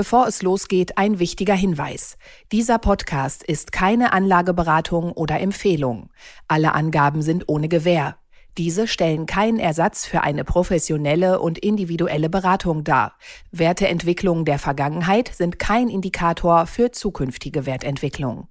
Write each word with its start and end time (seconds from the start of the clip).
Bevor 0.00 0.26
es 0.26 0.40
losgeht, 0.40 0.96
ein 0.96 1.18
wichtiger 1.18 1.52
Hinweis. 1.52 2.16
Dieser 2.52 2.78
Podcast 2.78 3.42
ist 3.42 3.70
keine 3.70 4.14
Anlageberatung 4.14 5.12
oder 5.12 5.38
Empfehlung. 5.40 6.08
Alle 6.48 6.74
Angaben 6.74 7.20
sind 7.20 7.44
ohne 7.48 7.68
Gewähr. 7.68 8.16
Diese 8.56 8.88
stellen 8.88 9.26
keinen 9.26 9.58
Ersatz 9.58 10.06
für 10.06 10.22
eine 10.22 10.42
professionelle 10.42 11.38
und 11.38 11.58
individuelle 11.58 12.30
Beratung 12.30 12.82
dar. 12.82 13.12
Werteentwicklungen 13.52 14.46
der 14.46 14.58
Vergangenheit 14.58 15.32
sind 15.34 15.58
kein 15.58 15.90
Indikator 15.90 16.64
für 16.64 16.92
zukünftige 16.92 17.66
Wertentwicklung. 17.66 18.48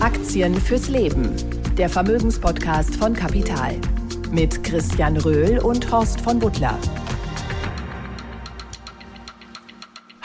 Aktien 0.00 0.54
fürs 0.54 0.88
Leben. 0.88 1.34
Der 1.76 1.90
Vermögenspodcast 1.90 2.96
von 2.96 3.12
Kapital. 3.12 3.74
Mit 4.30 4.64
Christian 4.64 5.18
Röhl 5.18 5.58
und 5.58 5.92
Horst 5.92 6.22
von 6.22 6.38
Butler. 6.38 6.78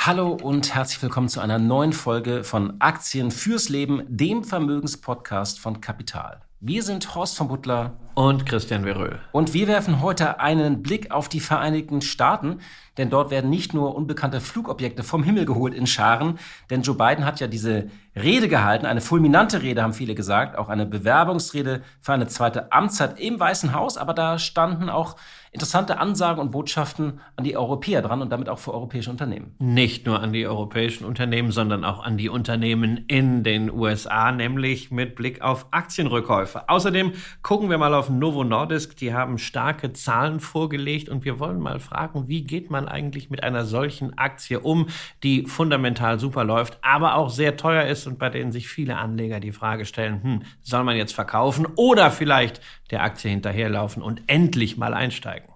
Hallo 0.05 0.33
und 0.33 0.75
herzlich 0.75 1.01
willkommen 1.01 1.29
zu 1.29 1.39
einer 1.39 1.59
neuen 1.59 1.93
Folge 1.93 2.43
von 2.43 2.73
Aktien 2.79 3.31
fürs 3.31 3.69
Leben, 3.69 4.03
dem 4.09 4.43
Vermögenspodcast 4.43 5.61
von 5.61 5.79
Kapital. 5.79 6.41
Wir 6.59 6.83
sind 6.83 7.15
Horst 7.15 7.37
von 7.37 7.47
Butler 7.47 7.93
und 8.13 8.45
Christian 8.45 8.83
Veröhl. 8.83 9.19
Und 9.31 9.53
wir 9.53 9.67
werfen 9.69 10.01
heute 10.01 10.41
einen 10.41 10.83
Blick 10.83 11.11
auf 11.11 11.29
die 11.29 11.39
Vereinigten 11.39 12.01
Staaten, 12.01 12.59
denn 12.97 13.09
dort 13.09 13.31
werden 13.31 13.49
nicht 13.49 13.73
nur 13.73 13.95
unbekannte 13.95 14.41
Flugobjekte 14.41 15.03
vom 15.03 15.23
Himmel 15.23 15.45
geholt 15.45 15.73
in 15.73 15.87
Scharen, 15.87 16.37
denn 16.69 16.81
Joe 16.81 16.97
Biden 16.97 17.25
hat 17.25 17.39
ja 17.39 17.47
diese 17.47 17.89
Rede 18.13 18.49
gehalten, 18.49 18.85
eine 18.85 19.01
fulminante 19.01 19.61
Rede, 19.61 19.83
haben 19.83 19.93
viele 19.93 20.15
gesagt, 20.15 20.57
auch 20.57 20.67
eine 20.67 20.85
Bewerbungsrede 20.85 21.81
für 22.01 22.11
eine 22.11 22.27
zweite 22.27 22.73
Amtszeit 22.73 23.21
im 23.21 23.39
Weißen 23.39 23.73
Haus, 23.73 23.97
aber 23.97 24.13
da 24.13 24.37
standen 24.37 24.89
auch 24.89 25.15
interessante 25.53 25.99
Ansagen 25.99 26.41
und 26.41 26.49
Botschaften 26.49 27.21
an 27.35 27.43
die 27.43 27.55
Europäer 27.55 28.01
dran 28.01 28.23
und 28.23 28.31
damit 28.31 28.49
auch 28.49 28.57
für 28.57 28.73
europäische 28.73 29.11
Unternehmen. 29.11 29.55
Nicht 29.59 30.07
nur 30.07 30.19
an 30.19 30.33
die 30.33 30.47
europäischen 30.47 31.05
Unternehmen, 31.05 31.51
sondern 31.51 31.85
auch 31.85 32.03
an 32.03 32.17
die 32.17 32.27
Unternehmen 32.27 33.05
in 33.07 33.43
den 33.43 33.71
USA, 33.71 34.31
nämlich 34.31 34.89
mit 34.89 35.15
Blick 35.15 35.41
auf 35.41 35.67
Aktienrückkäufe. 35.69 36.67
Außerdem 36.69 37.13
gucken 37.43 37.69
wir 37.69 37.77
mal 37.77 37.93
auf 37.93 38.09
Novo 38.09 38.43
Nordisk, 38.43 38.97
die 38.97 39.13
haben 39.13 39.37
starke 39.37 39.93
Zahlen 39.93 40.39
vorgelegt 40.39 41.07
und 41.07 41.23
wir 41.23 41.39
wollen 41.39 41.59
mal 41.59 41.79
fragen, 41.79 42.27
wie 42.27 42.43
geht 42.43 42.71
man 42.71 42.87
eigentlich 42.87 43.29
mit 43.29 43.43
einer 43.43 43.63
solchen 43.63 44.17
Aktie 44.17 44.59
um, 44.59 44.87
die 45.21 45.45
fundamental 45.45 46.19
super 46.19 46.43
läuft, 46.43 46.79
aber 46.81 47.15
auch 47.15 47.29
sehr 47.29 47.57
teuer 47.57 47.85
ist 47.85 48.07
und 48.07 48.17
bei 48.17 48.29
denen 48.29 48.51
sich 48.51 48.67
viele 48.67 48.97
Anleger 48.97 49.39
die 49.39 49.51
Frage 49.51 49.85
stellen, 49.85 50.23
hm, 50.23 50.41
soll 50.63 50.83
man 50.83 50.97
jetzt 50.97 51.13
verkaufen 51.13 51.67
oder 51.75 52.09
vielleicht 52.09 52.59
der 52.93 53.03
Aktie 53.03 53.29
hinterherlaufen 53.29 54.01
und 54.01 54.21
endlich 54.27 54.77
mal 54.77 54.93
einsteigen. 54.93 55.49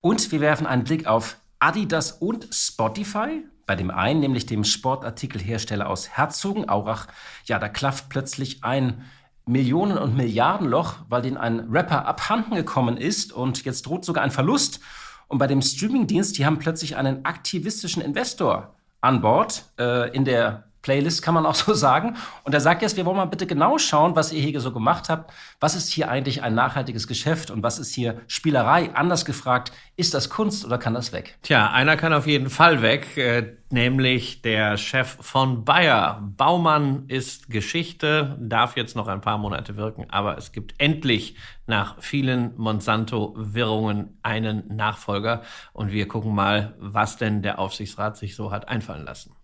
Und 0.00 0.32
wir 0.32 0.40
werfen 0.40 0.66
einen 0.66 0.84
Blick 0.84 1.06
auf 1.06 1.36
Adidas 1.58 2.12
und 2.12 2.48
Spotify. 2.52 3.44
Bei 3.66 3.74
dem 3.74 3.90
einen, 3.90 4.20
nämlich 4.20 4.46
dem 4.46 4.64
Sportartikelhersteller 4.64 5.88
aus 5.88 6.10
Herzogenaurach, 6.16 7.08
ja, 7.46 7.58
da 7.58 7.68
klafft 7.68 8.10
plötzlich 8.10 8.62
ein 8.62 9.04
Millionen- 9.46 9.98
und 9.98 10.16
Milliardenloch, 10.16 10.96
weil 11.08 11.22
den 11.22 11.36
ein 11.36 11.68
Rapper 11.70 12.06
abhanden 12.06 12.54
gekommen 12.54 12.96
ist 12.96 13.32
und 13.32 13.64
jetzt 13.64 13.86
droht 13.86 14.04
sogar 14.04 14.22
ein 14.22 14.30
Verlust. 14.30 14.80
Und 15.28 15.38
bei 15.38 15.46
dem 15.46 15.62
Streamingdienst, 15.62 16.38
die 16.38 16.46
haben 16.46 16.58
plötzlich 16.58 16.96
einen 16.96 17.24
aktivistischen 17.24 18.02
Investor 18.02 18.74
an 19.00 19.20
Bord 19.20 19.64
äh, 19.78 20.14
in 20.14 20.24
der 20.24 20.68
Playlist, 20.84 21.22
kann 21.22 21.34
man 21.34 21.46
auch 21.46 21.54
so 21.54 21.72
sagen. 21.74 22.16
Und 22.44 22.52
er 22.54 22.60
sagt 22.60 22.82
jetzt, 22.82 22.96
wir 22.96 23.04
wollen 23.06 23.16
mal 23.16 23.24
bitte 23.24 23.46
genau 23.46 23.78
schauen, 23.78 24.14
was 24.14 24.32
ihr 24.32 24.42
hier 24.42 24.60
so 24.60 24.70
gemacht 24.70 25.08
habt. 25.08 25.32
Was 25.58 25.74
ist 25.74 25.88
hier 25.88 26.08
eigentlich 26.08 26.42
ein 26.42 26.54
nachhaltiges 26.54 27.08
Geschäft 27.08 27.50
und 27.50 27.62
was 27.62 27.78
ist 27.78 27.92
hier 27.92 28.20
Spielerei? 28.28 28.90
Anders 28.94 29.24
gefragt, 29.24 29.72
ist 29.96 30.12
das 30.14 30.28
Kunst 30.28 30.64
oder 30.64 30.78
kann 30.78 30.94
das 30.94 31.12
weg? 31.12 31.38
Tja, 31.42 31.70
einer 31.70 31.96
kann 31.96 32.12
auf 32.12 32.26
jeden 32.26 32.50
Fall 32.50 32.82
weg, 32.82 33.16
äh, 33.16 33.56
nämlich 33.70 34.42
der 34.42 34.76
Chef 34.76 35.16
von 35.20 35.64
Bayer. 35.64 36.20
Baumann 36.36 37.04
ist 37.08 37.48
Geschichte, 37.48 38.36
darf 38.38 38.76
jetzt 38.76 38.94
noch 38.94 39.08
ein 39.08 39.20
paar 39.20 39.38
Monate 39.38 39.76
wirken, 39.76 40.06
aber 40.10 40.36
es 40.36 40.52
gibt 40.52 40.74
endlich 40.78 41.36
nach 41.66 41.96
vielen 42.02 42.56
Monsanto-Wirrungen 42.58 44.18
einen 44.22 44.76
Nachfolger. 44.76 45.42
Und 45.72 45.92
wir 45.92 46.06
gucken 46.08 46.34
mal, 46.34 46.74
was 46.78 47.16
denn 47.16 47.42
der 47.42 47.58
Aufsichtsrat 47.58 48.18
sich 48.18 48.36
so 48.36 48.50
hat 48.50 48.68
einfallen 48.68 49.04
lassen. 49.04 49.34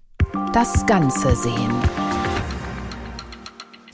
Das 0.53 0.86
Ganze 0.86 1.34
sehen. 1.36 1.75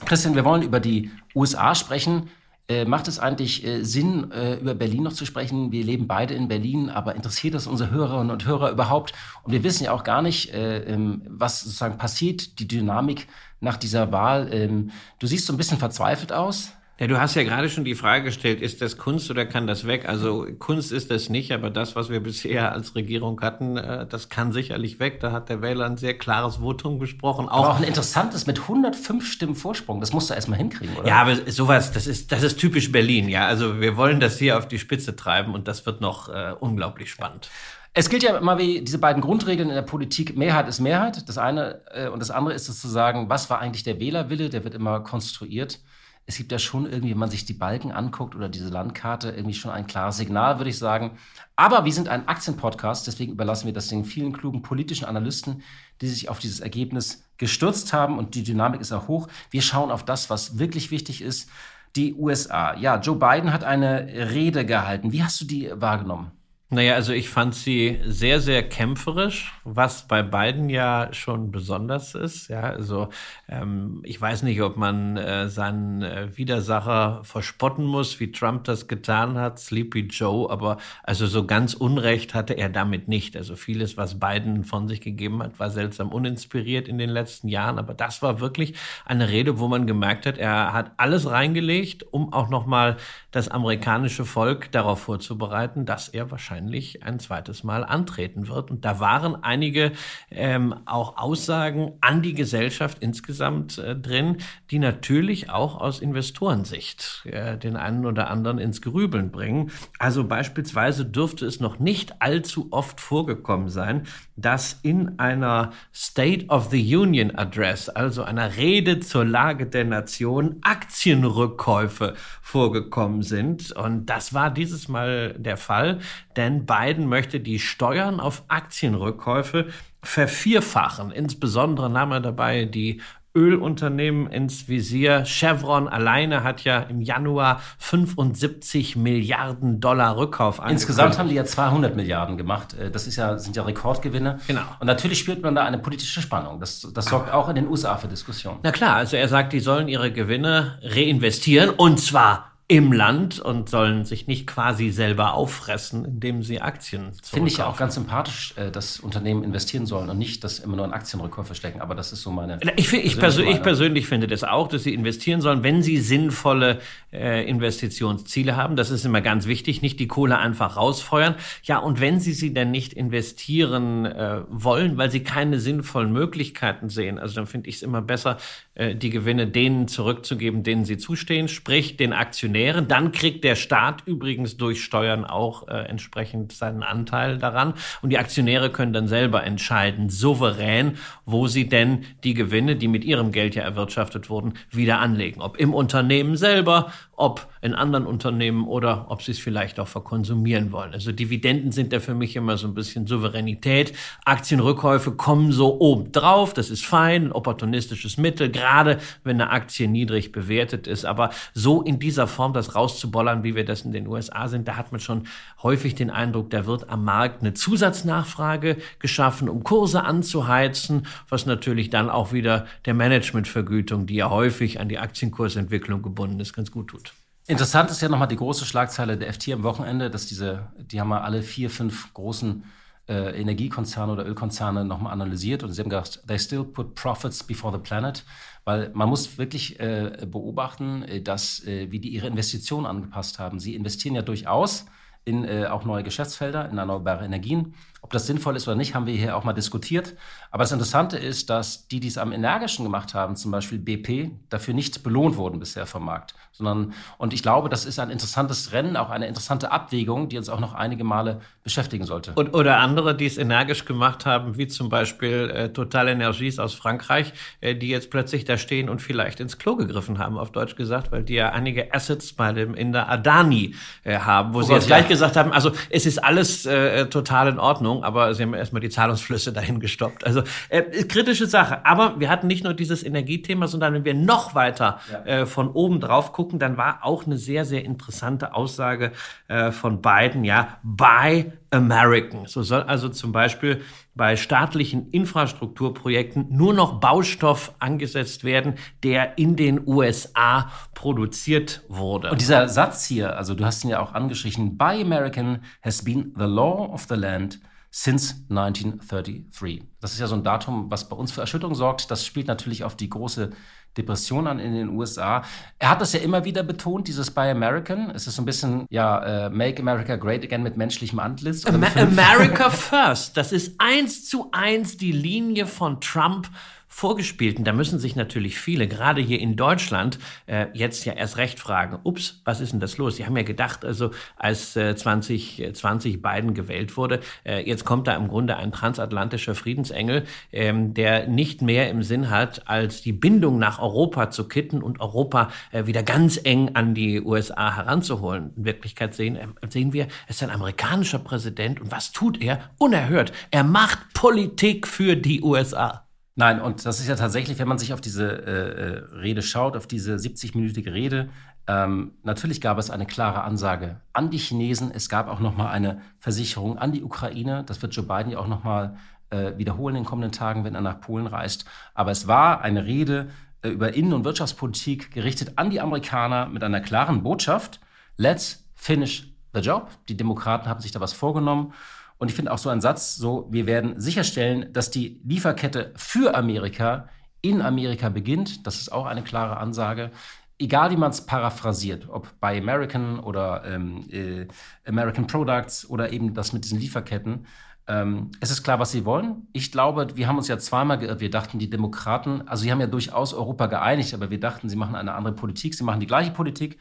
Christian, 0.05 0.35
wir 0.35 0.45
wollen 0.45 0.63
über 0.63 0.81
die 0.81 1.11
USA 1.35 1.75
sprechen. 1.75 2.31
Äh, 2.69 2.85
macht 2.85 3.07
es 3.07 3.19
eigentlich 3.19 3.65
äh, 3.65 3.85
Sinn, 3.85 4.33
äh, 4.33 4.55
über 4.57 4.75
Berlin 4.75 5.05
noch 5.05 5.13
zu 5.13 5.25
sprechen? 5.25 5.71
Wir 5.71 5.85
leben 5.85 6.09
beide 6.09 6.35
in 6.35 6.49
Berlin, 6.49 6.91
aber 6.91 7.15
interessiert 7.15 7.55
das 7.55 7.67
unsere 7.67 7.91
Hörerinnen 7.91 8.31
und 8.31 8.45
Hörer 8.45 8.71
überhaupt? 8.71 9.13
Und 9.45 9.53
wir 9.53 9.63
wissen 9.63 9.85
ja 9.85 9.93
auch 9.93 10.03
gar 10.03 10.23
nicht, 10.23 10.53
äh, 10.53 10.79
ähm, 10.85 11.23
was 11.29 11.61
sozusagen 11.61 11.99
passiert, 11.99 12.59
die 12.59 12.67
Dynamik 12.67 13.29
nach 13.61 13.77
dieser 13.77 14.11
Wahl. 14.11 14.53
Ähm, 14.53 14.91
du 15.21 15.27
siehst 15.27 15.47
so 15.47 15.53
ein 15.53 15.57
bisschen 15.57 15.79
verzweifelt 15.79 16.33
aus. 16.33 16.73
Ja, 16.99 17.07
du 17.07 17.21
hast 17.21 17.35
ja 17.35 17.43
gerade 17.43 17.69
schon 17.69 17.85
die 17.85 17.95
Frage 17.95 18.25
gestellt, 18.25 18.63
ist 18.63 18.81
das 18.81 18.97
Kunst 18.97 19.31
oder 19.31 19.45
kann 19.45 19.67
das 19.67 19.87
weg? 19.87 20.09
Also 20.09 20.47
Kunst 20.59 20.93
ist 20.93 21.11
das 21.11 21.29
nicht, 21.29 21.53
aber 21.53 21.69
das, 21.69 21.95
was 21.95 22.09
wir 22.09 22.21
bisher 22.21 22.73
als 22.73 22.95
Regierung 22.95 23.39
hatten, 23.43 23.77
äh, 23.77 24.07
das 24.07 24.31
kann 24.31 24.51
sicherlich 24.51 24.99
weg. 24.99 25.21
Da 25.21 25.31
hat 25.31 25.51
der 25.51 25.61
Wähler 25.61 25.85
ein 25.85 25.99
sehr 25.99 26.17
klares 26.17 26.57
Votum 26.57 26.99
gesprochen. 26.99 27.51
Auch, 27.51 27.65
aber 27.65 27.75
auch 27.75 27.77
ein 27.77 27.85
interessantes 27.85 28.47
mit 28.47 28.61
105 28.61 29.31
Stimmen 29.31 29.57
Vorsprung. 29.57 30.01
Das 30.01 30.15
musst 30.15 30.31
du 30.31 30.35
erstmal 30.35 30.59
hinkriegen, 30.59 30.97
oder? 30.97 31.07
Ja, 31.07 31.17
aber 31.17 31.37
sowas, 31.51 31.93
das 31.93 32.07
ist, 32.07 32.33
das 32.33 32.43
ist 32.43 32.59
typisch 32.59 32.91
Berlin, 32.91 33.29
ja. 33.29 33.47
Also 33.47 33.79
wir 33.79 33.99
wollen 33.99 34.19
das 34.19 34.39
hier 34.39 34.57
auf 34.57 34.67
die 34.67 34.79
Spitze 34.79 35.15
treiben 35.15 35.53
und 35.53 35.69
das 35.69 35.85
wird 35.85 36.01
noch 36.01 36.31
äh, 36.31 36.55
unglaublich 36.59 37.11
spannend. 37.11 37.51
Es 37.93 38.09
gilt 38.09 38.23
ja 38.23 38.39
immer 38.39 38.57
wie 38.57 38.81
diese 38.81 38.99
beiden 38.99 39.21
Grundregeln 39.21 39.69
in 39.69 39.75
der 39.75 39.83
Politik. 39.83 40.35
Mehrheit 40.35 40.67
ist 40.67 40.81
Mehrheit. 40.81 41.29
Das 41.29 41.37
eine 41.37 41.83
äh, 41.93 42.09
und 42.09 42.21
das 42.21 42.31
andere 42.31 42.55
ist 42.55 42.71
es 42.71 42.81
zu 42.81 42.89
sagen, 42.89 43.29
was 43.29 43.51
war 43.51 43.59
eigentlich 43.59 43.83
der 43.83 44.01
Wählerwille? 44.01 44.49
Der 44.49 44.65
wird 44.65 44.75
immer 44.75 45.01
konstruiert 45.01 45.81
es 46.29 46.37
gibt 46.37 46.51
ja 46.51 46.59
schon 46.59 46.87
irgendwie, 46.87 47.13
wenn 47.13 47.19
man 47.19 47.31
sich 47.31 47.45
die 47.45 47.53
Balken 47.53 47.93
anguckt 47.93 48.35
oder 48.35 48.49
diese 48.49 48.69
Landkarte, 48.69 49.31
irgendwie 49.31 49.55
schon 49.55 49.71
ein 49.71 49.87
klares 49.87 50.17
Signal, 50.17 50.59
würde 50.59 50.71
ich 50.71 50.79
sagen. 50.79 51.13
Aber 51.55 51.85
wir 51.85 51.93
sind 51.93 52.09
ein 52.09 52.27
Aktienpodcast, 52.27 53.07
deswegen 53.07 53.33
überlassen 53.33 53.67
wir 53.67 53.73
das 53.73 53.89
den 53.89 54.05
vielen 54.05 54.33
klugen 54.33 54.63
politischen 54.63 55.05
Analysten, 55.05 55.63
die 56.01 56.09
sich 56.09 56.29
auf 56.29 56.41
dieses 56.41 56.59
Ergebnis 56.59 57.25
gestürzt 57.39 57.93
haben 57.93 58.19
und 58.19 58.35
die 58.35 58.43
Dynamik 58.43 58.81
ist 58.81 58.93
auch 58.93 59.07
hoch. 59.07 59.29
Wir 59.51 59.63
schauen 59.63 59.93
auf 59.93 60.05
das, 60.05 60.29
was 60.29 60.59
wirklich 60.59 60.91
wichtig 60.91 61.23
ist. 61.23 61.49
Die 61.95 62.15
USA. 62.15 62.75
Ja, 62.75 62.99
Joe 62.99 63.17
Biden 63.17 63.53
hat 63.53 63.63
eine 63.63 64.07
Rede 64.33 64.67
gehalten. 64.67 65.13
Wie 65.13 65.23
hast 65.23 65.41
du 65.41 65.45
die 65.45 65.71
wahrgenommen? 65.75 66.33
Naja, 66.69 66.95
also 66.95 67.13
ich 67.13 67.29
fand 67.29 67.55
sie 67.55 68.01
sehr, 68.05 68.41
sehr 68.41 68.69
kämpferisch, 68.69 69.55
was 69.63 70.09
bei 70.09 70.25
beiden 70.25 70.69
ja 70.69 71.13
schon 71.13 71.53
besonders 71.53 72.17
ist. 72.17 72.49
Ja, 72.49 72.63
also 72.63 73.09
ähm, 73.49 74.01
ich 74.03 74.21
weiß 74.21 74.43
nicht, 74.43 74.61
ob 74.61 74.77
man 74.77 75.17
äh, 75.17 75.49
seinen 75.49 76.03
äh, 76.03 76.37
Widersacher 76.37 77.21
verspotten 77.23 77.85
muss, 77.85 78.19
wie 78.19 78.33
Trump 78.33 78.65
das 78.65 78.89
getan 78.89 79.39
hat, 79.39 79.61
Sleepy 79.61 80.09
Joe, 80.09 80.51
aber 80.51 80.79
also 81.05 81.29
so 81.29 81.47
ganz 81.47 81.75
Unrecht 81.75 82.35
hatte 82.35 82.55
er 82.55 82.69
damit 82.69 83.07
nicht. 83.07 83.37
Also 83.37 83.55
vieles, 83.55 83.97
was 83.97 84.19
Biden 84.19 84.65
von 84.65 84.89
sich 84.89 85.01
gegeben 85.01 85.45
hat, 85.45 85.61
war 85.61 85.71
seltsam 85.71 86.09
uninspiriert 86.09 86.89
in 86.89 86.99
den 86.99 87.11
letzten 87.11 87.47
Jahren, 87.47 87.79
aber 87.79 87.95
das 87.95 88.23
war 88.23 88.41
wirklich 88.41 88.75
eine 89.05 89.29
Rede, 89.29 89.61
wo 89.61 89.69
man 89.69 89.87
gemerkt 89.87 90.27
hat, 90.27 90.37
er 90.37 90.73
hat 90.73 90.91
alles 90.97 91.31
reingelegt, 91.31 92.13
um 92.13 92.33
auch 92.33 92.49
nochmal 92.49 92.97
das 93.31 93.47
amerikanische 93.47 94.25
Volk 94.25 94.73
darauf 94.73 94.99
vorzubereiten, 95.03 95.87
dass 95.87 96.09
er 96.09 96.29
wahrscheinlich 96.33 96.56
wahrscheinlich 96.57 97.03
ein 97.03 97.19
zweites 97.19 97.65
Mal 97.65 97.85
antreten 97.85 98.49
wird. 98.49 98.71
Und 98.71 98.85
da 98.85 98.99
waren 98.99 99.43
einige 99.43 99.93
ähm, 100.31 100.75
auch 100.87 101.19
Aussagen 101.19 101.93
an 102.01 102.23
die 102.23 102.33
Gesellschaft 102.33 102.99
insgesamt 103.01 103.79
äh, 103.79 103.95
drin, 103.95 104.39
die 104.71 104.79
natürlich 104.79 105.51
auch 105.51 105.79
aus 105.79 106.01
Investorensicht 106.01 107.27
äh, 107.27 107.59
den 107.59 107.77
einen 107.77 108.07
oder 108.07 108.31
anderen 108.31 108.59
ins 108.59 108.81
Grübeln 108.81 109.31
bringen. 109.31 109.71
Also 109.99 110.25
beispielsweise 110.25 111.05
dürfte 111.05 111.45
es 111.45 111.61
noch 111.61 111.79
nicht 111.79 112.23
allzu 112.23 112.69
oft 112.71 113.01
vorgekommen 113.01 113.69
sein, 113.69 114.07
dass 114.37 114.81
in 114.83 115.19
einer 115.19 115.73
State 115.95 116.47
of 116.49 116.71
the 116.71 116.97
Union 116.97 117.35
Address, 117.35 117.89
also 117.89 118.23
einer 118.23 118.57
Rede 118.57 119.01
zur 119.01 119.25
Lage 119.25 119.67
der 119.67 119.85
Nation, 119.85 120.57
Aktienrückkäufe 120.63 122.15
vorgekommen 122.41 123.23
sind. 123.23 123.73
Und 123.73 124.07
das 124.07 124.33
war 124.33 124.51
dieses 124.51 124.89
Mal 124.89 125.35
der 125.39 125.57
Fall, 125.57 125.99
denn 126.37 126.46
Biden 126.67 127.09
möchte 127.09 127.41
die 127.41 127.59
Steuern 127.59 128.21
auf 128.21 128.45
Aktienrückkäufe 128.49 129.67
vervierfachen. 130.03 131.11
Insbesondere 131.11 131.91
nahm 131.91 132.13
er 132.13 132.21
dabei 132.21 132.65
die 132.65 133.01
Ölunternehmen 133.37 134.29
ins 134.29 134.67
Visier. 134.67 135.25
Chevron 135.27 135.89
alleine 135.89 136.43
hat 136.43 136.65
ja 136.65 136.79
im 136.81 137.03
Januar 137.03 137.61
75 137.79 138.97
Milliarden 138.97 139.79
Dollar 139.79 140.17
Rückkauf 140.17 140.59
angekündigt. 140.59 140.89
Insgesamt 140.89 141.19
haben 141.19 141.29
die 141.29 141.35
ja 141.35 141.45
200 141.45 141.95
Milliarden 141.95 142.39
gemacht. 142.39 142.75
Äh, 142.75 142.91
das 142.91 143.07
ist 143.07 143.17
ja, 143.17 143.39
sind 143.39 143.55
ja 143.55 143.65
Rekordgewinne. 143.65 144.41
Genau. 144.47 144.63
Und 144.81 144.87
natürlich 144.87 145.19
spürt 145.19 145.43
man 145.43 145.55
da 145.55 145.65
eine 145.65 145.79
politische 145.79 146.23
Spannung. 146.23 146.59
Das, 146.59 146.81
das 146.95 147.05
sorgt 147.05 147.31
auch 147.31 147.51
in 147.51 147.57
den 147.57 147.69
USA 147.69 147.97
für 147.97 148.09
Diskussionen. 148.09 148.59
Na 148.63 148.73
klar, 148.73 148.97
also 148.97 149.17
er 149.17 149.29
sagt, 149.29 149.53
die 149.53 149.61
sollen 149.61 149.89
ihre 149.89 150.11
Gewinne 150.11 150.79
reinvestieren 150.83 151.71
und 151.71 152.01
zwar 152.01 152.56
im 152.69 152.93
Land 152.93 153.39
und 153.39 153.69
sollen 153.69 154.05
sich 154.05 154.27
nicht 154.27 154.49
quasi 154.49 154.91
selber 154.91 155.35
auffressen, 155.35 156.05
indem 156.05 156.43
sie 156.43 156.61
Aktien 156.61 157.13
Finde 157.23 157.49
ich 157.49 157.59
ja 157.59 157.67
auch 157.67 157.77
ganz 157.77 157.95
sympathisch, 157.95 158.55
äh, 158.57 158.73
dass 158.73 158.99
Unternehmen 158.99 159.45
investieren 159.45 159.87
sollen 159.87 160.11
und 160.11 160.19
nicht, 160.19 160.43
dass 160.43 160.59
immer 160.59 160.75
nur 160.75 160.85
in 160.85 160.93
Aktienrückkäufe 160.93 161.55
stecken. 161.55 161.81
Aber 161.81 161.95
das 161.95 162.11
ist 162.11 162.23
so 162.23 162.33
meine. 162.33 162.59
Ich, 162.75 162.93
ich, 162.93 163.19
persönlich, 163.21 163.57
ich 163.57 163.63
persönlich 163.63 164.09
finde 164.09 164.27
das 164.27 164.43
auch, 164.43 164.67
dass 164.67 164.83
sie 164.83 164.95
investieren 164.95 165.41
sollen, 165.41 165.63
wenn 165.63 165.81
sie 165.81 165.99
sinnvolle 165.99 166.81
äh, 167.13 167.49
Investitionsziele 167.49 168.57
haben. 168.57 168.75
Das 168.75 168.91
ist 168.91 169.05
immer 169.05 169.21
ganz 169.21 169.47
wichtig. 169.47 169.81
Nicht 169.81 170.01
die 170.01 170.09
Kohle 170.09 170.37
einfach 170.37 170.77
rausfeuern. 170.77 171.37
Ja, 171.63 171.79
und 171.79 172.01
wenn 172.01 172.19
sie 172.19 172.33
sie 172.33 172.53
dann 172.53 172.73
nicht 172.73 172.95
investieren 172.95 174.07
äh, 174.07 174.41
wollen, 174.49 174.97
weil 174.97 175.13
sie 175.13 175.21
keine 175.21 175.61
sinnvollen 175.61 176.13
Möglichkeiten 176.13 176.89
sehen, 176.89 177.21
also 177.21 177.37
dann 177.37 177.47
finde 177.47 177.69
ich 177.69 177.77
es 177.77 177.83
immer 177.83 178.03
besser, 178.03 178.39
äh, 178.75 178.97
die 178.97 179.11
Gewinne 179.11 179.47
denen 179.47 179.87
zurückzugeben, 179.87 180.65
denen 180.65 180.85
sie 180.85 180.99
zustehen, 180.99 181.47
sprich 181.47 181.97
den 181.97 182.13
Aktionären 182.13 182.56
Aktionären. 182.57 182.89
Dann 182.89 183.13
kriegt 183.13 183.45
der 183.45 183.55
Staat 183.55 184.03
übrigens 184.07 184.57
durch 184.57 184.83
Steuern 184.83 185.25
auch 185.25 185.69
äh, 185.69 185.75
entsprechend 185.89 186.53
seinen 186.53 186.83
Anteil 186.83 187.39
daran. 187.39 187.75
Und 188.01 188.11
die 188.11 188.19
Aktionäre 188.19 188.71
können 188.71 188.93
dann 188.93 189.09
selber 189.09 189.45
entscheiden, 189.45 190.09
souverän, 190.09 190.97
wo 191.27 191.49
sie 191.49 191.69
denn 191.69 192.05
die 192.25 192.35
Gewinne, 192.35 192.77
die 192.77 192.89
mit 192.89 193.05
ihrem 193.05 193.31
Geld 193.31 193.55
ja 193.55 193.63
erwirtschaftet 193.63 194.31
wurden, 194.31 194.55
wieder 194.71 195.01
anlegen. 195.01 195.43
Ob 195.43 195.59
im 195.59 195.75
Unternehmen 195.75 196.37
selber, 196.37 196.93
ob 197.17 197.49
in 197.63 197.75
anderen 197.75 198.07
Unternehmen 198.07 198.67
oder 198.67 199.07
ob 199.09 199.23
sie 199.23 199.33
es 199.33 199.39
vielleicht 199.39 199.81
auch 199.81 199.89
verkonsumieren 199.89 200.71
wollen. 200.71 200.93
Also 200.93 201.13
Dividenden 201.13 201.73
sind 201.73 201.93
da 201.93 202.01
für 202.01 202.15
mich 202.15 202.37
immer 202.37 202.59
so 202.59 202.69
ein 202.69 202.75
bisschen 202.75 203.07
Souveränität. 203.07 203.95
Aktienrückkäufe 204.25 205.13
kommen 205.13 205.51
so 205.51 205.81
obendrauf. 205.81 206.53
Das 206.53 206.71
ist 206.71 206.85
fein, 206.85 207.27
ein 207.27 207.33
opportunistisches 207.33 208.19
Mittel, 208.19 208.51
gerade 208.51 208.99
wenn 209.25 209.41
eine 209.41 209.51
Aktie 209.51 209.89
niedrig 209.89 210.31
bewertet 210.31 210.87
ist. 210.87 211.07
Aber 211.07 211.31
so 211.55 211.83
in 211.83 211.99
dieser 211.99 212.27
Form 212.27 212.53
das 212.53 212.75
rauszubollern, 212.75 213.43
wie 213.43 213.55
wir 213.55 213.65
das 213.65 213.83
in 213.83 213.93
den 213.93 214.07
USA 214.07 214.49
sind, 214.49 214.69
da 214.69 214.77
hat 214.77 214.93
man 214.93 215.01
schon 215.01 215.25
häufig 215.63 215.95
den 215.95 216.11
Eindruck, 216.11 216.51
da 216.51 216.67
wird 216.67 216.91
am 216.91 217.05
Markt 217.05 217.41
eine 217.41 217.55
Zusatznachfrage 217.55 218.77
geschaffen, 218.99 219.49
um 219.49 219.65
Kurse 219.65 220.05
anzuheizen, 220.05 221.07
was 221.29 221.47
natürlich 221.47 221.91
dann 221.91 222.11
auch 222.11 222.33
wieder 222.33 222.67
der 222.85 222.95
Managementvergütung, 222.95 224.07
die 224.07 224.17
ja 224.17 224.31
häufig 224.31 224.81
an 224.81 224.89
die 224.89 224.99
Aktienkursentwicklung 224.99 226.03
gebunden 226.03 226.41
ist, 226.41 226.53
ganz 226.53 226.71
gut 226.71 226.89
tut. 226.89 227.06
Interessant 227.49 227.91
ist 227.93 228.03
ja 228.03 228.09
nochmal 228.09 228.27
die 228.27 228.37
große 228.37 228.65
Schlagzeile 228.65 229.17
der 229.17 229.33
FT 229.33 229.53
am 229.53 229.63
Wochenende, 229.63 230.11
dass 230.11 230.27
diese, 230.27 230.69
die 230.79 231.01
haben 231.01 231.09
mal 231.09 231.21
alle 231.21 231.43
vier, 231.43 231.71
fünf 231.71 232.13
großen 232.13 232.65
äh, 233.09 233.41
Energiekonzerne 233.41 234.13
oder 234.13 234.27
Ölkonzerne 234.27 234.85
nochmal 234.85 235.13
analysiert 235.13 235.63
und 235.63 235.71
sie 235.71 235.81
haben 235.81 235.89
gesagt, 235.89 236.27
they 236.27 236.41
still 236.41 236.65
put 236.65 236.97
profits 236.97 237.45
before 237.45 237.73
the 237.73 237.81
planet, 237.81 238.25
weil 238.65 238.91
man 238.95 239.09
muss 239.09 239.39
wirklich 239.39 239.79
äh, 239.79 240.27
beobachten, 240.27 241.05
äh, 241.05 241.23
dass 241.23 241.65
äh, 241.65 241.89
wie 241.93 242.01
die 242.01 242.09
ihre 242.09 242.27
Investitionen 242.27 242.85
angepasst 242.85 243.39
haben. 243.39 243.61
Sie 243.61 243.77
investieren 243.77 244.17
ja 244.17 244.23
durchaus 244.23 244.87
in 245.25 245.45
äh, 245.45 245.67
auch 245.67 245.85
neue 245.85 246.03
Geschäftsfelder, 246.03 246.69
in 246.69 246.79
erneuerbare 246.79 247.25
Energien. 247.25 247.75
Ob 248.07 248.13
das 248.13 248.29
sinnvoll 248.29 248.55
ist 248.55 248.69
oder 248.69 248.77
nicht, 248.77 248.95
haben 248.95 249.07
wir 249.07 249.15
hier 249.15 249.37
auch 249.37 249.43
mal 249.43 249.53
diskutiert. 249.53 250.15
Aber 250.53 250.63
das 250.63 250.71
Interessante 250.71 251.19
ist, 251.19 251.51
dass 251.51 251.89
die, 251.89 251.99
die 251.99 252.07
es 252.07 252.19
am 252.19 252.31
energischen 252.31 252.85
gemacht 252.85 253.15
haben, 253.15 253.35
zum 253.35 253.51
Beispiel 253.51 253.81
BP, 253.81 254.31
dafür 254.49 254.75
nicht 254.75 255.03
belohnt 255.03 255.37
wurden 255.37 255.59
bisher 255.59 255.87
vom 255.87 256.05
Markt. 256.05 256.37
Sondern, 256.53 256.95
und 257.19 257.35
ich 257.35 257.43
glaube, 257.43 257.69
das 257.69 257.85
ist 257.85 257.99
ein 257.99 258.11
interessantes 258.11 258.71
Rennen, 258.71 258.97
auch 258.97 259.11
eine 259.11 259.27
interessante 259.27 259.73
Abwägung, 259.73 260.29
die 260.29 260.39
uns 260.39 260.49
auch 260.49 260.61
noch 260.61 260.73
einige 260.73 261.03
Male 261.03 261.41
beschäftigen 261.65 262.07
sollte. 262.07 262.33
Und, 262.37 262.55
oder 262.55 262.77
andere, 262.77 263.17
die 263.17 263.27
es 263.27 263.39
energisch 263.39 263.85
gemacht 263.87 264.25
haben, 264.25 264.57
wie 264.57 264.69
zum 264.69 264.89
Beispiel 264.89 265.51
äh, 265.53 265.73
Total 265.73 266.07
Energies 266.07 266.61
aus 266.61 266.75
Frankreich, 266.75 267.33
äh, 267.61 267.75
die 267.75 267.89
jetzt 267.89 268.13
plötzlich 268.13 268.45
da 268.45 268.57
stehen 268.57 268.89
und 268.89 269.03
vielleicht 269.03 269.41
ins 269.41 269.59
Klo 269.59 269.75
gegriffen 269.75 270.21
haben, 270.21 270.39
auf 270.39 270.53
Deutsch 270.53 270.77
gesagt, 270.77 271.11
weil 271.11 271.25
die 271.25 271.35
ja 271.35 271.51
einige 271.51 271.93
Assets 271.93 272.33
bei 272.35 272.53
dem 272.53 272.75
in 272.75 272.93
der 272.93 273.11
Adani 273.11 273.75
äh, 274.05 274.21
haben, 274.21 274.55
wo 274.55 274.61
oh, 274.61 274.63
sie 274.63 274.75
jetzt 274.75 274.87
gleich 274.87 275.09
gesagt 275.09 275.37
haben, 275.37 275.53
also 275.53 275.73
es 275.91 276.07
ist 276.07 276.23
alles 276.23 276.67
äh, 276.67 277.07
total 277.07 277.49
in 277.49 277.59
Ordnung. 277.59 277.96
Ordnung, 277.97 278.05
aber 278.05 278.35
sie 278.35 278.43
haben 278.43 278.55
erstmal 278.55 278.81
die 278.81 278.89
Zahlungsflüsse 278.89 279.53
dahin 279.53 279.81
gestoppt. 279.81 280.25
Also 280.25 280.43
äh, 280.69 280.83
kritische 281.05 281.47
Sache. 281.47 281.85
Aber 281.85 282.19
wir 282.21 282.29
hatten 282.29 282.47
nicht 282.47 282.65
nur 282.65 282.75
dieses 282.75 283.03
Energiethema, 283.03 283.67
sondern 283.67 283.95
wenn 283.95 284.05
wir 284.05 284.15
noch 284.15 284.55
weiter 284.55 285.01
ja. 285.11 285.25
äh, 285.25 285.47
von 285.47 285.71
oben 285.71 286.01
drauf 286.01 286.33
gucken, 286.33 286.59
dann 286.59 286.77
war 286.77 287.01
auch 287.03 287.27
eine 287.27 287.37
sehr, 287.37 287.65
sehr 287.65 287.85
interessante 287.85 288.55
Aussage 288.55 289.13
äh, 289.49 289.73
von 289.73 290.03
Biden, 290.03 290.45
ja, 290.45 290.79
buy 290.83 291.53
American. 291.71 292.47
So 292.47 292.63
soll 292.63 292.83
also 292.83 293.09
zum 293.09 293.33
Beispiel 293.33 293.83
bei 294.15 294.37
staatlichen 294.37 295.11
Infrastrukturprojekten 295.11 296.47
nur 296.49 296.73
noch 296.73 297.01
Baustoff 297.01 297.75
angesetzt 297.79 298.45
werden, 298.45 298.75
der 299.03 299.37
in 299.37 299.57
den 299.57 299.87
USA 299.87 300.71
produziert 300.95 301.83
wurde. 301.89 302.31
Und 302.31 302.41
dieser 302.41 302.69
Satz 302.69 303.05
hier, 303.07 303.37
also 303.37 303.55
du 303.55 303.65
hast 303.65 303.85
ihn 303.85 303.91
ja 303.91 304.01
auch 304.01 304.15
angeschrieben, 304.15 304.79
Buy 304.79 305.03
American 305.03 305.63
has 305.83 306.03
been 306.03 306.33
the 306.39 306.45
law 306.45 306.91
of 306.93 307.07
the 307.09 307.15
land 307.15 307.61
since 307.97 308.35
1933. 308.51 309.83
Das 310.01 310.13
ist 310.13 310.19
ja 310.19 310.27
so 310.27 310.35
ein 310.35 310.45
Datum, 310.45 310.91
was 310.91 311.09
bei 311.09 311.17
uns 311.17 311.33
für 311.33 311.41
Erschütterung 311.41 311.75
sorgt. 311.75 312.11
Das 312.11 312.27
spielt 312.27 312.47
natürlich 312.47 312.85
auf 312.85 312.95
die 312.95 313.09
große 313.09 313.53
Depression 313.97 314.47
an 314.47 314.59
in 314.59 314.75
den 314.75 314.91
USA. 314.91 315.43
Er 315.79 315.89
hat 315.89 316.03
das 316.03 316.13
ja 316.13 316.21
immer 316.21 316.45
wieder 316.45 316.63
betont, 316.63 317.09
dieses 317.09 317.31
Buy 317.31 317.49
American. 317.49 318.11
Es 318.11 318.27
ist 318.27 318.37
so 318.37 318.43
ein 318.43 318.45
bisschen, 318.45 318.85
ja, 318.91 319.47
uh, 319.47 319.51
Make 319.51 319.81
America 319.81 320.17
Great 320.17 320.45
Again 320.45 320.63
mit 320.63 320.77
menschlichem 320.77 321.19
Antlitz. 321.19 321.65
Ama 321.65 321.87
America 321.97 322.69
First. 322.71 323.39
Das 323.39 323.51
ist 323.51 323.77
eins 323.79 324.29
zu 324.29 324.51
eins 324.53 324.99
die 324.99 325.13
Linie 325.13 325.67
von 325.67 325.99
Trump 326.03 326.51
vorgespielten, 326.89 327.65
da 327.65 327.73
müssen 327.73 327.99
sich 327.99 328.17
natürlich 328.17 328.59
viele, 328.59 328.89
gerade 328.89 329.21
hier 329.21 329.41
in 329.41 329.57
Deutschland, 329.57 330.19
äh, 330.47 330.67
jetzt 330.73 331.05
ja 331.05 331.13
erst 331.13 331.37
recht 331.37 331.59
fragen, 331.59 331.99
ups, 332.05 332.41
was 332.45 332.61
ist 332.61 332.73
denn 332.73 332.81
das 332.81 332.97
los? 332.97 333.17
Sie 333.17 333.27
haben 333.27 333.37
ja 333.37 333.43
gedacht, 333.43 333.85
also 333.85 334.13
als 334.37 334.77
äh, 334.77 334.95
2020 334.97 336.23
Biden 336.23 336.55
gewählt 336.55 336.97
wurde, 336.97 337.21
äh, 337.45 337.61
jetzt 337.69 337.85
kommt 337.85 338.07
da 338.07 338.15
im 338.15 338.29
Grunde 338.29 338.57
ein 338.57 338.73
transatlantischer 338.73 339.55
Friedensengel, 339.55 340.25
ähm, 340.53 340.95
der 340.95 341.27
nicht 341.27 341.61
mehr 341.61 341.91
im 341.91 342.03
Sinn 342.03 342.31
hat, 342.31 342.69
als 342.69 343.03
die 343.03 343.13
Bindung 343.13 343.59
nach 343.59 343.79
Europa 343.79 344.31
zu 344.31 344.49
kitten 344.49 344.83
und 344.83 345.01
Europa 345.01 345.51
äh, 345.73 345.87
wieder 345.87 346.03
ganz 346.03 346.41
eng 346.43 346.71
an 346.75 346.95
die 346.95 347.21
USA 347.21 347.77
heranzuholen. 347.77 348.53
In 348.57 348.65
Wirklichkeit 348.65 349.15
sehen, 349.15 349.37
äh, 349.37 349.47
sehen 349.69 349.93
wir, 349.93 350.07
es 350.29 350.37
ist 350.37 350.43
ein 350.43 350.51
amerikanischer 350.51 351.19
Präsident 351.19 351.81
und 351.81 351.91
was 351.91 352.13
tut 352.13 352.41
er? 352.41 352.71
Unerhört. 352.79 353.33
Er 353.51 353.65
macht 353.65 354.15
Politik 354.15 354.87
für 354.87 355.17
die 355.17 355.43
USA. 355.43 356.06
Nein, 356.39 356.61
und 356.61 356.85
das 356.85 357.01
ist 357.01 357.09
ja 357.09 357.17
tatsächlich, 357.17 357.59
wenn 357.59 357.67
man 357.67 357.79
sich 357.79 357.95
auf 357.95 358.03
diese 358.03 358.31
äh, 358.31 358.53
äh 358.53 359.17
Rede 359.17 359.41
schaut, 359.41 359.75
auf 359.75 359.87
diese 359.87 360.17
70-minütige 360.17 360.93
Rede, 360.93 361.31
ähm, 361.67 362.13
natürlich 362.23 362.61
gab 362.61 362.77
es 362.77 362.91
eine 362.91 363.07
klare 363.07 363.43
Ansage 363.43 364.01
an 364.13 364.31
die 364.31 364.39
Chinesen. 364.39 364.91
Es 364.93 365.09
gab 365.09 365.29
auch 365.29 365.41
noch 365.41 365.57
mal 365.57 365.71
eine 365.71 366.03
Versicherung 366.19 366.79
an 366.79 366.93
die 366.93 367.03
Ukraine. 367.03 367.65
Das 367.67 367.81
wird 367.81 367.95
Joe 367.95 368.05
Biden 368.05 368.31
ja 368.31 368.39
auch 368.39 368.49
noch 368.49 368.65
mal 368.65 368.99
äh, 369.31 369.57
wiederholen 369.57 369.97
in 369.97 370.03
den 370.03 370.09
kommenden 370.09 370.33
Tagen, 370.33 370.65
wenn 370.65 370.75
er 370.75 370.83
nach 370.83 371.01
Polen 371.01 371.27
reist. 371.27 371.65
Aber 371.95 372.11
es 372.11 372.29
war 372.29 372.61
eine 372.61 372.85
Rede 372.85 373.31
äh, 373.63 373.71
über 373.71 373.95
Innen- 373.95 374.13
und 374.13 374.25
Wirtschaftspolitik 374.25 375.13
gerichtet 375.13 375.55
an 375.57 375.71
die 375.71 375.81
Amerikaner 375.81 376.47
mit 376.47 376.63
einer 376.63 376.83
klaren 376.83 377.23
Botschaft: 377.23 377.81
Let's 378.19 378.69
finish 378.75 379.33
the 379.55 379.61
job. 379.61 379.89
Die 380.09 380.17
Demokraten 380.17 380.69
haben 380.69 380.81
sich 380.81 380.93
da 380.93 381.01
was 381.01 381.15
vorgenommen. 381.15 381.73
Und 382.19 382.31
ich 382.31 382.35
finde 382.35 382.53
auch 382.53 382.59
so 382.59 382.71
ein 382.71 382.81
Satz, 382.81 383.17
so, 383.17 383.47
wir 383.51 383.67
werden 383.67 384.01
sicherstellen, 384.01 384.73
dass 384.73 384.91
die 384.91 385.21
Lieferkette 385.25 385.93
für 385.97 386.35
Amerika 386.35 387.09
in 387.43 387.63
Amerika 387.63 388.09
beginnt. 388.09 388.67
Das 388.67 388.81
ist 388.81 388.91
auch 388.91 389.07
eine 389.07 389.23
klare 389.23 389.59
Ansage. 389.59 390.11
Egal 390.59 390.91
wie 390.91 390.97
man 390.97 391.11
es 391.11 391.27
paraphrasiert, 391.27 392.09
ob 392.09 392.29
bei 392.41 392.59
American 392.59 393.21
oder 393.21 393.63
ähm, 393.67 394.07
äh, 394.11 394.47
American 394.87 395.27
Products 395.27 395.89
oder 395.89 396.13
eben 396.13 396.33
das 396.33 396.55
mit 396.55 396.65
diesen 396.65 396.81
Lieferketten. 396.81 397.47
Ähm, 397.89 398.33
es 398.41 398.51
ist 398.51 398.63
klar, 398.63 398.79
was 398.79 398.91
sie 398.91 399.05
wollen. 399.05 399.47
Ich 399.53 399.71
glaube, 399.71 400.17
wir 400.17 400.27
haben 400.27 400.39
uns 400.39 400.49
ja 400.49 400.59
zweimal 400.59 400.99
geirrt. 400.99 401.21
Wir 401.21 401.31
dachten, 401.31 401.59
die 401.59 401.69
Demokraten, 401.69 402.49
also 402.49 402.63
sie 402.63 402.73
haben 402.73 402.81
ja 402.81 402.87
durchaus 402.87 403.35
Europa 403.35 403.67
geeinigt, 403.67 404.15
aber 404.15 404.31
wir 404.31 404.41
dachten, 404.41 404.71
sie 404.71 404.77
machen 404.77 404.97
eine 404.97 405.13
andere 405.13 405.35
Politik. 405.35 405.75
Sie 405.75 405.85
machen 405.85 406.01
die 406.01 406.07
gleiche 406.07 406.31
Politik. 406.31 406.79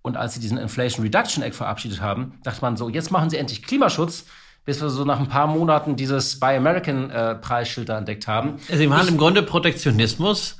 Und 0.00 0.16
als 0.16 0.34
sie 0.34 0.40
diesen 0.40 0.56
Inflation 0.56 1.04
Reduction 1.04 1.42
Act 1.42 1.56
verabschiedet 1.56 2.00
haben, 2.00 2.38
dachte 2.44 2.62
man 2.62 2.76
so, 2.76 2.88
jetzt 2.88 3.10
machen 3.10 3.30
sie 3.30 3.36
endlich 3.36 3.64
Klimaschutz 3.64 4.26
bis 4.68 4.82
wir 4.82 4.90
so 4.90 5.02
nach 5.06 5.18
ein 5.18 5.30
paar 5.30 5.46
Monaten 5.46 5.96
dieses 5.96 6.38
Buy 6.38 6.54
American 6.54 7.08
äh, 7.08 7.36
Preisschild 7.36 7.88
entdeckt 7.88 8.28
haben. 8.28 8.58
Sie 8.68 8.86
machen 8.86 9.08
im 9.08 9.16
Grunde 9.16 9.42
Protektionismus 9.42 10.58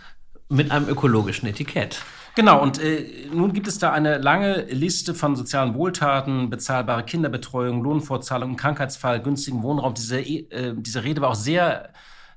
mit 0.49 0.71
einem 0.71 0.89
ökologischen 0.89 1.47
Etikett. 1.47 2.01
Genau, 2.35 2.63
und 2.63 2.83
äh, 2.83 3.05
nun 3.31 3.53
gibt 3.53 3.69
es 3.69 3.79
da 3.79 3.93
eine 3.93 4.17
lange 4.17 4.63
Liste 4.71 5.15
von 5.15 5.37
sozialen 5.37 5.75
Wohltaten, 5.75 6.49
bezahlbare 6.49 7.03
Kinderbetreuung, 7.05 7.83
Lohnfortzahlung, 7.83 8.57
Krankheitsfall, 8.57 9.21
günstigen 9.21 9.63
Wohnraum. 9.63 9.93
Diese, 9.93 10.21
äh, 10.21 10.73
diese 10.75 11.05
Rede 11.05 11.21
war 11.21 11.29
auch 11.29 11.35
sehr 11.35 11.91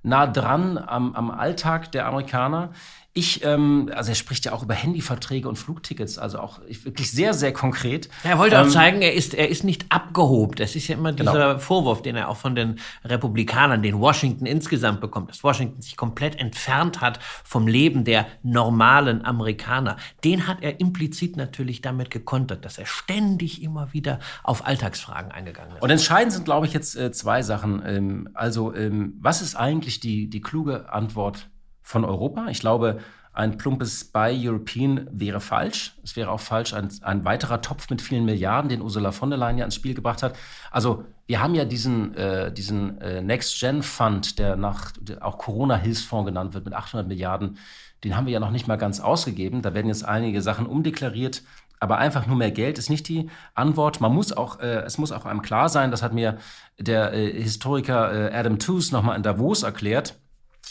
nah 0.03 0.27
dran 0.27 0.77
am, 0.77 1.15
am 1.15 1.31
Alltag 1.31 1.93
der 1.93 2.05
Amerikaner. 2.05 2.71
Ich, 3.13 3.43
ähm, 3.43 3.91
also 3.93 4.11
er 4.11 4.15
spricht 4.15 4.45
ja 4.45 4.53
auch 4.53 4.63
über 4.63 4.73
Handyverträge 4.73 5.49
und 5.49 5.57
Flugtickets, 5.57 6.17
also 6.17 6.39
auch 6.39 6.61
wirklich 6.61 7.11
sehr, 7.11 7.33
sehr 7.33 7.51
konkret. 7.51 8.07
Er 8.23 8.39
wollte 8.39 8.55
ähm, 8.55 8.67
auch 8.67 8.71
zeigen, 8.71 9.01
er 9.01 9.13
ist, 9.13 9.33
er 9.33 9.49
ist 9.49 9.65
nicht 9.65 9.85
abgehobt. 9.89 10.61
Das 10.61 10.77
ist 10.77 10.87
ja 10.87 10.95
immer 10.95 11.11
dieser 11.11 11.33
genau. 11.33 11.59
Vorwurf, 11.59 12.01
den 12.01 12.15
er 12.15 12.29
auch 12.29 12.37
von 12.37 12.55
den 12.55 12.79
Republikanern, 13.03 13.83
den 13.83 13.99
Washington 13.99 14.45
insgesamt 14.45 15.01
bekommt, 15.01 15.29
dass 15.29 15.43
Washington 15.43 15.81
sich 15.81 15.97
komplett 15.97 16.39
entfernt 16.39 17.01
hat 17.01 17.19
vom 17.43 17.67
Leben 17.67 18.05
der 18.05 18.27
normalen 18.43 19.25
Amerikaner. 19.25 19.97
Den 20.23 20.47
hat 20.47 20.59
er 20.61 20.79
implizit 20.79 21.35
natürlich 21.35 21.81
damit 21.81 22.11
gekontert, 22.11 22.63
dass 22.63 22.77
er 22.77 22.85
ständig 22.85 23.61
immer 23.61 23.91
wieder 23.91 24.19
auf 24.41 24.65
Alltagsfragen 24.65 25.33
eingegangen 25.33 25.75
ist. 25.75 25.83
Und 25.83 25.89
entscheidend 25.89 26.31
sind, 26.31 26.45
glaube 26.45 26.65
ich, 26.65 26.71
jetzt 26.71 26.95
äh, 26.95 27.11
zwei 27.11 27.41
Sachen. 27.41 27.81
Ähm, 27.85 28.29
also, 28.35 28.73
ähm, 28.73 29.17
was 29.19 29.41
ist 29.41 29.55
eigentlich 29.55 29.99
die, 29.99 30.29
die 30.29 30.39
kluge 30.39 30.89
Antwort 30.93 31.49
von 31.81 32.05
Europa. 32.05 32.47
Ich 32.49 32.59
glaube, 32.59 32.99
ein 33.33 33.57
plumpes 33.57 34.03
Buy 34.05 34.47
European 34.47 35.07
wäre 35.11 35.39
falsch. 35.39 35.93
Es 36.03 36.15
wäre 36.17 36.31
auch 36.31 36.41
falsch, 36.41 36.73
ein, 36.73 36.89
ein, 37.01 37.23
weiterer 37.23 37.61
Topf 37.61 37.89
mit 37.89 38.01
vielen 38.01 38.25
Milliarden, 38.25 38.67
den 38.69 38.81
Ursula 38.81 39.13
von 39.13 39.29
der 39.29 39.39
Leyen 39.39 39.57
ja 39.57 39.65
ins 39.65 39.75
Spiel 39.75 39.93
gebracht 39.93 40.21
hat. 40.21 40.35
Also 40.69 41.05
wir 41.27 41.41
haben 41.41 41.55
ja 41.55 41.63
diesen, 41.63 42.13
äh, 42.15 42.51
diesen 42.51 42.99
äh, 42.99 43.21
Next-Gen-Fund, 43.21 44.37
der 44.37 44.57
nach 44.57 44.91
der 44.99 45.25
auch 45.25 45.37
Corona-Hilfsfonds 45.37 46.25
genannt 46.27 46.53
wird, 46.53 46.65
mit 46.65 46.73
800 46.73 47.07
Milliarden. 47.07 47.57
Den 48.03 48.17
haben 48.17 48.25
wir 48.25 48.33
ja 48.33 48.41
noch 48.41 48.51
nicht 48.51 48.67
mal 48.67 48.77
ganz 48.77 48.99
ausgegeben. 48.99 49.61
Da 49.61 49.73
werden 49.73 49.87
jetzt 49.87 50.03
einige 50.03 50.41
Sachen 50.41 50.65
umdeklariert. 50.65 51.43
Aber 51.79 51.97
einfach 51.97 52.27
nur 52.27 52.35
mehr 52.35 52.51
Geld 52.51 52.77
ist 52.77 52.89
nicht 52.89 53.07
die 53.07 53.29
Antwort. 53.55 54.01
Man 54.01 54.13
muss 54.13 54.33
auch, 54.33 54.59
äh, 54.59 54.81
es 54.81 54.97
muss 54.97 55.11
auch 55.13 55.25
einem 55.25 55.41
klar 55.41 55.69
sein, 55.69 55.89
das 55.89 56.03
hat 56.03 56.13
mir 56.13 56.37
der 56.77 57.13
äh, 57.13 57.41
Historiker 57.41 58.29
äh, 58.29 58.35
Adam 58.35 58.59
Tooze 58.59 58.93
nochmal 58.93 59.15
in 59.15 59.23
Davos 59.23 59.63
erklärt 59.63 60.15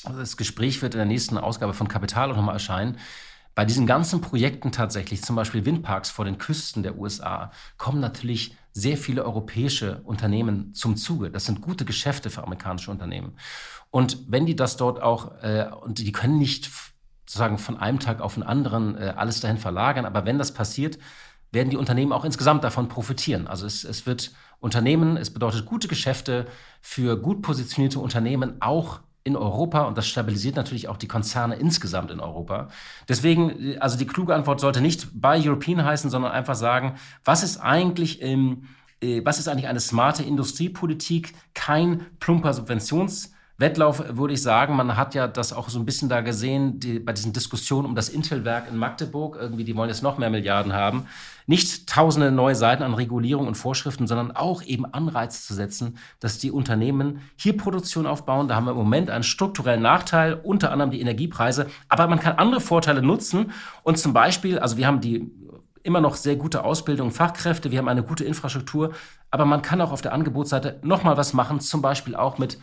das 0.04 0.36
Gespräch 0.36 0.82
wird 0.82 0.94
in 0.94 0.98
der 0.98 1.06
nächsten 1.06 1.38
Ausgabe 1.38 1.74
von 1.74 1.88
Kapital 1.88 2.30
auch 2.30 2.36
nochmal 2.36 2.54
erscheinen. 2.54 2.98
Bei 3.54 3.64
diesen 3.64 3.86
ganzen 3.86 4.20
Projekten 4.20 4.72
tatsächlich, 4.72 5.22
zum 5.22 5.36
Beispiel 5.36 5.64
Windparks 5.64 6.10
vor 6.10 6.24
den 6.24 6.38
Küsten 6.38 6.82
der 6.82 6.98
USA, 6.98 7.50
kommen 7.76 8.00
natürlich 8.00 8.56
sehr 8.72 8.96
viele 8.96 9.24
europäische 9.24 10.00
Unternehmen 10.04 10.72
zum 10.74 10.96
Zuge. 10.96 11.30
Das 11.30 11.46
sind 11.46 11.60
gute 11.60 11.84
Geschäfte 11.84 12.30
für 12.30 12.42
amerikanische 12.42 12.90
Unternehmen. 12.90 13.36
Und 13.90 14.18
wenn 14.28 14.46
die 14.46 14.54
das 14.54 14.76
dort 14.76 15.02
auch, 15.02 15.42
äh, 15.42 15.68
und 15.82 15.98
die 15.98 16.12
können 16.12 16.38
nicht 16.38 16.70
sozusagen 17.26 17.58
von 17.58 17.76
einem 17.76 17.98
Tag 17.98 18.20
auf 18.20 18.34
den 18.34 18.44
anderen 18.44 18.96
äh, 18.96 19.14
alles 19.16 19.40
dahin 19.40 19.58
verlagern, 19.58 20.06
aber 20.06 20.24
wenn 20.24 20.38
das 20.38 20.54
passiert, 20.54 20.98
werden 21.52 21.70
die 21.70 21.76
Unternehmen 21.76 22.12
auch 22.12 22.24
insgesamt 22.24 22.62
davon 22.62 22.88
profitieren. 22.88 23.48
Also 23.48 23.66
es, 23.66 23.82
es 23.82 24.06
wird 24.06 24.32
Unternehmen, 24.60 25.16
es 25.16 25.32
bedeutet 25.32 25.66
gute 25.66 25.88
Geschäfte 25.88 26.46
für 26.80 27.20
gut 27.20 27.42
positionierte 27.42 27.98
Unternehmen 27.98 28.62
auch 28.62 29.00
in 29.30 29.36
Europa 29.36 29.82
und 29.82 29.96
das 29.96 30.06
stabilisiert 30.06 30.56
natürlich 30.56 30.88
auch 30.88 30.96
die 30.96 31.08
Konzerne 31.08 31.56
insgesamt 31.56 32.10
in 32.10 32.20
Europa. 32.20 32.68
Deswegen, 33.08 33.78
also 33.80 33.96
die 33.96 34.06
kluge 34.06 34.34
Antwort 34.34 34.60
sollte 34.60 34.80
nicht 34.80 35.08
Buy 35.20 35.46
European 35.48 35.84
heißen, 35.84 36.10
sondern 36.10 36.32
einfach 36.32 36.54
sagen, 36.54 36.94
was 37.24 37.42
ist 37.42 37.58
eigentlich 37.58 38.20
im, 38.20 38.64
äh, 39.00 39.22
was 39.24 39.38
ist 39.38 39.48
eigentlich 39.48 39.68
eine 39.68 39.80
smarte 39.80 40.22
Industriepolitik, 40.22 41.34
kein 41.54 42.06
plumper 42.18 42.50
Subventions- 42.50 43.30
Wettlauf 43.60 44.02
würde 44.16 44.32
ich 44.32 44.42
sagen, 44.42 44.74
man 44.74 44.96
hat 44.96 45.14
ja 45.14 45.28
das 45.28 45.52
auch 45.52 45.68
so 45.68 45.78
ein 45.78 45.84
bisschen 45.84 46.08
da 46.08 46.22
gesehen, 46.22 46.80
die, 46.80 46.98
bei 46.98 47.12
diesen 47.12 47.34
Diskussionen 47.34 47.86
um 47.86 47.94
das 47.94 48.08
Intel-Werk 48.08 48.70
in 48.70 48.78
Magdeburg, 48.78 49.36
irgendwie, 49.38 49.64
die 49.64 49.76
wollen 49.76 49.90
jetzt 49.90 50.02
noch 50.02 50.16
mehr 50.16 50.30
Milliarden 50.30 50.72
haben, 50.72 51.06
nicht 51.46 51.86
tausende 51.86 52.30
neue 52.30 52.54
Seiten 52.54 52.82
an 52.82 52.94
Regulierung 52.94 53.46
und 53.46 53.56
Vorschriften, 53.56 54.06
sondern 54.06 54.34
auch 54.34 54.62
eben 54.62 54.86
Anreize 54.86 55.42
zu 55.42 55.52
setzen, 55.52 55.98
dass 56.20 56.38
die 56.38 56.50
Unternehmen 56.50 57.20
hier 57.36 57.54
Produktion 57.54 58.06
aufbauen. 58.06 58.48
Da 58.48 58.54
haben 58.54 58.64
wir 58.64 58.70
im 58.70 58.78
Moment 58.78 59.10
einen 59.10 59.24
strukturellen 59.24 59.82
Nachteil, 59.82 60.40
unter 60.42 60.72
anderem 60.72 60.90
die 60.90 61.00
Energiepreise, 61.02 61.66
aber 61.90 62.06
man 62.06 62.18
kann 62.18 62.38
andere 62.38 62.62
Vorteile 62.62 63.02
nutzen 63.02 63.52
und 63.82 63.98
zum 63.98 64.14
Beispiel, 64.14 64.58
also 64.58 64.78
wir 64.78 64.86
haben 64.86 65.02
die 65.02 65.30
immer 65.82 66.00
noch 66.00 66.14
sehr 66.14 66.36
gute 66.36 66.64
Ausbildung, 66.64 67.10
Fachkräfte, 67.10 67.70
wir 67.70 67.78
haben 67.78 67.88
eine 67.88 68.02
gute 68.02 68.24
Infrastruktur, 68.24 68.94
aber 69.30 69.44
man 69.44 69.60
kann 69.60 69.82
auch 69.82 69.92
auf 69.92 70.00
der 70.00 70.14
Angebotsseite 70.14 70.78
nochmal 70.82 71.18
was 71.18 71.34
machen, 71.34 71.60
zum 71.60 71.82
Beispiel 71.82 72.16
auch 72.16 72.38
mit 72.38 72.58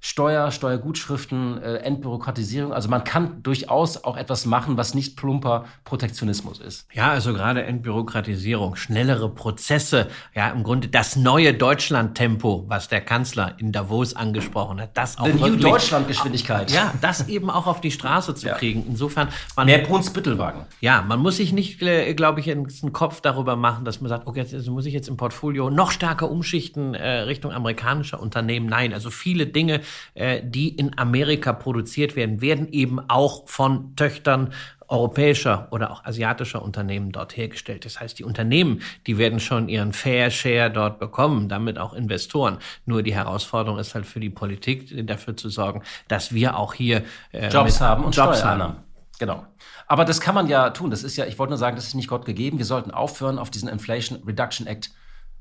Steuer, 0.00 0.52
Steuergutschriften, 0.52 1.60
äh, 1.60 1.76
Entbürokratisierung. 1.78 2.72
Also 2.72 2.88
man 2.88 3.02
kann 3.02 3.42
durchaus 3.42 4.04
auch 4.04 4.16
etwas 4.16 4.46
machen, 4.46 4.76
was 4.76 4.94
nicht 4.94 5.16
plumper 5.16 5.64
Protektionismus 5.82 6.60
ist. 6.60 6.86
Ja, 6.92 7.10
also 7.10 7.32
gerade 7.32 7.64
Entbürokratisierung, 7.64 8.76
schnellere 8.76 9.28
Prozesse, 9.28 10.06
ja, 10.36 10.50
im 10.50 10.62
Grunde 10.62 10.86
das 10.86 11.16
neue 11.16 11.52
Deutschland-Tempo, 11.52 12.66
was 12.68 12.86
der 12.88 13.00
Kanzler 13.00 13.56
in 13.58 13.72
Davos 13.72 14.14
angesprochen 14.14 14.80
hat, 14.80 14.96
das 14.96 15.18
auch 15.18 15.26
The 15.26 15.40
wirklich, 15.40 15.62
Deutschland-Geschwindigkeit. 15.62 16.70
Ja, 16.70 16.94
das 17.00 17.28
eben 17.28 17.50
auch 17.50 17.66
auf 17.66 17.80
die 17.80 17.90
Straße 17.90 18.36
zu 18.36 18.46
ja. 18.46 18.54
kriegen. 18.54 18.84
Insofern 18.88 19.28
man 19.56 19.66
mehr 19.66 19.78
Brunsbüttelwagen. 19.78 20.62
Ja, 20.80 21.02
man 21.02 21.18
muss 21.18 21.38
sich 21.38 21.52
nicht, 21.52 21.82
äh, 21.82 22.14
glaube 22.14 22.38
ich, 22.38 22.48
einen 22.50 22.92
Kopf 22.92 23.20
darüber 23.20 23.56
machen, 23.56 23.84
dass 23.84 24.00
man 24.00 24.08
sagt, 24.08 24.28
okay, 24.28 24.44
jetzt 24.48 24.68
muss 24.68 24.86
ich 24.86 24.94
jetzt 24.94 25.08
im 25.08 25.16
Portfolio 25.16 25.70
noch 25.70 25.90
stärker 25.90 26.30
umschichten 26.30 26.94
äh, 26.94 27.08
Richtung 27.20 27.50
amerikanischer 27.50 28.20
Unternehmen. 28.20 28.66
Nein, 28.66 28.94
also 28.94 29.10
viele 29.10 29.46
Dinge 29.46 29.80
äh, 30.14 30.40
die 30.44 30.68
in 30.68 30.98
Amerika 30.98 31.52
produziert 31.52 32.16
werden, 32.16 32.40
werden 32.40 32.68
eben 32.72 33.00
auch 33.08 33.48
von 33.48 33.94
Töchtern 33.96 34.52
europäischer 34.88 35.68
oder 35.70 35.90
auch 35.90 36.04
asiatischer 36.04 36.62
Unternehmen 36.62 37.12
dort 37.12 37.36
hergestellt. 37.36 37.84
Das 37.84 38.00
heißt, 38.00 38.18
die 38.18 38.24
Unternehmen, 38.24 38.80
die 39.06 39.18
werden 39.18 39.38
schon 39.38 39.68
ihren 39.68 39.92
Fair 39.92 40.30
Share 40.30 40.70
dort 40.70 40.98
bekommen, 40.98 41.48
damit 41.48 41.78
auch 41.78 41.92
Investoren. 41.92 42.58
Nur 42.86 43.02
die 43.02 43.14
Herausforderung 43.14 43.78
ist 43.78 43.94
halt 43.94 44.06
für 44.06 44.20
die 44.20 44.30
Politik, 44.30 45.06
dafür 45.06 45.36
zu 45.36 45.50
sorgen, 45.50 45.82
dass 46.08 46.32
wir 46.32 46.56
auch 46.56 46.74
hier 46.74 47.04
äh, 47.32 47.48
Jobs 47.48 47.80
haben 47.80 48.04
und 48.04 48.16
Jobs 48.16 48.42
haben. 48.42 48.76
Genau. 49.18 49.44
Aber 49.86 50.04
das 50.04 50.20
kann 50.20 50.34
man 50.34 50.48
ja 50.48 50.70
tun. 50.70 50.90
Das 50.90 51.02
ist 51.02 51.16
ja, 51.16 51.26
ich 51.26 51.38
wollte 51.38 51.50
nur 51.50 51.58
sagen, 51.58 51.76
das 51.76 51.86
ist 51.86 51.94
nicht 51.94 52.08
Gott 52.08 52.24
gegeben. 52.24 52.58
Wir 52.58 52.64
sollten 52.64 52.90
aufhören, 52.90 53.38
auf 53.38 53.50
diesen 53.50 53.68
Inflation 53.68 54.22
Reduction 54.24 54.66
Act 54.66 54.90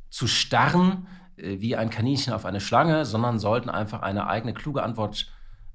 zu 0.10 0.27
starren. 0.27 1.08
Äh, 1.38 1.62
wie 1.62 1.75
ein 1.75 1.89
Kaninchen 1.89 2.34
auf 2.34 2.46
eine 2.46 2.60
Schlange, 2.60 3.06
sondern 3.06 3.39
sollten 3.39 3.70
einfach 3.70 4.01
eine 4.01 4.27
eigene 4.27 4.53
kluge 4.53 4.84
Antwort 4.84 5.32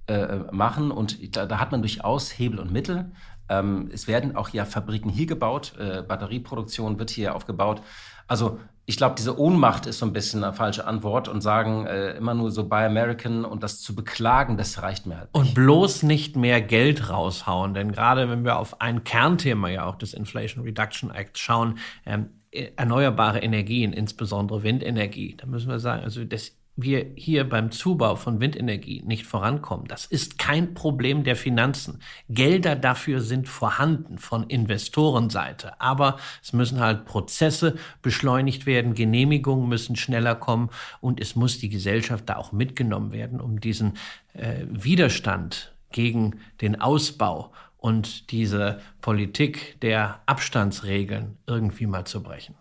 äh, 0.07 0.39
machen. 0.51 0.91
Und 0.91 1.37
da, 1.37 1.47
da, 1.47 1.59
hat 1.59 1.73
man 1.73 1.83
durchaus 1.83 2.31
Hebel 2.39 2.59
und 2.59 2.73
Mittel. 2.73 3.13
Ähm, 3.49 3.89
es 3.93 4.09
werden 4.09 4.37
auch 4.37 4.49
ja 4.51 4.65
Fabriken 4.65 5.11
hier 5.11 5.27
gebaut, 5.27 5.75
äh, 5.79 6.03
Batterieproduktion 6.03 6.99
wird 6.99 7.11
hier 7.11 7.35
aufgebaut. 7.35 7.83
Also 8.27 8.59
ich 8.85 8.97
glaube, 8.97 9.15
diese 9.17 9.39
Ohnmacht 9.39 9.87
ist 9.87 9.99
so 9.99 10.07
ein 10.07 10.13
bisschen 10.13 10.43
eine 10.43 10.53
falsche 10.53 10.87
Antwort 10.87 11.29
und 11.29 11.41
sagen 11.41 11.87
äh, 11.87 12.13
immer 12.17 12.35
nur 12.35 12.51
so 12.51 12.69
Buy 12.69 12.85
American 12.85 13.45
und 13.45 13.63
das 13.63 13.81
zu 13.81 13.95
beklagen, 13.95 14.57
das 14.57 14.83
reicht 14.83 15.07
mir 15.07 15.19
halt 15.19 15.35
nicht. 15.35 15.41
Und 15.41 15.55
bloß 15.55 16.03
nicht 16.03 16.37
mehr 16.37 16.61
Geld 16.61 17.09
raushauen, 17.09 17.75
denn 17.75 17.93
gerade 17.93 18.29
wenn 18.29 18.45
wir 18.45 18.59
auf 18.59 18.81
ein 18.81 19.05
Kernthema 19.05 19.69
ja 19.69 19.85
auch 19.87 19.97
des 19.97 20.15
Inflation 20.15 20.65
Reduction 20.65 21.11
Act 21.11 21.39
schauen, 21.39 21.79
ähm, 22.05 22.31
erneuerbare 22.77 23.39
Energien, 23.39 23.93
insbesondere 23.93 24.63
Windenergie. 24.63 25.37
Da 25.39 25.47
müssen 25.47 25.71
wir 25.71 25.79
sagen, 25.79 26.03
also 26.03 26.25
dass 26.25 26.53
wir 26.77 27.13
hier 27.17 27.49
beim 27.49 27.71
Zubau 27.71 28.17
von 28.17 28.41
Windenergie 28.41 29.03
nicht 29.05 29.27
vorankommen, 29.27 29.87
das 29.87 30.07
ist 30.07 30.39
kein 30.39 30.75
Problem 30.75 31.23
der 31.25 31.37
Finanzen. 31.37 32.01
Gelder 32.29 32.77
dafür 32.77 33.21
sind 33.21 33.49
vorhanden 33.49 34.19
von 34.19 34.45
Investorenseite, 34.45 35.81
aber 35.81 36.17
es 36.43 36.53
müssen 36.53 36.81
halt 36.81 37.05
Prozesse 37.05 37.77
beschleunigt 38.01 38.65
werden, 38.67 38.95
Genehmigungen 38.95 39.69
müssen 39.69 39.97
schneller 39.97 40.35
kommen 40.35 40.71
und 41.01 41.21
es 41.21 41.37
muss 41.37 41.59
die 41.59 41.69
Gesellschaft 41.69 42.29
da 42.29 42.37
auch 42.37 42.53
mitgenommen 42.53 43.13
werden, 43.13 43.41
um 43.41 43.61
diesen 43.61 43.95
äh, 44.35 44.65
Widerstand 44.69 45.75
gegen 45.91 46.41
den 46.61 46.81
Ausbau 46.81 47.53
und 47.77 48.31
diese 48.31 48.81
Politik 49.01 49.81
der 49.81 50.21
Abstandsregeln 50.27 51.37
irgendwie 51.47 51.87
mal 51.87 52.07
zu 52.07 52.23
brechen. 52.23 52.55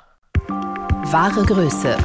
Wahre 0.47 1.45
Größe. 1.45 1.97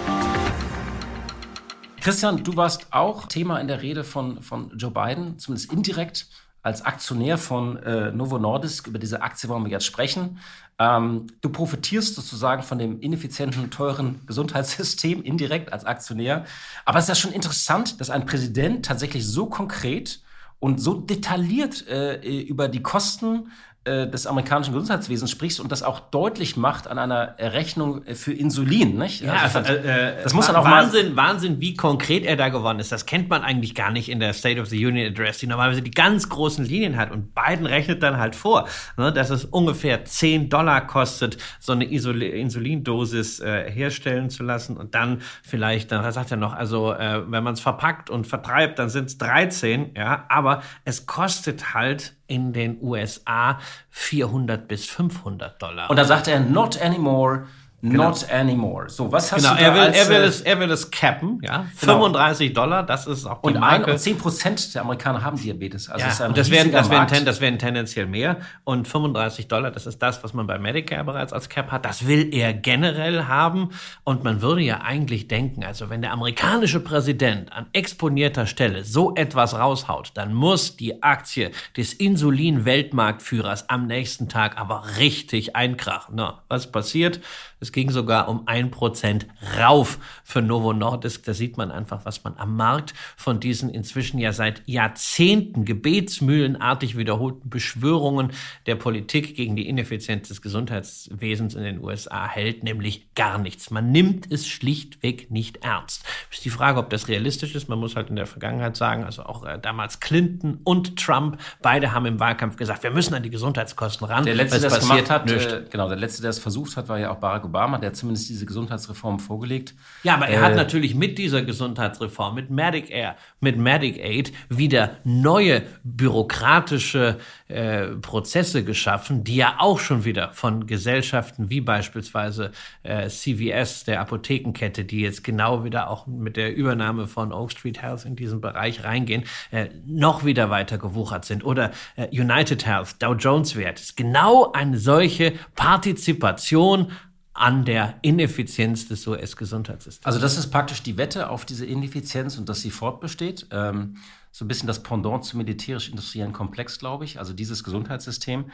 Christian, 2.07 2.45
du 2.45 2.55
warst 2.55 2.93
auch 2.93 3.27
Thema 3.27 3.59
in 3.59 3.67
der 3.67 3.83
Rede 3.83 4.05
von, 4.05 4.41
von 4.41 4.71
Joe 4.79 4.93
Biden, 4.93 5.41
zumindest 5.41 5.73
indirekt 5.73 6.29
als 6.63 6.83
Aktionär 6.83 7.37
von 7.37 7.79
äh, 7.79 8.13
Novo 8.13 8.39
Nordisk. 8.39 8.87
Über 8.87 9.01
diese 9.01 9.23
Aktie 9.23 9.49
wollen 9.49 9.65
wir 9.65 9.73
jetzt 9.73 9.87
sprechen. 9.87 10.39
Ähm, 10.79 11.27
du 11.41 11.49
profitierst 11.49 12.15
sozusagen 12.15 12.63
von 12.63 12.79
dem 12.79 13.01
ineffizienten, 13.01 13.73
teuren 13.73 14.21
Gesundheitssystem 14.25 15.21
indirekt 15.21 15.73
als 15.73 15.85
Aktionär. 15.85 16.45
Aber 16.85 17.01
es 17.01 17.07
ist 17.07 17.09
ja 17.09 17.15
schon 17.17 17.33
interessant, 17.33 18.01
dass 18.01 18.11
ein 18.11 18.25
Präsident 18.25 18.87
tatsächlich 18.87 19.27
so 19.27 19.47
konkret 19.47 20.21
und 20.61 20.81
so 20.81 20.95
detailliert 20.95 21.89
äh, 21.89 22.21
über 22.41 22.69
die 22.69 22.85
Kosten 22.85 23.51
des 23.87 24.27
amerikanischen 24.27 24.73
Gesundheitswesens 24.73 25.31
sprichst 25.31 25.61
und 25.61 25.71
das 25.71 25.83
auch 25.83 26.01
deutlich 26.01 26.57
macht 26.57 26.89
an 26.89 26.99
einer 26.99 27.37
Rechnung 27.39 28.03
für 28.15 28.33
Insulin, 28.33 28.97
nicht? 28.97 29.23
Ja, 29.23 29.35
also, 29.35 29.59
also, 29.59 29.73
äh, 29.73 30.23
das 30.23 30.35
muss 30.35 30.47
dann 30.47 30.57
auch 30.57 30.65
Wahnsinn, 30.65 31.15
mal 31.15 31.27
Wahnsinn, 31.29 31.61
wie 31.61 31.75
konkret 31.75 32.25
er 32.25 32.37
da 32.37 32.49
geworden 32.49 32.79
ist. 32.79 32.93
Das 32.93 33.07
kennt 33.07 33.29
man 33.29 33.43
eigentlich 33.43 33.75
gar 33.75 33.91
nicht 33.91 34.09
in 34.09 34.21
der 34.21 34.33
State 34.33 34.61
of 34.61 34.69
the 34.69 34.85
Union 34.85 35.07
Address, 35.07 35.39
die 35.39 35.47
normalerweise 35.47 35.83
die 35.83 35.91
ganz 35.91 36.29
großen 36.29 36.65
Linien 36.65 36.97
hat. 36.97 37.11
Und 37.11 37.35
Biden 37.35 37.67
rechnet 37.67 38.03
dann 38.03 38.19
halt 38.19 38.37
vor, 38.37 38.69
ne, 38.97 39.13
dass 39.13 39.31
es 39.31 39.45
ungefähr 39.45 40.05
10 40.05 40.49
Dollar 40.49 40.87
kostet, 40.87 41.39
so 41.61 41.73
eine 41.73 41.85
Isol 41.91 42.23
Insulindosis 42.23 43.41
äh, 43.41 43.71
herstellen 43.71 44.31
zu 44.31 44.43
lassen. 44.43 44.77
Und 44.77 44.95
dann 44.95 45.23
vielleicht, 45.43 45.93
dann 45.93 46.11
sagt 46.13 46.31
er 46.31 46.37
noch, 46.37 46.55
also 46.55 46.93
äh, 46.93 47.23
wenn 47.31 47.45
man 47.45 47.55
es 47.55 47.61
verpackt 47.61 48.11
und 48.11 48.27
vertreibt, 48.27 48.79
dann 48.79 48.89
sind 48.89 49.07
es 49.07 49.19
13, 49.19 49.93
ja, 49.97 50.25
aber 50.29 50.63
es 50.85 51.07
kostet 51.07 51.75
halt 51.75 52.17
in 52.27 52.53
den 52.53 52.79
USA 52.83 53.59
400 53.91 54.67
bis 54.69 54.87
500 54.87 55.61
Dollar. 55.61 55.91
Und 55.91 55.97
da 55.97 56.05
sagt 56.05 56.29
er, 56.29 56.41
not 56.41 56.81
anymore. 56.81 57.47
Genau. 57.91 58.09
Not 58.09 58.31
anymore. 58.31 58.89
So, 58.89 59.11
was 59.13 59.33
hast 59.33 59.43
genau, 59.43 59.55
du 59.55 59.61
da 59.61 59.67
er 59.67 59.75
will, 59.75 59.81
als, 59.81 59.97
er 59.97 60.09
will 60.09 60.23
äh, 60.23 60.27
es, 60.27 60.41
er 60.41 60.61
will 60.61 60.71
es 60.71 60.91
cappen, 60.91 61.41
ja. 61.43 61.67
Genau. 61.81 61.93
35 61.93 62.53
Dollar, 62.53 62.83
das 62.83 63.07
ist 63.07 63.27
auch 63.27 63.43
die 63.43 63.49
und 63.49 63.57
ein 63.57 63.61
Marke. 63.61 63.93
und 63.93 63.99
10 63.99 64.19
Prozent 64.19 64.75
der 64.75 64.83
Amerikaner 64.83 65.23
haben 65.23 65.37
Diabetes. 65.37 65.89
Also 65.89 66.05
ja, 66.05 66.11
ist 66.11 66.21
ein 66.21 66.35
das 66.35 66.51
wären, 66.51 66.63
riesiger 66.63 66.79
das, 66.79 66.89
Markt. 66.89 67.13
ten, 67.13 67.25
das 67.25 67.41
wären 67.41 67.59
tendenziell 67.59 68.07
mehr. 68.07 68.39
Und 68.65 68.89
35 68.89 69.49
Dollar, 69.49 69.71
das 69.71 69.87
ist 69.87 70.01
das, 70.03 70.25
was 70.25 70.35
man 70.35 70.47
bei 70.47 70.59
Medicare 70.59 71.05
bereits 71.05 71.33
als 71.33 71.49
Cap 71.49 71.71
hat. 71.71 71.85
Das 71.85 72.07
will 72.07 72.35
er 72.35 72.53
generell 72.55 73.25
haben. 73.25 73.71
Und 74.05 74.25
man 74.25 74.43
würde 74.43 74.63
ja 74.63 74.81
eigentlich 74.81 75.29
denken, 75.29 75.65
also 75.65 75.89
wenn 75.91 76.03
der 76.03 76.13
amerikanische 76.13 76.81
Präsident 76.81 77.53
an 77.53 77.67
exponierter 77.73 78.47
Stelle 78.47 78.85
so 78.85 79.15
etwas 79.15 79.55
raushaut, 79.55 80.13
dann 80.15 80.35
muss 80.35 80.77
die 80.77 81.03
Aktie 81.03 81.51
des 81.77 81.93
Insulin-Weltmarktführers 81.93 83.69
am 83.69 83.87
nächsten 83.87 84.29
Tag 84.29 84.59
aber 84.59 84.85
richtig 84.99 85.55
einkrachen. 85.55 86.17
Na, 86.17 86.43
was 86.49 86.71
passiert? 86.73 87.21
Es 87.59 87.73
ging 87.73 87.91
sogar 87.91 88.29
um 88.29 88.47
ein 88.47 88.71
Prozent 88.71 89.27
rauf 89.59 89.99
für 90.25 90.43
Novo 90.43 90.75
Nordisk. 90.75 91.25
Da 91.25 91.33
sieht 91.33 91.57
man 91.57 91.71
einfach, 91.71 92.05
was 92.05 92.23
man 92.23 92.35
am 92.37 92.55
Markt 92.55 92.93
von 93.17 93.41
diesen 93.41 93.71
inzwischen 93.71 94.19
ja 94.19 94.33
seit 94.33 94.63
Jahrzehnten 94.67 95.65
gebetsmühlenartig 95.65 96.99
wiederholten 96.99 97.49
Beschwörungen 97.49 98.33
der 98.67 98.75
Politik 98.75 99.37
gegen 99.37 99.57
die 99.57 99.69
Ineffizienz 99.69 100.29
des 100.29 100.43
Gesundheitswesens 100.43 101.55
in 101.55 101.63
den 101.63 101.83
USA 101.83 102.29
hält, 102.29 102.63
nämlich 102.63 103.15
gar 103.15 103.39
nichts. 103.39 103.71
Man 103.71 103.91
nimmt 103.91 104.31
es 104.31 104.47
schlichtweg 104.47 105.31
nicht 105.31 105.65
ernst. 105.65 106.05
Ist 106.31 106.45
die 106.45 106.51
Frage, 106.51 106.79
ob 106.79 106.91
das 106.91 107.09
realistisch 107.09 107.55
ist. 107.55 107.71
Man 107.71 107.79
muss 107.79 107.97
halt 107.97 108.11
in 108.11 108.17
der 108.17 108.27
Vergangenheit 108.27 108.77
sagen, 108.77 109.03
also 109.05 109.23
auch 109.23 109.47
äh, 109.47 109.59
damals 109.59 110.01
Clinton 110.01 110.61
und 110.63 110.99
Trump, 110.99 111.41
beide 111.63 111.93
haben 111.93 112.05
im 112.05 112.21
Wahlkampf 112.21 112.57
gesagt, 112.57 112.83
wir 112.83 112.91
müssen 112.91 113.15
an 113.15 113.23
die 113.23 113.31
Gesundheitskosten 113.31 114.07
ran. 114.07 114.25
Der 114.25 114.35
letzte, 114.35 114.61
der 114.61 114.69
das 114.69 114.81
gemacht 114.81 115.09
hat, 115.09 115.31
äh, 115.31 115.65
genau, 115.71 115.89
der 115.89 115.97
letzte, 115.97 116.21
der 116.21 116.31
es 116.31 116.39
versucht 116.39 116.77
hat, 116.77 116.89
war 116.89 116.99
ja 116.99 117.11
auch 117.11 117.17
Barack 117.17 117.47
Obama, 117.47 117.56
der 117.57 117.91
hat 117.91 117.97
zumindest 117.97 118.29
diese 118.29 118.47
Gesundheitsreform 118.47 119.19
vorgelegt. 119.21 119.75
Ja, 120.03 120.15
aber 120.15 120.29
er 120.29 120.41
Äh, 120.41 120.45
hat 120.45 120.57
natürlich 120.57 120.95
mit 120.95 121.19
dieser 121.19 121.43
Gesundheitsreform, 121.43 122.35
mit 122.35 122.51
Medicare, 122.51 123.17
mit 123.41 123.59
Medicaid 123.59 124.33
wieder 124.49 124.97
neue 125.05 125.63
bürokratische 125.85 127.19
äh, 127.49 127.87
Prozesse 128.03 128.65
geschaffen, 128.65 129.25
die 129.25 129.37
ja 129.37 129.57
auch 129.59 129.79
schon 129.79 130.05
wieder 130.05 130.33
von 130.33 130.67
Gesellschaften 130.67 131.51
wie 131.51 131.61
beispielsweise 131.61 132.53
äh, 132.83 133.09
CVS, 133.09 133.85
der 133.85 134.01
Apothekenkette, 134.01 134.85
die 134.85 135.01
jetzt 135.01 135.25
genau 135.25 135.65
wieder 135.65 135.91
auch 135.91 136.07
mit 136.07 136.37
der 136.37 136.55
Übernahme 136.55 137.07
von 137.07 137.33
Oak 137.33 137.53
Street 137.53 137.83
Health 137.83 138.05
in 138.05 138.17
diesen 138.17 138.41
Bereich 138.41 138.85
reingehen, 138.85 139.25
äh, 139.51 139.69
noch 139.87 140.25
wieder 140.25 140.51
weiter 140.51 140.79
gewuchert 140.79 141.25
sind. 141.25 141.45
Oder 141.45 141.71
äh, 141.97 142.09
United 142.09 142.67
Health, 142.67 142.97
Dow 143.01 143.15
Jones 143.15 143.57
Wert, 143.57 143.81
ist 143.81 143.97
genau 143.97 144.53
eine 144.53 144.79
solche 144.79 145.33
Partizipation 145.55 146.93
an 147.37 147.65
der 147.65 147.95
Ineffizienz 148.03 148.89
des 148.89 149.07
US-Gesundheitssystems. 149.07 150.07
Also 150.07 150.19
das 150.19 150.39
ist 150.39 150.51
praktisch 150.51 150.83
die 150.83 150.97
Wette 150.97 151.31
auf 151.31 151.45
diese 151.45 151.67
Ineffizienz 151.67 152.39
und 152.39 152.49
dass 152.49 152.61
sie 152.61 152.71
fortbesteht. 152.71 153.47
Ähm, 153.51 153.97
so 154.33 154.45
ein 154.45 154.49
bisschen 154.49 154.67
das 154.67 154.83
Pendant 154.83 155.25
zum 155.25 155.39
militärisch-industriellen 155.39 156.33
Komplex, 156.33 156.79
glaube 156.79 157.07
ich, 157.07 157.19
also 157.19 157.33
dieses 157.33 157.65
Gesundheitssystem. 157.65 158.51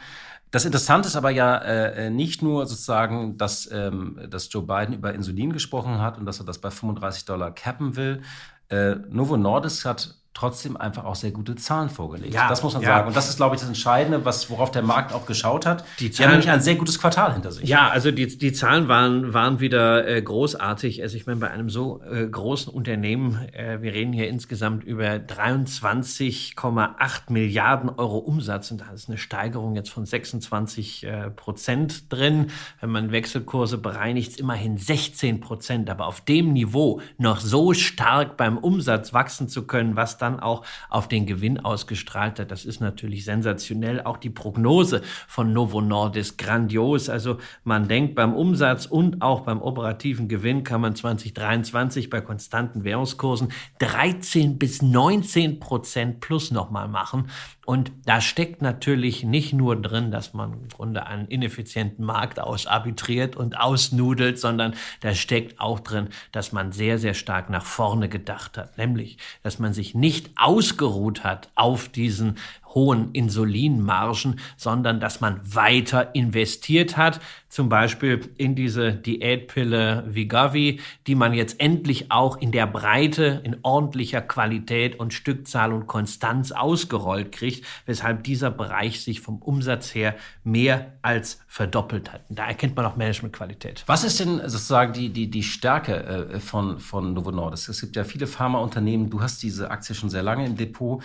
Das 0.49 0.63
Interessante 0.63 1.07
ist 1.07 1.15
aber 1.15 1.29
ja 1.29 1.57
äh, 1.57 2.09
nicht 2.09 2.41
nur 2.41 2.65
sozusagen, 2.65 3.37
dass, 3.37 3.69
ähm, 3.71 4.17
dass 4.29 4.51
Joe 4.51 4.63
Biden 4.63 4.93
über 4.93 5.13
Insulin 5.13 5.51
gesprochen 5.51 5.99
hat 5.99 6.17
und 6.17 6.25
dass 6.25 6.39
er 6.39 6.45
das 6.45 6.59
bei 6.59 6.71
35 6.71 7.25
Dollar 7.25 7.51
cappen 7.51 7.95
will. 7.95 8.21
Äh, 8.69 8.95
Novo 9.09 9.35
Nordisk 9.35 9.85
hat 9.85 10.15
trotzdem 10.33 10.75
einfach 10.77 11.05
auch 11.05 11.15
sehr 11.15 11.31
gute 11.31 11.55
Zahlen 11.55 11.89
vorgelegt. 11.89 12.33
Ja, 12.33 12.49
das 12.49 12.63
muss 12.63 12.73
man 12.73 12.81
ja. 12.81 12.89
sagen. 12.89 13.07
Und 13.09 13.15
das 13.15 13.29
ist, 13.29 13.37
glaube 13.37 13.55
ich, 13.55 13.61
das 13.61 13.67
Entscheidende, 13.67 14.25
was, 14.25 14.49
worauf 14.49 14.71
der 14.71 14.81
Markt 14.81 15.13
auch 15.13 15.25
geschaut 15.27 15.65
hat. 15.65 15.83
Die 15.99 16.05
Die 16.05 16.11
Zahlen- 16.11 16.29
haben 16.29 16.33
nämlich 16.39 16.49
ein 16.49 16.61
sehr 16.61 16.75
gutes 16.75 16.99
Quartal 16.99 17.33
hinter 17.33 17.51
sich. 17.51 17.69
Ja, 17.69 17.89
also 17.89 18.09
die, 18.11 18.35
die 18.37 18.51
Zahlen 18.51 18.87
waren, 18.87 19.33
waren 19.33 19.59
wieder 19.59 20.07
äh, 20.07 20.21
großartig. 20.21 21.01
Also 21.03 21.15
ich 21.17 21.27
meine, 21.27 21.39
bei 21.39 21.51
einem 21.51 21.69
so 21.69 22.01
äh, 22.01 22.27
großen 22.27 22.73
Unternehmen, 22.73 23.47
äh, 23.53 23.81
wir 23.81 23.93
reden 23.93 24.11
hier 24.11 24.27
insgesamt 24.27 24.83
über 24.83 25.05
23,8 25.05 27.31
Milliarden 27.31 27.89
Euro 27.89 28.17
Umsatz 28.17 28.71
und 28.71 28.81
da 28.81 28.91
ist 28.91 29.09
eine 29.09 29.17
Steigerung 29.17 29.75
jetzt 29.75 29.89
von 29.89 30.05
26 30.05 31.05
äh, 31.05 31.29
Prozent 31.29 32.11
drin. 32.11 32.47
Wenn 32.81 32.89
man 32.89 33.11
Wechselkurse 33.11 33.77
bereinigt, 33.77 34.39
immerhin 34.39 34.77
16 34.77 35.39
Prozent. 35.41 35.89
Aber 35.89 36.07
auf 36.07 36.21
dem 36.21 36.53
Niveau 36.53 37.01
noch 37.17 37.39
so 37.39 37.73
stark 37.73 38.37
beim 38.37 38.57
Umsatz 38.57 39.13
wachsen 39.13 39.47
zu 39.47 39.67
können, 39.67 39.95
was 39.95 40.17
dann 40.23 40.39
auch 40.39 40.65
auf 40.89 41.07
den 41.07 41.25
Gewinn 41.25 41.59
ausgestrahlt 41.59 42.39
hat, 42.39 42.49
das 42.49 42.65
ist 42.65 42.81
natürlich 42.81 43.25
sensationell. 43.25 44.01
Auch 44.01 44.17
die 44.17 44.29
Prognose 44.29 45.01
von 45.27 45.53
Novo 45.53 45.81
Nordisk 45.81 46.37
grandios. 46.37 47.09
Also 47.09 47.37
man 47.63 47.87
denkt 47.87 48.15
beim 48.15 48.33
Umsatz 48.33 48.85
und 48.85 49.21
auch 49.21 49.41
beim 49.41 49.61
operativen 49.61 50.27
Gewinn 50.27 50.63
kann 50.63 50.81
man 50.81 50.95
2023 50.95 52.09
bei 52.09 52.21
konstanten 52.21 52.83
Währungskursen 52.83 53.49
13 53.79 54.57
bis 54.57 54.81
19 54.81 55.59
Prozent 55.59 56.19
plus 56.21 56.51
nochmal 56.51 56.87
machen. 56.87 57.29
Und 57.65 57.91
da 58.05 58.19
steckt 58.19 58.61
natürlich 58.61 59.23
nicht 59.23 59.53
nur 59.53 59.81
drin, 59.81 60.11
dass 60.11 60.33
man 60.33 60.53
im 60.53 60.67
Grunde 60.67 61.05
einen 61.05 61.27
ineffizienten 61.27 62.03
Markt 62.03 62.39
ausarbitriert 62.39 63.37
und 63.37 63.57
ausnudelt, 63.57 64.37
sondern 64.37 64.73
da 64.99 65.15
steckt 65.15 65.61
auch 65.61 65.79
drin, 65.79 66.09
dass 66.33 66.51
man 66.51 66.73
sehr, 66.73 66.99
sehr 66.99 67.13
stark 67.13 67.49
nach 67.49 67.65
vorne 67.65 68.09
gedacht 68.09 68.57
hat. 68.57 68.77
Nämlich, 68.77 69.17
dass 69.43 69.59
man 69.59 69.73
sich 69.73 69.95
nicht 69.95 70.31
ausgeruht 70.35 71.23
hat 71.23 71.49
auf 71.55 71.87
diesen 71.87 72.35
hohen 72.73 73.11
Insulinmargen, 73.11 74.39
sondern 74.57 74.99
dass 74.99 75.21
man 75.21 75.39
weiter 75.43 76.15
investiert 76.15 76.97
hat, 76.97 77.19
zum 77.49 77.69
Beispiel 77.69 78.31
in 78.37 78.55
diese 78.55 78.93
Diätpille 78.93 80.03
Vigavi, 80.07 80.79
die 81.05 81.15
man 81.15 81.33
jetzt 81.33 81.59
endlich 81.59 82.11
auch 82.11 82.37
in 82.37 82.51
der 82.51 82.65
Breite, 82.65 83.41
in 83.43 83.57
ordentlicher 83.61 84.21
Qualität 84.21 84.99
und 84.99 85.13
Stückzahl 85.13 85.71
und 85.71 85.85
Konstanz 85.85 86.51
ausgerollt 86.51 87.31
kriegt, 87.31 87.65
weshalb 87.85 88.23
dieser 88.23 88.49
Bereich 88.49 89.01
sich 89.01 89.21
vom 89.21 89.37
Umsatz 89.37 89.93
her 89.93 90.15
mehr 90.43 90.93
als 91.03 91.39
verdoppelt 91.47 92.11
hat. 92.11 92.21
Und 92.29 92.39
da 92.39 92.47
erkennt 92.47 92.75
man 92.75 92.85
auch 92.85 92.95
Managementqualität. 92.95 93.83
Was 93.85 94.03
ist 94.03 94.19
denn 94.19 94.39
sozusagen 94.39 94.93
die, 94.93 95.09
die, 95.09 95.29
die 95.29 95.43
Stärke 95.43 96.29
äh, 96.33 96.39
von, 96.39 96.79
von 96.79 97.13
Novo 97.13 97.31
Nordisk? 97.31 97.69
Es 97.69 97.81
gibt 97.81 97.95
ja 97.95 98.03
viele 98.03 98.25
Pharmaunternehmen, 98.25 99.11
du 99.11 99.21
hast 99.21 99.43
diese 99.43 99.69
Aktie 99.69 99.93
schon 99.93 100.09
sehr 100.09 100.23
lange 100.23 100.45
im 100.47 100.57
Depot. 100.57 101.03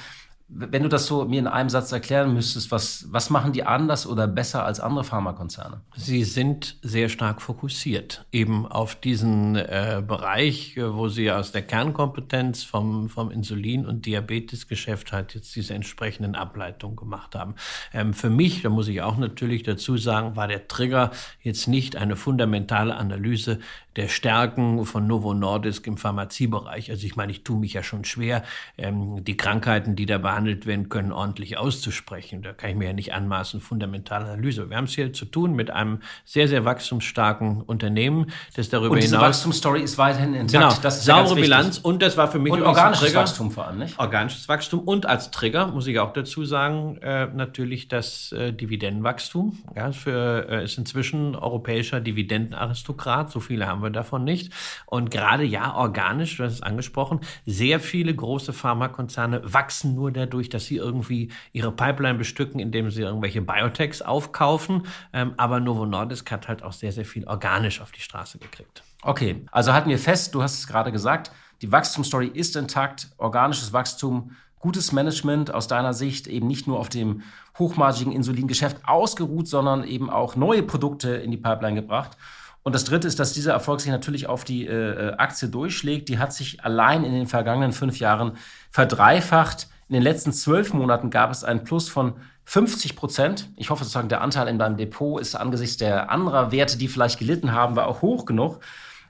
Wenn 0.49 0.83
du 0.83 0.89
das 0.89 1.07
so 1.07 1.25
mir 1.27 1.41
in 1.41 1.47
einem 1.47 1.69
Satz 1.69 1.93
erklären 1.93 2.33
müsstest, 2.33 2.71
was, 2.71 3.07
was 3.11 3.29
machen 3.29 3.53
die 3.53 3.65
anders 3.65 4.07
oder 4.07 4.27
besser 4.27 4.65
als 4.65 4.81
andere 4.81 5.05
Pharmakonzerne? 5.05 5.83
Sie 5.95 6.25
sind 6.25 6.77
sehr 6.83 7.09
stark 7.09 7.43
fokussiert 7.43 8.25
eben 8.33 8.67
auf 8.67 8.95
diesen 8.95 9.57
äh, 9.57 10.03
Bereich, 10.07 10.77
äh, 10.77 10.95
wo 10.95 11.09
Sie 11.09 11.31
aus 11.31 11.53
der 11.53 11.63
Kernkompetenz 11.63 12.63
vom, 12.63 13.09
vom 13.09 13.31
Insulin- 13.31 13.87
und 13.87 14.07
Diabetesgeschäft 14.07 15.13
halt 15.13 15.35
jetzt 15.35 15.55
diese 15.57 15.75
entsprechenden 15.75 16.35
Ableitungen 16.35 16.97
gemacht 16.97 17.35
haben. 17.35 17.55
Ähm, 17.93 18.15
für 18.15 18.31
mich, 18.31 18.63
da 18.63 18.69
muss 18.69 18.89
ich 18.89 19.03
auch 19.03 19.17
natürlich 19.17 19.63
dazu 19.63 19.97
sagen, 19.97 20.37
war 20.37 20.49
der 20.49 20.69
Trigger 20.69 21.11
jetzt 21.43 21.69
nicht 21.69 21.97
eine 21.97 22.17
fundamentale 22.17 22.97
Analyse 22.97 23.59
der 23.97 24.09
Stärken 24.09 24.85
von 24.85 25.09
Novo 25.09 25.35
Nordisk 25.35 25.87
im 25.89 25.97
Pharmaziebereich. 25.97 26.91
Also 26.91 27.05
ich 27.05 27.17
meine, 27.17 27.33
ich 27.33 27.43
tue 27.43 27.59
mich 27.59 27.73
ja 27.73 27.83
schon 27.83 28.05
schwer, 28.05 28.45
ähm, 28.77 29.25
die 29.25 29.37
Krankheiten, 29.37 29.97
die 29.97 30.07
da 30.07 30.19
behandelt 30.39 30.67
werden 30.67 30.89
können, 30.89 31.11
ordentlich 31.11 31.59
auszusprechen. 31.59 32.43
Da 32.43 32.53
kann 32.53 32.71
ich 32.71 32.77
mir 32.77 32.87
ja 32.87 32.93
nicht 32.93 33.13
anmaßen, 33.13 33.61
fundamentale 33.61 34.27
Analyse. 34.27 34.71
Wir 34.71 34.77
haben 34.77 34.85
es 34.85 34.95
hier 34.95 35.13
zu 35.13 35.25
tun 35.25 35.55
mit 35.55 35.71
einem 35.71 35.99
sehr, 36.25 36.47
sehr 36.47 36.65
wachstumsstarken 36.65 37.63
Unternehmen, 37.63 38.27
das 38.55 38.69
darüber 38.69 38.93
Und 38.93 39.03
diese 39.03 39.17
hinaus... 39.17 39.31
Wachstumsstory 39.31 39.83
ist 39.83 39.99
weiterhin 39.99 40.35
intakt. 40.35 40.53
Genau, 40.53 40.75
das 40.81 41.01
ist 41.01 41.09
ja 41.09 41.17
saubere 41.17 41.37
wichtig. 41.37 41.45
Bilanz 41.45 41.79
und 41.79 42.03
das 42.03 42.17
war 42.17 42.31
für 42.31 42.39
mich 42.39 42.53
Und 42.53 42.63
organisches. 42.63 43.15
Wachstum 43.15 43.51
vor 43.51 43.67
allem, 43.67 43.79
nicht? 43.79 43.99
Organisches 43.99 44.49
Wachstum 44.49 44.81
und 44.81 45.07
als 45.07 45.33
Trigger, 45.33 45.67
muss 45.67 45.89
ich 45.89 45.99
auch 45.99 46.13
dazu 46.13 46.45
sagen, 46.45 46.99
äh, 46.99 47.27
natürlich 47.27 47.89
das 47.89 48.31
äh, 48.31 48.53
Dividendenwachstum. 48.53 49.59
Ja, 49.75 49.91
für, 49.91 50.47
äh, 50.49 50.65
ist 50.65 50.79
inzwischen 50.79 51.35
europäischer 51.35 52.01
Dividendenaristokrat, 52.01 53.33
so 53.33 53.41
viele 53.41 53.67
haben 53.67 53.83
wir 53.83 53.91
davon 53.91 54.23
nicht. 54.23 54.53
Und 54.87 55.11
gerade 55.11 55.43
ja, 55.43 55.75
organisch, 55.75 56.37
du 56.37 56.45
hast 56.45 56.53
es 56.53 56.63
angesprochen, 56.63 57.21
sehr 57.45 57.81
viele 57.81 58.15
große 58.15 58.53
Pharmakonzerne 58.53 59.41
wachsen 59.43 59.97
nur 59.97 60.13
dadurch, 60.29 60.49
dass 60.49 60.67
sie 60.67 60.77
irgendwie 60.77 61.31
ihre 61.53 61.73
Pipeline 61.73 62.19
bestücken, 62.19 62.61
indem 62.61 62.91
sie 62.91 63.03
irgendwelche 63.03 63.43
Biotechs 63.43 64.03
aufkaufen. 64.03 64.87
Ähm, 65.13 65.35
aber 65.37 65.61
Novo 65.61 65.87
Nordisk 65.87 66.31
hat 66.31 66.49
halt 66.49 66.63
auch 66.63 66.73
sehr, 66.73 66.93
sehr 66.93 67.05
viel 67.05 67.27
organisch 67.27 67.81
auf 67.81 67.93
die 67.93 68.01
Straße 68.01 68.39
gekriegt. 68.39 68.83
Okay, 69.03 69.45
also 69.53 69.73
halten 69.73 69.91
wir 69.91 69.99
fest, 69.99 70.35
du 70.35 70.43
hast 70.43 70.59
es 70.59 70.67
gerade 70.67 70.93
gesagt, 70.93 71.31
die 71.63 71.73
Wachstumsstory 71.73 72.29
ist 72.29 72.57
intakt, 72.57 73.09
organisches 73.17 73.73
Wachstum, 73.73 74.37
gutes 74.61 74.93
Management 74.93 75.53
aus 75.53 75.69
deiner 75.69 75.95
Sicht, 75.95 76.27
eben 76.27 76.47
nicht 76.47 76.67
nur 76.67 76.79
auf 76.79 76.89
dem 76.89 77.23
hochmargigen 77.59 78.13
Insulingeschäft 78.13 78.79
ausgeruht, 78.87 79.49
sondern 79.49 79.85
eben 79.85 80.11
auch 80.11 80.37
neue 80.37 80.63
Produkte 80.63 81.11
in 81.11 81.31
die 81.31 81.37
Pipeline 81.37 81.81
gebracht. 81.81 82.17
Und 82.63 82.75
das 82.75 82.85
Dritte 82.85 83.09
ist, 83.09 83.19
dass 83.19 83.33
dieser 83.33 83.53
Erfolg 83.53 83.81
sich 83.81 83.91
natürlich 83.91 84.27
auf 84.27 84.45
die 84.45 84.67
äh, 84.67 85.13
Aktie 85.17 85.49
durchschlägt. 85.49 86.09
Die 86.09 86.19
hat 86.19 86.33
sich 86.33 86.65
allein 86.65 87.05
in 87.05 87.13
den 87.13 87.27
vergangenen 87.27 87.73
fünf 87.73 87.99
Jahren 87.99 88.33
verdreifacht. 88.71 89.69
In 89.89 89.95
den 89.95 90.03
letzten 90.03 90.33
zwölf 90.33 90.75
Monaten 90.75 91.09
gab 91.09 91.31
es 91.31 91.45
einen 91.45 91.65
Plus 91.65 91.89
von 91.89 92.15
50 92.45 92.95
Prozent. 92.95 93.51
Ich 93.57 93.71
hoffe 93.71 93.85
sozusagen, 93.85 94.11
der 94.11 94.21
Anteil 94.21 94.49
in 94.49 94.59
deinem 94.59 94.77
Depot 94.77 95.21
ist 95.21 95.35
angesichts 95.35 95.79
der 95.79 96.11
anderer 96.11 96.53
Werte, 96.53 96.77
die 96.77 96.89
vielleicht 96.89 97.19
gelitten 97.19 97.53
haben, 97.53 97.75
war 97.75 97.87
auch 97.87 98.03
hoch 98.03 98.27
genug. 98.27 98.61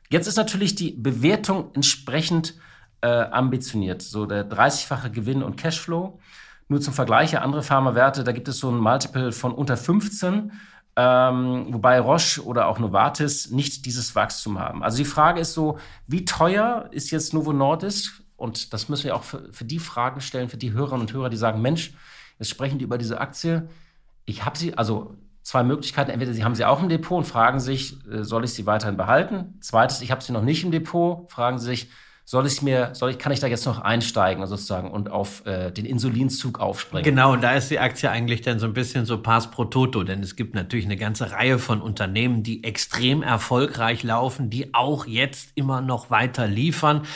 Jetzt 0.08 0.28
ist 0.28 0.36
natürlich 0.36 0.76
die 0.76 0.92
Bewertung 0.92 1.70
entsprechend 1.74 2.54
äh, 3.00 3.08
ambitioniert. 3.08 4.02
So 4.02 4.26
der 4.26 4.48
30-fache 4.48 5.10
Gewinn 5.10 5.42
und 5.42 5.56
Cashflow. 5.56 6.18
Nur 6.68 6.80
zum 6.80 6.94
Vergleich, 6.94 7.38
andere 7.38 7.62
Pharmawerte, 7.62 8.24
da 8.24 8.32
gibt 8.32 8.46
es 8.48 8.58
so 8.58 8.70
ein 8.70 8.78
Multiple 8.78 9.32
von 9.32 9.52
unter 9.52 9.76
15, 9.76 10.52
ähm, 10.96 11.66
wobei 11.70 11.98
Roche 11.98 12.44
oder 12.44 12.68
auch 12.68 12.78
Novartis 12.78 13.50
nicht 13.50 13.86
dieses 13.86 14.14
Wachstum 14.14 14.58
haben. 14.58 14.82
Also 14.82 14.98
die 14.98 15.04
Frage 15.04 15.40
ist 15.40 15.54
so, 15.54 15.78
wie 16.06 16.24
teuer 16.24 16.88
ist 16.90 17.10
jetzt 17.10 17.32
Novo 17.32 17.52
Nordisk? 17.52 18.22
Und 18.38 18.72
das 18.72 18.88
müssen 18.88 19.05
wir 19.05 19.16
auch 19.16 19.24
für, 19.24 19.53
für 19.53 19.64
die 19.64 19.81
Fragen 19.81 20.22
stellen, 20.22 20.48
für 20.48 20.57
die 20.57 20.72
Hörerinnen 20.72 21.03
und 21.03 21.12
Hörer, 21.12 21.29
die 21.29 21.37
sagen, 21.37 21.61
Mensch, 21.61 21.92
jetzt 22.38 22.48
sprechen 22.48 22.79
die 22.79 22.85
über 22.85 22.96
diese 22.96 23.20
Aktie. 23.20 23.68
Ich 24.24 24.46
habe 24.46 24.57
sie, 24.57 24.79
also 24.79 25.16
zwei 25.42 25.64
Möglichkeiten. 25.64 26.11
Entweder 26.11 26.33
Sie 26.33 26.44
haben 26.44 26.55
sie 26.55 26.64
auch 26.64 26.81
im 26.81 26.88
Depot 26.88 27.18
und 27.18 27.24
fragen 27.24 27.59
sich, 27.59 27.96
äh, 28.07 28.22
soll 28.22 28.44
ich 28.44 28.53
sie 28.53 28.64
weiterhin 28.64 28.96
behalten? 28.96 29.59
Zweites, 29.61 30.01
ich 30.03 30.11
habe 30.11 30.22
sie 30.22 30.33
noch 30.33 30.42
nicht 30.42 30.62
im 30.62 30.70
Depot, 30.70 31.31
fragen 31.31 31.59
sich, 31.59 31.88
soll 32.24 32.46
ich 32.46 32.61
mir, 32.61 32.90
soll 32.92 33.09
ich, 33.09 33.18
kann 33.18 33.33
ich 33.33 33.40
da 33.40 33.46
jetzt 33.46 33.64
noch 33.64 33.81
einsteigen 33.81 34.46
sozusagen 34.46 34.90
und 34.90 35.11
auf 35.11 35.46
äh, 35.46 35.72
den 35.72 35.87
Insulinzug 35.87 36.61
aufspringen? 36.61 37.03
Genau, 37.03 37.33
und 37.33 37.42
da 37.42 37.55
ist 37.55 37.70
die 37.70 37.79
Aktie 37.79 38.11
eigentlich 38.11 38.42
dann 38.42 38.59
so 38.59 38.66
ein 38.66 38.74
bisschen 38.74 39.07
so 39.07 39.22
Pass 39.22 39.51
pro 39.51 39.64
Toto, 39.64 40.05
denn 40.05 40.22
es 40.22 40.37
gibt 40.37 40.55
natürlich 40.55 40.85
eine 40.85 40.98
ganze 40.98 41.31
Reihe 41.33 41.59
von 41.59 41.81
Unternehmen, 41.81 42.42
die 42.42 42.64
extrem 42.64 43.22
erfolgreich 43.22 44.03
laufen, 44.03 44.51
die 44.51 44.74
auch 44.74 45.07
jetzt 45.07 45.53
immer 45.55 45.81
noch 45.81 46.11
weiter 46.11 46.46
liefern 46.46 47.07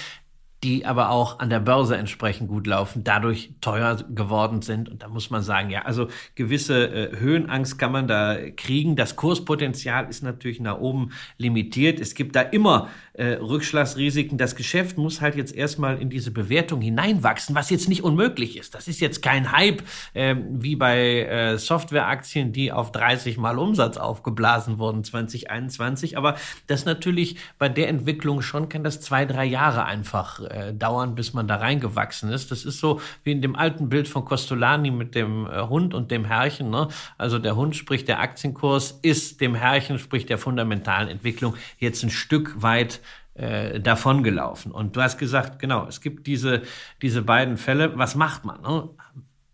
die 0.65 0.87
aber 0.87 1.11
auch 1.11 1.41
an 1.41 1.51
der 1.51 1.59
Börse 1.59 1.97
entsprechend 1.97 2.49
gut 2.49 2.69
laufen, 2.69 3.03
dadurch 3.03 3.53
teuer 3.61 3.97
geworden 4.11 4.63
sind. 4.63 4.89
Und 4.89 5.03
da 5.03 5.09
muss 5.09 5.29
man 5.29 5.43
sagen, 5.43 5.71
ja, 5.71 5.83
also 5.83 6.07
gewisse 6.37 6.87
äh, 6.87 7.19
Höhenangst 7.19 7.79
kann 7.79 7.91
man 7.91 8.07
da 8.07 8.37
kriegen. 8.57 8.95
Das 8.95 9.17
Kurspotenzial 9.17 10.09
ist 10.09 10.23
natürlich 10.23 10.61
nach 10.61 10.79
oben 10.79 11.11
limitiert. 11.37 11.99
Es 11.99 12.15
gibt 12.15 12.37
da 12.37 12.43
immer 12.43 12.89
äh, 13.15 13.33
Rückschlagsrisiken. 13.35 14.39
Das 14.39 14.55
Geschäft 14.55 14.99
muss 14.99 15.21
halt 15.21 15.35
jetzt 15.35 15.53
erstmal 15.53 16.01
in 16.01 16.11
diese 16.11 16.31
Bewertung 16.31 16.81
hineinwachsen, 16.81 17.57
was 17.57 17.69
jetzt 17.69 17.89
nicht 17.89 18.05
unmöglich 18.05 18.57
ist. 18.57 18.77
Das 18.77 18.87
ist 18.87 19.01
jetzt 19.01 19.21
kein 19.21 19.51
Hype 19.51 19.83
äh, 20.15 20.37
wie 20.49 20.77
bei 20.77 21.25
äh, 21.25 21.59
Softwareaktien, 21.59 22.53
die 22.53 22.71
auf 22.71 22.93
30 22.93 23.37
Mal 23.37 23.59
Umsatz 23.59 23.97
aufgeblasen 23.97 24.79
wurden 24.79 25.03
2021. 25.03 26.17
Aber 26.17 26.37
das 26.69 26.85
natürlich 26.85 27.37
bei 27.59 27.69
der 27.69 27.89
Entwicklung 27.89 28.43
schon 28.43 28.69
kann 28.69 28.85
das 28.85 29.01
zwei, 29.01 29.27
drei 29.27 29.45
Jahre 29.45 29.87
einfach 29.87 30.52
äh, 30.53 30.75
dauern, 30.75 31.15
bis 31.15 31.33
man 31.33 31.49
da 31.49 31.57
reingewachsen 31.57 32.31
ist. 32.31 32.51
Das 32.51 32.65
ist 32.65 32.79
so 32.79 33.01
wie 33.25 33.33
in 33.33 33.43
dem 33.43 33.57
alten 33.57 33.89
Bild 33.89 34.09
von 34.09 34.25
Costolani 34.25 34.91
mit 34.91 35.15
dem 35.15 35.47
äh, 35.47 35.63
Hund 35.63 35.95
und 35.95 36.11
dem 36.11 36.25
Herrchen. 36.25 36.71
Ne? 36.71 36.89
Also 37.19 37.39
der 37.39 37.57
Hund, 37.57 37.75
sprich 37.77 38.05
der 38.05 38.21
Aktienkurs, 38.21 38.99
ist 39.03 39.41
dem 39.41 39.55
Herrchen, 39.55 39.99
sprich 39.99 40.27
der 40.27 40.39
fundamentalen 40.39 41.09
Entwicklung, 41.09 41.55
jetzt 41.79 42.03
ein 42.03 42.11
Stück 42.11 42.63
weit 42.63 43.01
äh, 43.35 43.81
davongelaufen. 43.81 44.73
Und 44.73 44.97
du 44.97 45.03
hast 45.03 45.19
gesagt, 45.19 45.59
genau, 45.59 45.87
es 45.87 46.01
gibt 46.01 46.27
diese, 46.27 46.63
diese 47.01 47.23
beiden 47.23 47.57
Fälle. 47.57 47.97
Was 47.99 48.15
macht 48.15 48.45
man? 48.45 48.61
Ne? 48.63 48.89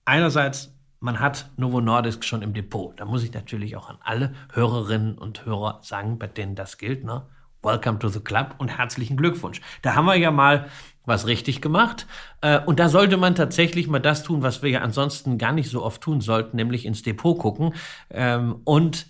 Einerseits 0.04 0.74
man 1.00 1.20
hat 1.20 1.50
Novo 1.56 1.80
Nordisk 1.80 2.24
schon 2.24 2.42
im 2.42 2.54
Depot. 2.54 2.98
Da 2.98 3.04
muss 3.04 3.22
ich 3.22 3.32
natürlich 3.32 3.76
auch 3.76 3.88
an 3.88 3.98
alle 4.00 4.34
Hörerinnen 4.52 5.16
und 5.16 5.46
Hörer 5.46 5.78
sagen, 5.82 6.18
bei 6.18 6.26
denen 6.26 6.56
das 6.56 6.76
gilt. 6.76 7.04
Ne? 7.04 7.22
Welcome 7.62 7.98
to 7.98 8.08
the 8.08 8.20
Club 8.20 8.54
und 8.58 8.78
herzlichen 8.78 9.16
Glückwunsch. 9.16 9.60
Da 9.82 9.94
haben 9.94 10.06
wir 10.06 10.16
ja 10.16 10.30
mal 10.30 10.68
was 11.04 11.26
richtig 11.26 11.60
gemacht. 11.60 12.06
Äh, 12.40 12.60
und 12.60 12.78
da 12.78 12.88
sollte 12.88 13.16
man 13.16 13.34
tatsächlich 13.34 13.88
mal 13.88 13.98
das 13.98 14.22
tun, 14.22 14.42
was 14.42 14.62
wir 14.62 14.70
ja 14.70 14.80
ansonsten 14.80 15.38
gar 15.38 15.52
nicht 15.52 15.70
so 15.70 15.82
oft 15.82 16.00
tun 16.00 16.20
sollten, 16.20 16.56
nämlich 16.56 16.86
ins 16.86 17.02
Depot 17.02 17.38
gucken 17.38 17.74
ähm, 18.10 18.60
und 18.64 19.06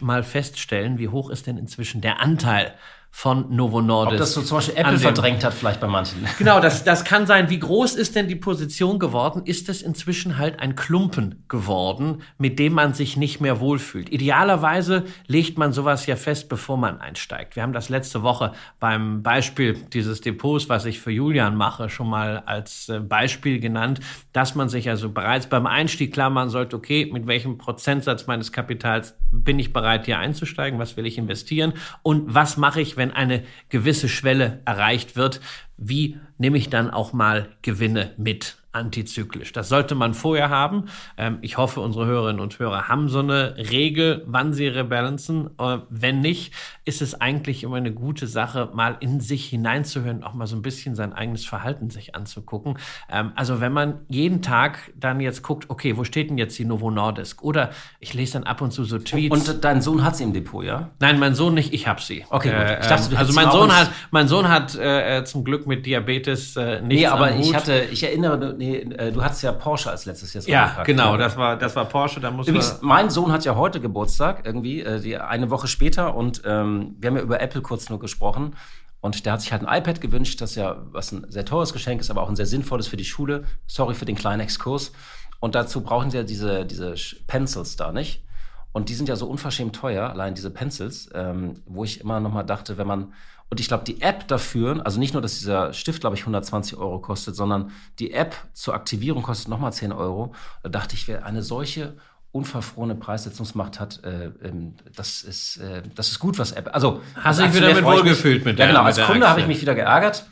mal 0.00 0.22
feststellen, 0.22 0.98
wie 0.98 1.08
hoch 1.08 1.30
ist 1.30 1.46
denn 1.46 1.56
inzwischen 1.56 2.00
der 2.00 2.20
Anteil 2.20 2.74
von 3.10 3.54
Novo 3.54 3.80
Nordisk. 3.80 4.12
Ob 4.12 4.18
das 4.18 4.32
so 4.32 4.42
zum 4.42 4.58
Beispiel 4.58 4.76
Apple 4.76 4.98
verdrängt 4.98 5.42
hat, 5.42 5.54
vielleicht 5.54 5.80
bei 5.80 5.86
manchen. 5.86 6.26
Genau, 6.38 6.60
das, 6.60 6.84
das 6.84 7.04
kann 7.04 7.26
sein. 7.26 7.50
Wie 7.50 7.58
groß 7.58 7.96
ist 7.96 8.14
denn 8.14 8.28
die 8.28 8.36
Position 8.36 8.98
geworden? 9.00 9.42
Ist 9.44 9.68
es 9.68 9.82
inzwischen 9.82 10.38
halt 10.38 10.60
ein 10.60 10.76
Klumpen 10.76 11.42
geworden, 11.48 12.22
mit 12.38 12.58
dem 12.60 12.74
man 12.74 12.94
sich 12.94 13.16
nicht 13.16 13.40
mehr 13.40 13.58
wohlfühlt? 13.58 14.08
Idealerweise 14.10 15.04
legt 15.26 15.58
man 15.58 15.72
sowas 15.72 16.06
ja 16.06 16.14
fest, 16.14 16.48
bevor 16.48 16.76
man 16.76 17.00
einsteigt. 17.00 17.56
Wir 17.56 17.64
haben 17.64 17.72
das 17.72 17.88
letzte 17.88 18.22
Woche 18.22 18.52
beim 18.78 19.22
Beispiel 19.22 19.74
dieses 19.92 20.20
Depots, 20.20 20.68
was 20.68 20.84
ich 20.84 21.00
für 21.00 21.10
Julian 21.10 21.56
mache, 21.56 21.88
schon 21.88 22.08
mal 22.08 22.44
als 22.46 22.88
äh, 22.88 23.00
Beispiel 23.00 23.58
genannt, 23.58 24.00
dass 24.32 24.54
man 24.54 24.68
sich 24.68 24.88
also 24.88 25.10
bereits 25.10 25.48
beim 25.48 25.66
Einstieg 25.66 26.12
klar 26.12 26.30
machen 26.30 26.50
sollte, 26.50 26.76
okay, 26.76 27.10
mit 27.12 27.26
welchem 27.26 27.58
Prozentsatz 27.58 28.26
meines 28.28 28.52
Kapitals 28.52 29.16
bin 29.32 29.58
ich 29.58 29.72
bereit, 29.72 30.06
hier 30.06 30.18
einzusteigen? 30.18 30.78
Was 30.78 30.96
will 30.96 31.06
ich 31.06 31.18
investieren? 31.18 31.72
Und 32.02 32.32
was 32.32 32.56
mache 32.56 32.80
ich, 32.80 32.96
wenn 32.98 33.12
eine 33.12 33.44
gewisse 33.68 34.08
Schwelle 34.08 34.60
erreicht 34.64 35.16
wird, 35.16 35.40
wie 35.76 36.18
nehme 36.36 36.58
ich 36.58 36.68
dann 36.68 36.90
auch 36.90 37.12
mal 37.12 37.48
Gewinne 37.62 38.12
mit? 38.18 38.56
Antizyklisch. 38.78 39.52
Das 39.52 39.68
sollte 39.68 39.94
man 39.94 40.14
vorher 40.14 40.48
haben. 40.48 40.84
Ähm, 41.16 41.38
ich 41.42 41.58
hoffe, 41.58 41.80
unsere 41.80 42.06
Hörerinnen 42.06 42.40
und 42.40 42.58
Hörer 42.58 42.88
haben 42.88 43.08
so 43.08 43.18
eine 43.18 43.56
Regel, 43.56 44.22
wann 44.26 44.52
sie 44.52 44.68
rebalancen. 44.68 45.50
Äh, 45.58 45.78
wenn 45.90 46.20
nicht, 46.20 46.54
ist 46.84 47.02
es 47.02 47.20
eigentlich 47.20 47.64
immer 47.64 47.76
eine 47.76 47.92
gute 47.92 48.26
Sache, 48.26 48.70
mal 48.72 48.96
in 49.00 49.20
sich 49.20 49.46
hineinzuhören, 49.46 50.22
auch 50.22 50.34
mal 50.34 50.46
so 50.46 50.56
ein 50.56 50.62
bisschen 50.62 50.94
sein 50.94 51.12
eigenes 51.12 51.44
Verhalten 51.44 51.90
sich 51.90 52.14
anzugucken. 52.14 52.78
Ähm, 53.10 53.32
also 53.34 53.60
wenn 53.60 53.72
man 53.72 54.00
jeden 54.08 54.42
Tag 54.42 54.92
dann 54.98 55.20
jetzt 55.20 55.42
guckt, 55.42 55.68
okay, 55.68 55.96
wo 55.96 56.04
steht 56.04 56.30
denn 56.30 56.38
jetzt 56.38 56.58
die 56.58 56.64
Novo 56.64 56.90
Nordisk? 56.90 57.42
Oder 57.42 57.70
ich 58.00 58.14
lese 58.14 58.34
dann 58.34 58.44
ab 58.44 58.60
und 58.60 58.72
zu 58.72 58.84
so 58.84 58.98
Tweets. 58.98 59.48
Und 59.48 59.64
dein 59.64 59.82
Sohn 59.82 60.04
hat 60.04 60.16
sie 60.16 60.24
im 60.24 60.32
Depot, 60.32 60.64
ja? 60.64 60.90
Nein, 61.00 61.18
mein 61.18 61.34
Sohn 61.34 61.54
nicht, 61.54 61.74
ich 61.74 61.88
habe 61.88 62.00
sie. 62.00 62.24
Okay, 62.30 62.50
gut. 62.50 62.78
Ich 62.80 62.86
dachte, 62.86 63.08
du 63.08 63.14
ähm, 63.14 63.18
also 63.18 63.32
mein 63.32 63.50
Sohn 63.50 63.76
hat, 63.76 63.90
mein 64.10 64.28
Sohn 64.28 64.48
hat 64.48 64.74
äh, 64.76 65.24
zum 65.24 65.44
Glück 65.44 65.66
mit 65.66 65.84
Diabetes 65.84 66.56
äh, 66.56 66.80
nichts 66.80 66.98
Nee, 66.98 67.06
aber 67.06 67.34
ich 67.36 67.54
hatte, 67.54 67.84
ich 67.90 68.02
erinnere, 68.02 68.54
nee, 68.56 68.67
äh, 68.76 69.12
du 69.12 69.22
hattest 69.22 69.42
ja 69.42 69.52
Porsche 69.52 69.90
als 69.90 70.04
letztes 70.04 70.32
Jahr. 70.46 70.76
Ja, 70.76 70.82
genau, 70.84 71.16
das 71.16 71.36
war, 71.36 71.56
das 71.56 71.76
war 71.76 71.84
Porsche. 71.84 72.20
Da 72.20 72.30
muss 72.30 72.48
Übrigens, 72.48 72.78
mein 72.80 73.10
Sohn 73.10 73.32
hat 73.32 73.44
ja 73.44 73.56
heute 73.56 73.80
Geburtstag, 73.80 74.44
irgendwie, 74.44 74.82
äh, 74.82 75.00
die, 75.00 75.16
eine 75.16 75.50
Woche 75.50 75.68
später. 75.68 76.14
Und 76.14 76.42
ähm, 76.44 76.96
wir 76.98 77.10
haben 77.10 77.16
ja 77.16 77.22
über 77.22 77.40
Apple 77.40 77.62
kurz 77.62 77.88
nur 77.90 77.98
gesprochen. 77.98 78.56
Und 79.00 79.26
der 79.26 79.34
hat 79.34 79.42
sich 79.42 79.52
halt 79.52 79.64
ein 79.64 79.80
iPad 79.80 80.00
gewünscht, 80.00 80.40
das 80.40 80.54
ja 80.54 80.76
was 80.90 81.12
ein 81.12 81.26
sehr 81.28 81.44
teures 81.44 81.72
Geschenk 81.72 82.00
ist, 82.00 82.10
aber 82.10 82.22
auch 82.22 82.28
ein 82.28 82.36
sehr 82.36 82.46
sinnvolles 82.46 82.88
für 82.88 82.96
die 82.96 83.04
Schule. 83.04 83.44
Sorry 83.66 83.94
für 83.94 84.04
den 84.04 84.16
kleinen 84.16 84.40
Exkurs. 84.40 84.92
Und 85.40 85.54
dazu 85.54 85.82
brauchen 85.82 86.10
sie 86.10 86.16
ja 86.16 86.22
diese, 86.24 86.66
diese 86.66 86.94
Pencils 87.26 87.76
da, 87.76 87.92
nicht? 87.92 88.24
Und 88.72 88.88
die 88.88 88.94
sind 88.94 89.08
ja 89.08 89.16
so 89.16 89.26
unverschämt 89.26 89.74
teuer, 89.74 90.10
allein 90.10 90.34
diese 90.34 90.50
Pencils, 90.50 91.08
ähm, 91.14 91.62
wo 91.66 91.84
ich 91.84 92.00
immer 92.00 92.20
noch 92.20 92.32
mal 92.32 92.42
dachte, 92.42 92.76
wenn 92.76 92.86
man 92.86 93.12
und 93.50 93.60
ich 93.60 93.68
glaube, 93.68 93.84
die 93.84 94.02
App 94.02 94.28
dafür, 94.28 94.82
also 94.84 94.98
nicht 94.98 95.14
nur, 95.14 95.22
dass 95.22 95.38
dieser 95.38 95.72
Stift, 95.72 96.00
glaube 96.00 96.16
ich, 96.16 96.22
120 96.22 96.76
Euro 96.76 96.98
kostet, 96.98 97.34
sondern 97.34 97.70
die 97.98 98.12
App 98.12 98.36
zur 98.52 98.74
Aktivierung 98.74 99.22
kostet 99.22 99.48
nochmal 99.48 99.72
10 99.72 99.92
Euro. 99.92 100.34
Da 100.62 100.68
dachte 100.68 100.94
ich, 100.94 101.08
wer 101.08 101.24
eine 101.24 101.42
solche 101.42 101.94
unverfrorene 102.30 102.94
Preissetzungsmacht 102.94 103.80
hat, 103.80 104.04
äh, 104.04 104.30
ähm, 104.42 104.74
das, 104.94 105.22
ist, 105.22 105.56
äh, 105.56 105.82
das 105.94 106.08
ist 106.08 106.18
gut, 106.18 106.38
was 106.38 106.52
App. 106.52 106.70
Also, 106.74 107.00
hast 107.16 107.40
du 107.40 107.44
dich 107.44 107.54
wieder 107.54 107.74
mit 107.74 107.84
wohlgefühlt 107.84 108.44
mit 108.44 108.58
der 108.58 108.66
Ja, 108.66 108.72
genau. 108.72 108.84
Als 108.84 109.00
Kunde 109.00 109.28
habe 109.28 109.40
ich 109.40 109.46
mich 109.46 109.60
wieder 109.62 109.74
geärgert 109.74 110.26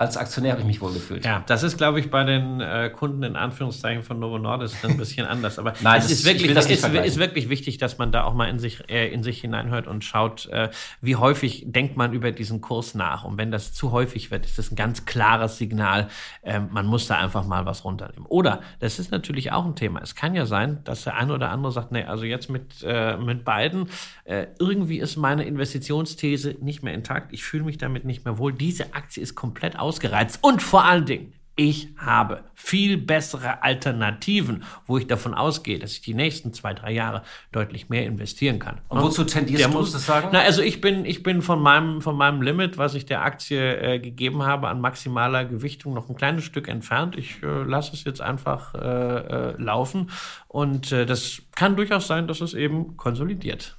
als 0.00 0.16
Aktionär 0.16 0.52
habe 0.52 0.62
ich 0.62 0.66
mich 0.66 0.80
wohl 0.80 0.94
gefühlt. 0.94 1.26
Ja, 1.26 1.44
das 1.46 1.62
ist, 1.62 1.76
glaube 1.76 2.00
ich, 2.00 2.10
bei 2.10 2.24
den 2.24 2.62
äh, 2.62 2.88
Kunden 2.88 3.22
in 3.22 3.36
Anführungszeichen 3.36 4.02
von 4.02 4.18
Novo 4.18 4.38
Nordisk 4.38 4.82
ein 4.82 4.96
bisschen 4.96 5.26
anders. 5.28 5.58
Aber 5.58 5.74
Nein, 5.82 5.98
es 6.00 6.10
ist 6.10 6.24
wirklich, 6.24 6.54
das 6.54 6.70
ist, 6.70 6.88
ist, 6.88 7.18
wirklich 7.18 7.50
wichtig, 7.50 7.76
dass 7.76 7.98
man 7.98 8.10
da 8.10 8.24
auch 8.24 8.32
mal 8.32 8.48
in 8.48 8.58
sich, 8.58 8.88
äh, 8.88 9.12
in 9.12 9.22
sich 9.22 9.42
hineinhört 9.42 9.86
und 9.86 10.02
schaut, 10.02 10.46
äh, 10.46 10.70
wie 11.02 11.16
häufig 11.16 11.64
denkt 11.66 11.98
man 11.98 12.14
über 12.14 12.32
diesen 12.32 12.62
Kurs 12.62 12.94
nach. 12.94 13.24
Und 13.24 13.36
wenn 13.36 13.50
das 13.50 13.74
zu 13.74 13.92
häufig 13.92 14.30
wird, 14.30 14.46
ist 14.46 14.56
das 14.56 14.72
ein 14.72 14.76
ganz 14.76 15.04
klares 15.04 15.58
Signal, 15.58 16.08
äh, 16.40 16.60
man 16.60 16.86
muss 16.86 17.06
da 17.06 17.18
einfach 17.18 17.44
mal 17.44 17.66
was 17.66 17.84
runternehmen. 17.84 18.24
Oder, 18.24 18.62
das 18.78 18.98
ist 18.98 19.10
natürlich 19.10 19.52
auch 19.52 19.66
ein 19.66 19.76
Thema. 19.76 20.00
Es 20.00 20.14
kann 20.14 20.34
ja 20.34 20.46
sein, 20.46 20.78
dass 20.84 21.04
der 21.04 21.16
eine 21.16 21.34
oder 21.34 21.50
andere 21.50 21.72
sagt, 21.72 21.92
nee, 21.92 22.04
also 22.04 22.24
jetzt 22.24 22.48
mit, 22.48 22.82
äh, 22.82 23.18
mit 23.18 23.44
beiden, 23.44 23.90
äh, 24.24 24.46
irgendwie 24.58 24.98
ist 24.98 25.18
meine 25.18 25.44
Investitionsthese 25.44 26.56
nicht 26.62 26.82
mehr 26.82 26.94
intakt. 26.94 27.34
Ich 27.34 27.44
fühle 27.44 27.64
mich 27.64 27.76
damit 27.76 28.06
nicht 28.06 28.24
mehr 28.24 28.38
wohl. 28.38 28.54
Diese 28.54 28.94
Aktie 28.94 29.22
ist 29.22 29.34
komplett 29.34 29.78
aus 29.78 29.89
ausgereizt 29.90 30.38
und 30.40 30.62
vor 30.62 30.84
allen 30.84 31.04
Dingen, 31.04 31.32
ich 31.56 31.88
habe 31.98 32.44
viel 32.54 32.96
bessere 32.96 33.62
Alternativen, 33.62 34.62
wo 34.86 34.96
ich 34.98 35.08
davon 35.08 35.34
ausgehe, 35.34 35.78
dass 35.78 35.92
ich 35.92 36.00
die 36.00 36.14
nächsten 36.14 36.54
zwei, 36.54 36.72
drei 36.72 36.92
Jahre 36.92 37.22
deutlich 37.52 37.88
mehr 37.88 38.06
investieren 38.06 38.60
kann. 38.60 38.78
Und 38.88 39.02
wozu 39.02 39.24
tendierst 39.24 39.60
der 39.60 39.68
du, 39.68 39.74
muss 39.74 39.92
das 39.92 40.06
sagen? 40.06 40.28
Na, 40.32 40.40
also 40.40 40.62
ich 40.62 40.80
bin, 40.80 41.04
ich 41.04 41.22
bin 41.22 41.42
von 41.42 41.60
meinem, 41.60 42.00
von 42.00 42.16
meinem 42.16 42.40
Limit, 42.40 42.78
was 42.78 42.94
ich 42.94 43.04
der 43.04 43.24
Aktie 43.24 43.76
äh, 43.76 43.98
gegeben 43.98 44.44
habe, 44.44 44.68
an 44.68 44.80
maximaler 44.80 45.44
Gewichtung 45.44 45.92
noch 45.92 46.08
ein 46.08 46.16
kleines 46.16 46.44
Stück 46.44 46.68
entfernt. 46.68 47.18
Ich 47.18 47.42
äh, 47.42 47.62
lasse 47.64 47.92
es 47.92 48.04
jetzt 48.04 48.22
einfach 48.22 48.74
äh, 48.74 48.78
äh 48.78 49.54
laufen 49.58 50.10
und 50.48 50.92
äh, 50.92 51.04
das 51.04 51.42
kann 51.56 51.76
durchaus 51.76 52.06
sein, 52.06 52.28
dass 52.28 52.40
es 52.40 52.54
eben 52.54 52.96
konsolidiert. 52.96 53.76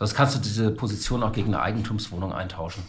Sonst 0.00 0.14
kannst 0.14 0.34
du 0.34 0.38
diese 0.38 0.70
Position 0.70 1.22
auch 1.22 1.32
gegen 1.32 1.48
eine 1.52 1.62
Eigentumswohnung 1.62 2.32
eintauschen. 2.32 2.82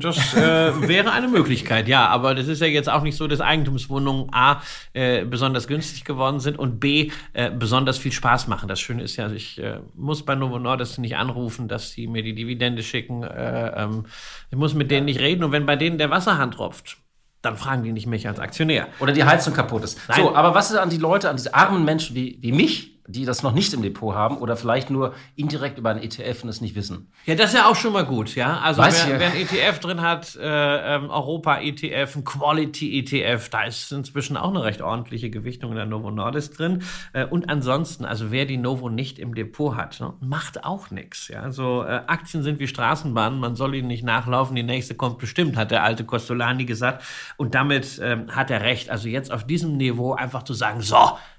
Das 0.00 0.34
äh, 0.34 0.72
wäre 0.88 1.12
eine 1.12 1.28
Möglichkeit, 1.28 1.86
ja. 1.86 2.08
Aber 2.08 2.34
das 2.34 2.48
ist 2.48 2.60
ja 2.60 2.66
jetzt 2.66 2.88
auch 2.88 3.02
nicht 3.02 3.16
so, 3.16 3.28
dass 3.28 3.40
Eigentumswohnungen 3.40 4.34
A 4.34 4.60
äh, 4.92 5.24
besonders 5.24 5.68
günstig 5.68 6.04
geworden 6.04 6.40
sind 6.40 6.58
und 6.58 6.80
B 6.80 7.12
äh, 7.34 7.52
besonders 7.52 7.98
viel 7.98 8.10
Spaß 8.10 8.48
machen. 8.48 8.68
Das 8.68 8.80
Schöne 8.80 9.04
ist 9.04 9.14
ja, 9.14 9.30
ich 9.30 9.62
äh, 9.62 9.78
muss 9.94 10.24
bei 10.24 10.34
Novo 10.34 10.58
Nordisk 10.58 10.98
nicht 10.98 11.16
anrufen, 11.16 11.68
dass 11.68 11.92
sie 11.92 12.08
mir 12.08 12.24
die 12.24 12.34
Dividende 12.34 12.82
schicken. 12.82 13.22
Äh, 13.22 13.84
ähm, 13.84 14.06
ich 14.50 14.58
muss 14.58 14.74
mit 14.74 14.90
denen 14.90 15.04
nicht 15.04 15.20
reden. 15.20 15.44
Und 15.44 15.52
wenn 15.52 15.66
bei 15.66 15.76
denen 15.76 15.98
der 15.98 16.10
Wasserhahn 16.10 16.50
tropft, 16.50 16.96
dann 17.42 17.56
fragen 17.56 17.84
die 17.84 17.92
nicht 17.92 18.08
mich 18.08 18.26
als 18.26 18.40
Aktionär. 18.40 18.88
Oder 18.98 19.12
die 19.12 19.22
Heizung 19.22 19.54
kaputt 19.54 19.84
ist. 19.84 20.00
Nein. 20.08 20.20
So, 20.20 20.34
aber 20.34 20.52
was 20.52 20.72
ist 20.72 20.78
an 20.78 20.90
die 20.90 20.96
Leute, 20.96 21.30
an 21.30 21.36
diese 21.36 21.54
armen 21.54 21.84
Menschen 21.84 22.16
wie, 22.16 22.38
wie 22.40 22.50
mich, 22.50 22.95
die 23.08 23.24
das 23.24 23.42
noch 23.42 23.52
nicht 23.52 23.72
im 23.72 23.82
Depot 23.82 24.14
haben 24.14 24.38
oder 24.38 24.56
vielleicht 24.56 24.90
nur 24.90 25.14
indirekt 25.34 25.78
über 25.78 25.90
einen 25.90 26.02
ETF 26.02 26.42
und 26.42 26.48
es 26.48 26.60
nicht 26.60 26.74
wissen. 26.74 27.10
Ja, 27.24 27.34
das 27.34 27.52
ist 27.52 27.58
ja 27.58 27.68
auch 27.68 27.76
schon 27.76 27.92
mal 27.92 28.04
gut, 28.04 28.34
ja. 28.34 28.58
Also 28.60 28.82
wer, 28.82 29.20
wer 29.20 29.30
ein 29.30 29.36
ETF 29.36 29.78
drin 29.80 30.00
hat, 30.00 30.36
äh, 30.36 30.96
ähm, 30.96 31.10
Europa-ETF, 31.10 32.16
ein 32.16 32.24
Quality-ETF, 32.24 33.48
da 33.48 33.64
ist 33.64 33.92
inzwischen 33.92 34.36
auch 34.36 34.50
eine 34.50 34.64
recht 34.64 34.82
ordentliche 34.82 35.30
Gewichtung 35.30 35.70
in 35.70 35.76
der 35.76 35.86
Novo 35.86 36.10
Nordisk 36.10 36.56
drin. 36.56 36.82
Äh, 37.12 37.26
und 37.26 37.48
ansonsten, 37.48 38.04
also 38.04 38.30
wer 38.30 38.46
die 38.46 38.56
Novo 38.56 38.88
nicht 38.88 39.18
im 39.18 39.34
Depot 39.34 39.76
hat, 39.76 40.00
ne, 40.00 40.14
macht 40.20 40.64
auch 40.64 40.90
nichts. 40.90 41.28
Ja? 41.28 41.42
Also 41.42 41.82
äh, 41.82 42.02
Aktien 42.06 42.42
sind 42.42 42.58
wie 42.58 42.66
Straßenbahnen, 42.66 43.38
man 43.38 43.56
soll 43.56 43.74
ihnen 43.74 43.88
nicht 43.88 44.04
nachlaufen, 44.04 44.56
die 44.56 44.62
nächste 44.62 44.94
kommt 44.94 45.18
bestimmt, 45.18 45.56
hat 45.56 45.70
der 45.70 45.84
alte 45.84 46.04
Costolani 46.04 46.64
gesagt. 46.64 47.04
Und 47.36 47.54
damit 47.54 48.00
ähm, 48.02 48.34
hat 48.34 48.50
er 48.50 48.62
recht. 48.62 48.90
Also 48.90 49.08
jetzt 49.08 49.30
auf 49.30 49.46
diesem 49.46 49.76
Niveau 49.76 50.14
einfach 50.14 50.42
zu 50.42 50.54
sagen, 50.54 50.80
so, 50.80 50.96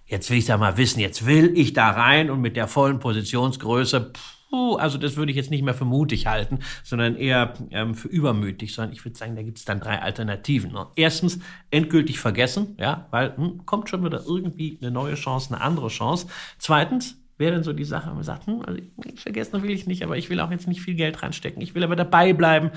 jetzt 0.08 0.30
will 0.30 0.38
ich 0.38 0.46
da 0.46 0.58
mal 0.58 0.78
wissen, 0.78 1.00
jetzt 1.00 1.26
will 1.26 1.58
ich 1.58 1.74
da 1.74 1.90
rein 1.90 2.30
und 2.30 2.42
mit 2.42 2.56
der 2.56 2.68
vollen 2.68 3.00
Positionsgröße, 3.00 4.14
puh, 4.50 4.76
also 4.76 4.98
das 4.98 5.18
würde 5.18 5.32
ich 5.32 5.38
jetzt 5.38 5.52
nicht 5.52 5.64
mehr 5.64 5.74
für 5.74 5.86
mutig 5.86 6.28
halten, 6.28 6.60
sondern 6.84 7.16
eher 7.16 7.54
ähm, 7.72 7.96
für 7.96 8.08
übermütig, 8.08 8.74
sondern 8.74 8.94
ich 8.94 9.04
würde 9.04 9.18
sagen, 9.18 9.36
da 9.36 9.44
gibt 9.44 9.58
es 9.58 9.66
dann 9.66 9.80
drei 9.80 10.02
Alternativen. 10.02 10.72
Ne? 10.72 10.88
Erstens, 10.96 11.40
endgültig 11.70 12.20
vergessen, 12.20 12.76
ja, 12.80 13.08
weil 13.12 13.36
hm, 13.36 13.66
kommt 13.66 13.90
schon 13.90 14.04
wieder 14.04 14.24
irgendwie 14.26 14.78
eine 14.82 14.92
neue 14.92 15.16
Chance, 15.16 15.54
eine 15.54 15.62
andere 15.62 15.90
Chance. 15.90 16.28
Zweitens, 16.58 17.18
wäre 17.38 17.54
dann 17.54 17.64
so 17.64 17.74
die 17.74 17.84
Sache, 17.84 18.08
wenn 18.08 18.16
man 18.16 18.24
sagt, 18.24 18.48
hm, 18.48 18.64
also 18.66 18.82
vergessen 19.16 19.62
will 19.62 19.70
ich 19.70 19.86
nicht, 19.86 20.04
aber 20.04 20.18
ich 20.18 20.30
will 20.30 20.40
auch 20.40 20.50
jetzt 20.50 20.68
nicht 20.68 20.82
viel 20.82 20.96
Geld 20.96 21.22
reinstecken, 21.22 21.62
ich 21.62 21.76
will 21.76 21.84
aber 21.84 21.96
dabei 21.96 22.34
bleiben 22.34 22.72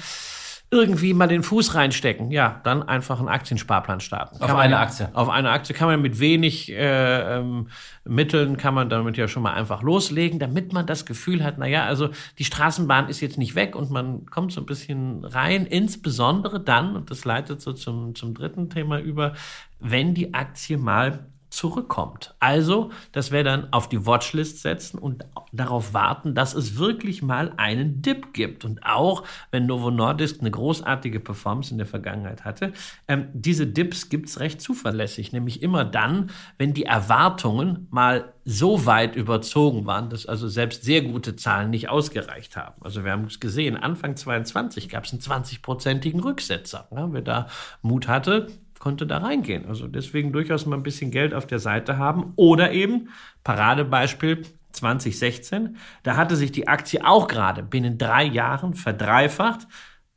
irgendwie 0.73 1.15
mal 1.15 1.27
den 1.27 1.43
Fuß 1.43 1.75
reinstecken, 1.75 2.31
ja, 2.31 2.61
dann 2.63 2.85
einfach 2.85 3.19
einen 3.19 3.29
Aktiensparplan 3.29 3.99
starten. 3.99 4.41
Auf 4.41 4.55
eine 4.55 4.79
Aktie. 4.79 5.09
Auf 5.15 5.29
eine 5.29 5.51
Aktie 5.51 5.75
kann 5.75 5.89
man 5.89 6.01
mit 6.01 6.21
wenig 6.21 6.71
äh, 6.71 7.39
ähm, 7.39 7.69
Mitteln 8.05 8.57
kann 8.57 8.75
man 8.75 8.89
damit 8.89 9.17
ja 9.17 9.27
schon 9.27 9.43
mal 9.43 9.55
einfach 9.55 9.83
loslegen, 9.83 10.39
damit 10.39 10.73
man 10.73 10.87
das 10.87 11.07
Gefühl 11.07 11.43
hat, 11.43 11.59
na 11.59 11.67
ja, 11.67 11.87
also 11.87 12.11
die 12.39 12.45
Straßenbahn 12.45 13.09
ist 13.09 13.21
jetzt 13.21 13.37
nicht 13.37 13.57
weg 13.57 13.75
und 13.75 13.91
man 13.91 14.27
kommt 14.27 14.53
so 14.53 14.61
ein 14.61 14.67
bisschen 14.67 15.25
rein, 15.25 15.67
insbesondere 15.67 16.61
dann, 16.61 16.95
und 16.95 17.11
das 17.11 17.25
leitet 17.25 17.61
so 17.61 17.73
zum, 17.73 18.15
zum 18.15 18.35
dritten 18.35 18.71
Thema 18.71 19.01
über, 19.01 19.35
wenn 19.81 20.15
die 20.15 20.35
Aktie 20.35 20.79
mal 20.79 21.27
zurückkommt. 21.61 22.35
Also, 22.41 22.91
das 23.13 23.33
wäre 23.33 23.45
dann 23.45 23.71
auf 23.71 23.87
die 23.87 24.07
Watchlist 24.07 24.63
setzen 24.63 24.99
und 24.99 25.27
darauf 25.53 25.93
warten, 25.93 26.35
dass 26.35 26.55
es 26.55 26.79
wirklich 26.79 27.21
mal 27.21 27.53
einen 27.59 28.01
Dip 28.01 28.33
gibt. 28.33 28.65
Und 28.65 28.87
auch 28.87 29.25
wenn 29.51 29.67
Novo 29.67 29.91
Nordisk 29.91 30.41
eine 30.41 30.51
großartige 30.51 31.21
Performance 31.21 31.71
in 31.71 31.77
der 31.77 31.87
Vergangenheit 31.87 32.47
hatte, 32.47 32.73
ähm, 33.09 33.27
diese 33.35 33.67
Dips 33.67 34.09
gibt's 34.09 34.41
recht 34.41 34.63
zuverlässig, 34.63 35.33
nämlich 35.33 35.63
immer 35.63 35.85
dann, 35.85 36.31
wenn 36.57 36.73
die 36.73 36.85
Erwartungen 36.85 37.89
mal 37.91 38.33
so 38.47 38.87
weit 38.87 39.15
überzogen 39.15 39.85
waren, 39.85 40.09
dass 40.09 40.25
also 40.25 40.49
selbst 40.49 40.83
sehr 40.83 41.03
gute 41.03 41.37
Zahlen 41.37 41.69
nicht 41.69 41.91
ausgereicht 41.91 42.57
haben. 42.57 42.83
Also 42.83 43.05
wir 43.05 43.13
haben 43.13 43.25
es 43.25 43.39
gesehen, 43.39 43.77
Anfang 43.77 44.17
22 44.17 44.89
gab 44.89 45.05
es 45.05 45.13
einen 45.13 45.21
20-prozentigen 45.21 46.21
Rücksetzer. 46.21 46.89
Ja, 46.91 47.13
wer 47.13 47.21
da 47.21 47.49
Mut 47.83 48.09
hatte, 48.09 48.47
konnte 48.81 49.07
da 49.07 49.19
reingehen. 49.19 49.67
Also 49.67 49.87
deswegen 49.87 50.33
durchaus 50.33 50.67
mal 50.67 50.77
ein 50.77 50.83
bisschen 50.83 51.13
Geld 51.13 51.33
auf 51.35 51.47
der 51.47 51.61
Seite 51.61 51.99
haben. 51.99 52.33
Oder 52.35 52.73
eben, 52.73 53.11
Paradebeispiel 53.45 54.43
2016, 54.73 55.77
da 56.03 56.17
hatte 56.17 56.35
sich 56.35 56.51
die 56.51 56.67
Aktie 56.67 57.07
auch 57.07 57.29
gerade 57.29 57.63
binnen 57.63 57.99
drei 57.99 58.25
Jahren 58.25 58.75
verdreifacht. 58.75 59.69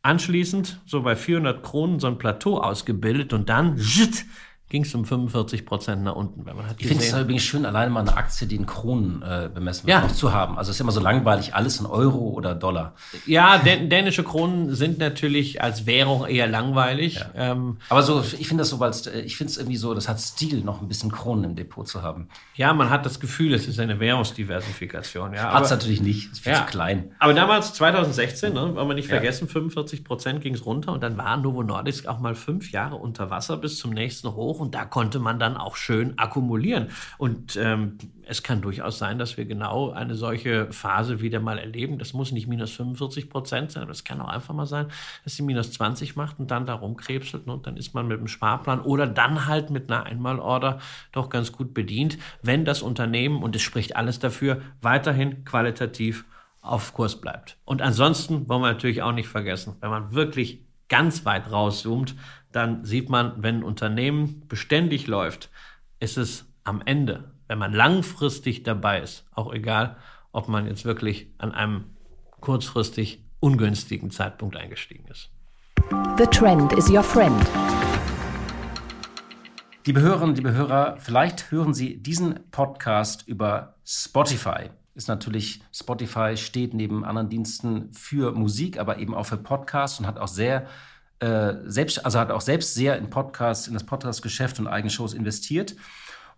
Anschließend 0.01 0.81
so 0.85 1.03
bei 1.03 1.15
400 1.15 1.61
Kronen 1.61 1.99
so 1.99 2.07
ein 2.07 2.17
Plateau 2.17 2.57
ausgebildet 2.57 3.33
und 3.33 3.49
dann 3.49 3.77
ging 4.73 4.85
es 4.85 4.95
um 4.95 5.05
45 5.05 5.67
Prozent 5.67 6.01
nach 6.01 6.15
unten. 6.15 6.47
Wenn 6.47 6.55
man 6.55 6.67
hat 6.67 6.77
ich 6.79 6.87
finde 6.87 7.03
es 7.03 7.13
übrigens 7.13 7.43
schön, 7.43 7.63
alleine 7.63 7.91
mal 7.91 7.99
eine 7.99 8.17
Aktie, 8.17 8.47
die 8.47 8.55
in 8.55 8.65
Kronen 8.65 9.21
äh, 9.21 9.47
bemessen 9.53 9.85
wird, 9.85 10.01
ja. 10.01 10.07
zu 10.07 10.33
haben. 10.33 10.57
Also 10.57 10.71
es 10.71 10.77
ist 10.77 10.81
immer 10.81 10.91
so 10.91 10.99
langweilig, 10.99 11.53
alles 11.53 11.79
in 11.79 11.85
Euro 11.85 12.29
oder 12.29 12.55
Dollar. 12.55 12.95
Ja, 13.27 13.59
dän 13.59 13.91
dänische 13.91 14.23
Kronen 14.23 14.73
sind 14.73 14.97
natürlich 14.97 15.61
als 15.61 15.85
Währung 15.85 16.25
eher 16.25 16.47
langweilig. 16.47 17.17
Ja. 17.35 17.51
Ähm, 17.51 17.77
Aber 17.87 18.01
so, 18.01 18.23
ich 18.39 18.47
finde 18.47 18.61
das 18.61 18.69
so, 18.69 18.79
weil 18.79 18.93
äh, 19.13 19.21
ich 19.21 19.37
finde 19.37 19.51
es 19.51 19.57
irgendwie 19.57 19.77
so, 19.77 19.93
das 19.93 20.09
hat 20.09 20.19
Stil, 20.19 20.63
noch 20.63 20.81
ein 20.81 20.87
bisschen 20.87 21.11
Kronen 21.11 21.43
im 21.43 21.55
Depot 21.55 21.87
zu 21.87 22.01
haben. 22.01 22.27
Ja, 22.55 22.73
man 22.73 22.89
hat 22.89 23.05
das 23.05 23.19
Gefühl, 23.19 23.53
es 23.53 23.67
ist 23.67 23.79
eine 23.79 23.99
Währungsdiversifikation. 23.99 25.35
Ja, 25.35 25.53
hat 25.53 25.65
es 25.65 25.69
natürlich 25.69 26.01
nicht, 26.01 26.31
ist 26.31 26.39
viel 26.39 26.53
ja. 26.53 26.65
zu 26.65 26.71
klein. 26.71 27.11
Aber 27.19 27.35
damals, 27.35 27.75
2016, 27.75 28.51
ne, 28.51 28.73
wollen 28.73 28.87
wir 28.87 28.95
nicht 28.95 29.07
vergessen, 29.07 29.47
45 29.47 30.03
Prozent 30.03 30.41
ging 30.41 30.55
es 30.55 30.65
runter 30.65 30.93
und 30.93 31.03
dann 31.03 31.15
war 31.15 31.37
Novo 31.37 31.61
Nordisk 31.61 32.07
auch 32.07 32.17
mal 32.17 32.33
fünf 32.33 32.71
Jahre 32.71 32.95
unter 32.95 33.29
Wasser 33.29 33.57
bis 33.57 33.77
zum 33.77 33.91
nächsten 33.91 34.33
Hoch 34.33 34.62
und 34.63 34.75
da 34.75 34.85
konnte 34.85 35.19
man 35.19 35.39
dann 35.39 35.57
auch 35.57 35.75
schön 35.75 36.17
akkumulieren. 36.17 36.87
Und 37.17 37.57
ähm, 37.57 37.97
es 38.25 38.43
kann 38.43 38.61
durchaus 38.61 38.97
sein, 38.97 39.19
dass 39.19 39.35
wir 39.35 39.43
genau 39.45 39.91
eine 39.91 40.15
solche 40.15 40.71
Phase 40.71 41.21
wieder 41.21 41.41
mal 41.41 41.59
erleben. 41.59 41.99
Das 41.99 42.13
muss 42.13 42.31
nicht 42.31 42.47
minus 42.47 42.71
45 42.71 43.29
Prozent 43.29 43.71
sein, 43.71 43.83
aber 43.83 43.91
es 43.91 44.05
kann 44.05 44.21
auch 44.21 44.29
einfach 44.29 44.53
mal 44.53 44.65
sein, 44.65 44.87
dass 45.25 45.35
sie 45.35 45.43
minus 45.43 45.73
20 45.73 46.15
macht 46.15 46.39
und 46.39 46.49
dann 46.49 46.65
da 46.65 46.75
rumkrebselt 46.75 47.47
und 47.47 47.67
dann 47.67 47.75
ist 47.75 47.93
man 47.93 48.07
mit 48.07 48.19
dem 48.19 48.27
Sparplan 48.27 48.79
oder 48.79 49.05
dann 49.05 49.45
halt 49.45 49.69
mit 49.69 49.91
einer 49.91 50.05
Einmalorder 50.05 50.79
doch 51.11 51.29
ganz 51.29 51.51
gut 51.51 51.73
bedient, 51.73 52.17
wenn 52.41 52.63
das 52.63 52.81
Unternehmen, 52.81 53.43
und 53.43 53.55
es 53.55 53.61
spricht 53.61 53.95
alles 53.97 54.19
dafür, 54.19 54.61
weiterhin 54.81 55.43
qualitativ 55.43 56.25
auf 56.61 56.93
Kurs 56.93 57.19
bleibt. 57.19 57.57
Und 57.65 57.81
ansonsten 57.81 58.47
wollen 58.47 58.61
wir 58.61 58.71
natürlich 58.71 59.01
auch 59.01 59.11
nicht 59.11 59.27
vergessen, 59.27 59.75
wenn 59.81 59.89
man 59.89 60.13
wirklich 60.13 60.61
ganz 60.87 61.25
weit 61.25 61.51
rauszoomt, 61.51 62.15
dann 62.53 62.85
sieht 62.85 63.09
man, 63.09 63.33
wenn 63.41 63.57
ein 63.57 63.63
Unternehmen 63.63 64.43
beständig 64.47 65.07
läuft, 65.07 65.49
ist 65.99 66.17
es 66.17 66.45
am 66.63 66.81
Ende, 66.85 67.31
wenn 67.47 67.57
man 67.57 67.73
langfristig 67.73 68.63
dabei 68.63 69.01
ist, 69.01 69.25
auch 69.33 69.51
egal, 69.51 69.97
ob 70.31 70.47
man 70.47 70.67
jetzt 70.67 70.85
wirklich 70.85 71.27
an 71.39 71.51
einem 71.51 71.85
kurzfristig 72.39 73.23
ungünstigen 73.39 74.11
Zeitpunkt 74.11 74.55
eingestiegen 74.55 75.05
ist. 75.09 75.31
The 76.17 76.25
Trend 76.27 76.73
is 76.73 76.89
your 76.89 77.03
friend. 77.03 77.43
Liebe 79.85 80.01
Hörerinnen, 80.01 80.35
liebe 80.35 80.53
Hörer, 80.53 80.97
vielleicht 80.99 81.51
hören 81.51 81.73
Sie 81.73 81.97
diesen 81.97 82.39
Podcast 82.51 83.27
über 83.27 83.75
Spotify. 83.83 84.69
Ist 84.93 85.07
natürlich, 85.07 85.63
Spotify 85.73 86.37
steht 86.37 86.75
neben 86.75 87.03
anderen 87.03 87.29
Diensten 87.29 87.91
für 87.93 88.31
Musik, 88.31 88.79
aber 88.79 88.99
eben 88.99 89.15
auch 89.15 89.25
für 89.25 89.37
Podcasts 89.37 89.99
und 89.99 90.05
hat 90.05 90.19
auch 90.19 90.27
sehr 90.27 90.67
äh, 91.19 91.53
selbst, 91.65 92.05
also 92.05 92.19
hat 92.19 92.31
auch 92.31 92.41
selbst 92.41 92.73
sehr 92.73 92.97
in 92.97 93.09
Podcasts, 93.09 93.67
in 93.67 93.73
das 93.73 93.83
Podcast-Geschäft 93.83 94.59
und 94.59 94.67
eigene 94.67 94.89
Shows 94.89 95.13
investiert. 95.13 95.75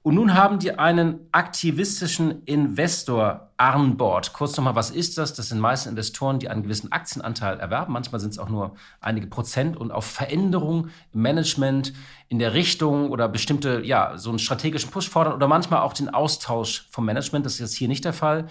Und 0.06 0.14
nun 0.14 0.36
haben 0.36 0.60
die 0.60 0.78
einen 0.78 1.22
aktivistischen 1.32 2.44
Investor 2.44 3.50
an 3.58 3.98
Bord. 3.98 4.34
Kurz 4.34 4.56
nochmal, 4.56 4.76
was 4.76 4.92
ist 4.92 5.18
das? 5.18 5.34
Das 5.34 5.50
sind 5.50 5.60
meist 5.60 5.88
Investoren, 5.88 6.38
die 6.38 6.48
einen 6.48 6.62
gewissen 6.62 6.92
Aktienanteil 6.92 7.60
erwerben. 7.60 7.94
Manchmal 7.94 8.22
sind 8.22 8.30
es 8.30 8.38
auch 8.38 8.48
nur 8.48 8.76
einige 9.02 9.26
Prozent 9.26 9.76
und 9.76 9.92
auf 9.92 10.06
Veränderungen 10.06 10.92
im 11.12 11.22
Management, 11.24 11.94
in 12.30 12.38
der 12.38 12.54
Richtung 12.54 13.10
oder 13.10 13.28
bestimmte, 13.28 13.82
ja, 13.84 14.16
so 14.16 14.30
einen 14.30 14.38
strategischen 14.38 14.92
Push 14.92 15.10
fordern 15.10 15.34
oder 15.34 15.48
manchmal 15.48 15.82
auch 15.82 15.94
den 15.94 16.10
Austausch 16.10 16.88
vom 16.92 17.06
Management. 17.06 17.44
Das 17.44 17.54
ist 17.54 17.60
jetzt 17.60 17.76
hier 17.76 17.88
nicht 17.88 18.06
der 18.06 18.14
Fall. 18.14 18.46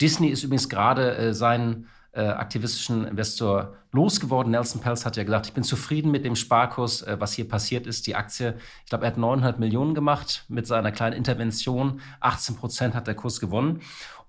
Disney 0.00 0.26
ist 0.26 0.42
übrigens 0.42 0.68
gerade 0.68 1.16
äh, 1.16 1.34
seinen 1.34 1.86
aktivistischen 2.20 3.06
Investor 3.06 3.74
losgeworden. 3.92 4.52
Nelson 4.52 4.80
Pelz 4.80 5.04
hat 5.04 5.16
ja 5.16 5.24
gesagt, 5.24 5.46
ich 5.46 5.52
bin 5.52 5.64
zufrieden 5.64 6.10
mit 6.10 6.24
dem 6.24 6.36
Sparkurs, 6.36 7.02
äh, 7.02 7.16
was 7.18 7.32
hier 7.32 7.48
passiert 7.48 7.86
ist. 7.86 8.06
Die 8.06 8.14
Aktie, 8.14 8.54
ich 8.84 8.90
glaube, 8.90 9.04
er 9.04 9.08
hat 9.08 9.18
900 9.18 9.58
Millionen 9.58 9.94
gemacht 9.94 10.44
mit 10.48 10.66
seiner 10.66 10.92
kleinen 10.92 11.16
Intervention. 11.16 12.00
18 12.20 12.56
Prozent 12.56 12.94
hat 12.94 13.06
der 13.06 13.14
Kurs 13.14 13.40
gewonnen. 13.40 13.80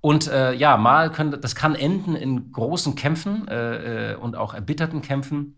Und 0.02 0.28
äh, 0.28 0.54
ja, 0.54 0.78
mal 0.78 1.12
können, 1.12 1.39
das 1.41 1.56
kann 1.56 1.76
enden 1.76 2.15
in 2.15 2.52
großen 2.52 2.95
Kämpfen 2.95 3.47
äh, 3.47 4.13
äh 4.13 4.15
und 4.15 4.36
auch 4.36 4.54
erbitterten 4.54 5.02
Kämpfen. 5.02 5.56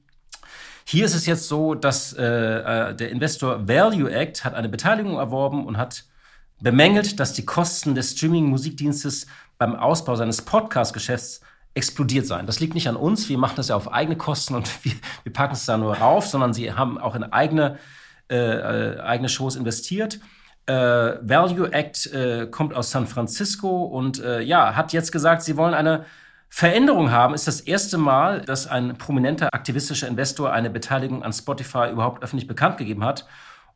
Hier 0.85 1.05
ist 1.05 1.13
es 1.13 1.27
jetzt 1.27 1.47
so, 1.47 1.75
dass 1.75 2.13
äh, 2.13 2.23
äh, 2.23 2.95
der 2.95 3.11
Investor 3.11 3.67
Value 3.67 4.11
Act 4.11 4.43
hat 4.43 4.55
eine 4.55 4.69
Beteiligung 4.69 5.17
erworben 5.17 5.65
und 5.65 5.77
hat 5.77 6.05
bemängelt, 6.61 7.19
dass 7.19 7.33
die 7.33 7.45
Kosten 7.45 7.95
des 7.95 8.13
Streaming-Musikdienstes 8.13 9.27
beim 9.59 9.75
Ausbau 9.75 10.15
seines 10.15 10.41
Podcast-Geschäfts 10.41 11.41
explodiert 11.79 12.27
sein. 12.27 12.45
Das 12.45 12.59
liegt 12.59 12.73
nicht 12.73 12.89
an 12.89 12.97
uns, 12.97 13.29
wir 13.29 13.37
machen 13.37 13.55
das 13.55 13.69
ja 13.69 13.75
auf 13.77 13.91
eigene 13.91 14.17
Kosten 14.17 14.53
und 14.53 14.67
wir, 14.83 14.91
wir 15.23 15.33
packen 15.33 15.53
es 15.53 15.65
da 15.65 15.77
nur 15.77 15.95
rauf, 15.95 16.27
sondern 16.27 16.53
sie 16.53 16.73
haben 16.73 16.97
auch 16.97 17.15
in 17.15 17.23
eigene, 17.23 17.79
äh, 18.29 18.35
äh, 18.35 18.99
eigene 18.99 19.29
Shows 19.29 19.55
investiert. 19.55 20.19
Äh, 20.65 20.73
Value 20.73 21.71
Act 21.71 22.05
äh, 22.07 22.47
kommt 22.51 22.73
aus 22.73 22.91
San 22.91 23.07
Francisco 23.07 23.85
und 23.85 24.21
äh, 24.21 24.41
ja, 24.41 24.75
hat 24.75 24.91
jetzt 24.91 25.11
gesagt, 25.11 25.41
sie 25.41 25.55
wollen 25.55 25.73
eine 25.73 26.05
Veränderung 26.49 27.11
haben, 27.11 27.33
ist 27.33 27.47
das 27.47 27.61
erste 27.61 27.97
Mal, 27.97 28.41
dass 28.41 28.67
ein 28.67 28.97
prominenter 28.97 29.53
aktivistischer 29.53 30.07
Investor 30.07 30.51
eine 30.51 30.69
Beteiligung 30.69 31.23
an 31.23 31.31
Spotify 31.31 31.89
überhaupt 31.91 32.23
öffentlich 32.23 32.47
bekannt 32.47 32.77
gegeben 32.77 33.05
hat. 33.05 33.25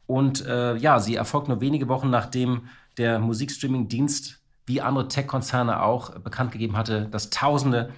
Und 0.08 0.46
äh, 0.46 0.76
ja, 0.76 1.00
sie 1.00 1.16
erfolgt 1.16 1.48
nur 1.48 1.62
wenige 1.62 1.88
Wochen 1.88 2.10
nachdem 2.10 2.68
der 2.98 3.20
Musikstreaming-Dienst 3.20 4.43
wie 4.66 4.82
andere 4.82 5.08
Tech-Konzerne 5.08 5.82
auch 5.82 6.18
bekannt 6.20 6.52
gegeben 6.52 6.78
hatte, 6.78 7.08
dass 7.12 7.30
Tausende 7.30 7.92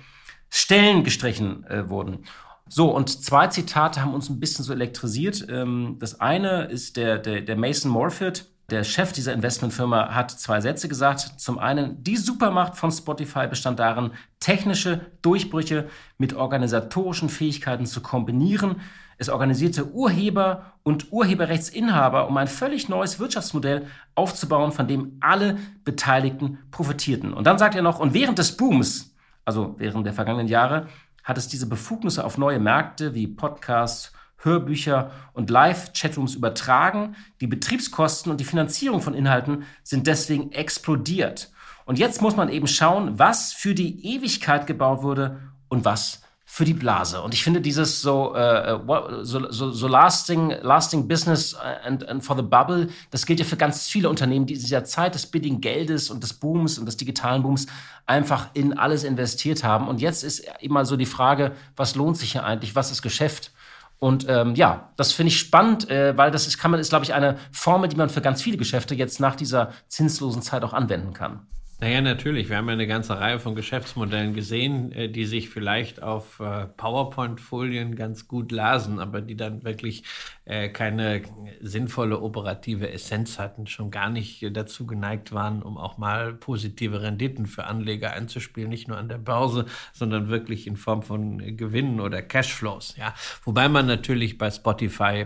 Stellen 0.50 1.04
gestrichen 1.04 1.66
äh, 1.66 1.90
wurden. 1.90 2.26
So, 2.68 2.90
und 2.90 3.10
zwei 3.10 3.48
Zitate 3.48 4.02
haben 4.02 4.14
uns 4.14 4.30
ein 4.30 4.40
bisschen 4.40 4.66
so 4.66 4.74
elektrisiert. 4.74 5.46
Ähm, 5.50 5.98
das 6.00 6.20
eine 6.20 6.66
ist 6.66 6.98
der, 6.98 7.20
der, 7.20 7.42
der 7.42 7.56
Mason 7.56 7.92
Morfitt, 7.92 8.50
der 8.72 8.84
Chef 8.84 9.12
dieser 9.12 9.34
Investmentfirma, 9.34 10.16
hat 10.16 10.32
zwei 10.32 10.62
Sätze 10.62 10.88
gesagt. 10.88 11.40
Zum 11.40 11.60
einen, 11.60 12.04
die 12.04 12.18
Supermacht 12.18 12.76
von 12.76 12.92
Spotify 12.92 13.48
bestand 13.48 13.80
darin, 13.80 14.12
technische 14.40 15.02
Durchbrüche 15.22 15.88
mit 16.18 16.34
organisatorischen 16.34 17.30
Fähigkeiten 17.30 17.86
zu 17.86 18.02
kombinieren. 18.02 18.78
Es 19.18 19.30
organisierte 19.30 19.92
Urheber 19.92 20.74
und 20.84 21.12
Urheberrechtsinhaber, 21.12 22.28
um 22.28 22.38
ein 22.38 22.48
völlig 22.48 22.90
neues 22.90 23.20
Wirtschaftsmodell 23.20 23.88
aufzubauen, 24.14 24.72
von 24.72 24.88
dem 24.88 25.18
alle 25.22 25.58
Beteiligten 25.84 26.60
profitierten. 26.72 27.34
Und 27.34 27.46
dann 27.48 27.58
sagt 27.58 27.76
er 27.76 27.82
noch, 27.82 28.00
und 28.00 28.14
während 28.14 28.38
des 28.38 28.58
Booms, 28.58 29.16
also 29.46 29.76
während 29.78 30.06
der 30.06 30.14
vergangenen 30.14 30.48
Jahre, 30.48 30.88
hat 31.24 31.38
es 31.38 31.48
diese 31.48 31.68
Befugnisse 31.68 32.24
auf 32.24 32.38
neue 32.38 32.60
Märkte 32.60 33.16
wie 33.16 33.28
Podcasts, 33.28 34.12
Hörbücher 34.38 35.12
und 35.34 35.50
Live-Chatrooms 35.50 36.36
übertragen. 36.36 37.16
Die 37.42 37.48
Betriebskosten 37.48 38.32
und 38.32 38.40
die 38.40 38.46
Finanzierung 38.46 39.02
von 39.02 39.16
Inhalten 39.16 39.64
sind 39.84 40.08
deswegen 40.08 40.52
explodiert. 40.52 41.52
Und 41.86 42.00
jetzt 42.00 42.22
muss 42.22 42.36
man 42.36 42.50
eben 42.50 42.68
schauen, 42.68 43.18
was 43.18 43.54
für 43.54 43.74
die 43.74 44.16
Ewigkeit 44.16 44.68
gebaut 44.68 45.04
wurde 45.04 45.40
und 45.68 45.86
was 45.86 46.22
für 46.56 46.64
die 46.64 46.74
Blase. 46.74 47.22
Und 47.22 47.34
ich 47.34 47.44
finde 47.44 47.60
dieses 47.60 48.02
so, 48.02 48.34
uh, 48.34 49.24
so, 49.24 49.52
so, 49.52 49.72
so, 49.72 49.88
lasting, 49.90 50.52
lasting 50.62 51.06
business 51.06 51.54
and, 51.54 52.08
and 52.08 52.24
for 52.24 52.34
the 52.34 52.42
bubble, 52.42 52.88
das 53.12 53.26
gilt 53.26 53.40
ja 53.40 53.46
für 53.46 53.58
ganz 53.58 53.90
viele 53.90 54.10
Unternehmen, 54.10 54.46
die 54.46 54.54
in 54.54 54.62
dieser 54.62 54.86
Zeit 54.86 55.16
des 55.16 55.26
billigen 55.26 55.60
Geldes 55.60 56.10
und 56.10 56.24
des 56.24 56.32
Booms 56.32 56.80
und 56.80 56.86
des 56.86 56.96
digitalen 56.96 57.44
Booms 57.44 57.68
einfach 58.06 58.48
in 58.54 58.80
alles 58.80 59.04
investiert 59.04 59.66
haben. 59.66 59.90
Und 59.90 60.00
jetzt 60.00 60.24
ist 60.24 60.50
immer 60.62 60.86
so 60.86 60.96
die 60.96 61.06
Frage, 61.06 61.52
was 61.76 61.96
lohnt 61.96 62.16
sich 62.16 62.32
hier 62.32 62.46
eigentlich, 62.46 62.74
was 62.74 62.90
ist 62.90 63.02
Geschäft? 63.02 63.52
Und 64.00 64.26
ähm, 64.30 64.56
ja, 64.56 64.94
das 64.96 65.12
finde 65.12 65.34
ich 65.34 65.40
spannend, 65.40 65.90
äh, 65.90 66.18
weil 66.18 66.32
das 66.32 66.48
ist, 66.48 66.58
kann 66.58 66.72
man, 66.72 66.80
ist, 66.80 66.88
glaube 66.88 67.04
ich, 67.04 67.14
eine 67.14 67.38
Formel, 67.52 67.90
die 67.90 67.98
man 67.98 68.10
für 68.10 68.22
ganz 68.22 68.42
viele 68.42 68.56
Geschäfte 68.56 68.96
jetzt 68.96 69.20
nach 69.20 69.36
dieser 69.36 69.74
zinslosen 69.90 70.42
Zeit 70.42 70.64
auch 70.64 70.72
anwenden 70.72 71.12
kann. 71.12 71.46
Naja, 71.82 72.00
natürlich. 72.00 72.48
Wir 72.50 72.56
haben 72.56 72.68
ja 72.68 72.74
eine 72.74 72.88
ganze 72.88 73.20
Reihe 73.20 73.38
von 73.38 73.54
Geschäftsmodellen 73.54 74.34
gesehen, 74.34 74.94
äh, 74.94 75.10
die 75.10 75.26
sich 75.26 75.50
vielleicht 75.50 76.02
auf 76.02 76.40
äh, 76.40 76.68
PowerPoint-Folien 76.68 77.96
ganz 77.96 78.30
gut 78.30 78.54
lasen, 78.54 79.00
aber 79.00 79.20
die 79.22 79.36
dann 79.36 79.64
wirklich 79.66 80.04
äh, 80.46 80.70
keine 80.70 81.22
sinnvolle 81.62 82.22
operative 82.22 82.92
Essenz 82.92 83.40
hatten, 83.40 83.68
schon 83.68 83.92
gar 83.92 84.10
nicht 84.10 84.46
dazu 84.56 84.86
geneigt 84.86 85.32
waren, 85.32 85.62
um 85.62 85.78
auch 85.78 85.98
mal 85.98 86.34
positive 86.34 87.02
Renditen 87.02 87.46
für 87.46 87.66
Anleger 87.66 88.14
einzuspielen, 88.14 88.70
nicht 88.70 88.88
nur 88.88 88.98
an 88.98 89.10
der 89.10 89.18
Börse, 89.18 89.66
sondern 89.94 90.30
wirklich 90.30 90.68
in 90.68 90.78
Form 90.78 91.02
von 91.02 91.58
Gewinnen 91.58 92.00
oder 92.00 92.22
Cashflows. 92.22 92.96
Ja, 92.98 93.14
wobei 93.44 93.70
man 93.70 93.88
natürlich 93.88 94.38
bei 94.38 94.52
Spotify 94.52 95.26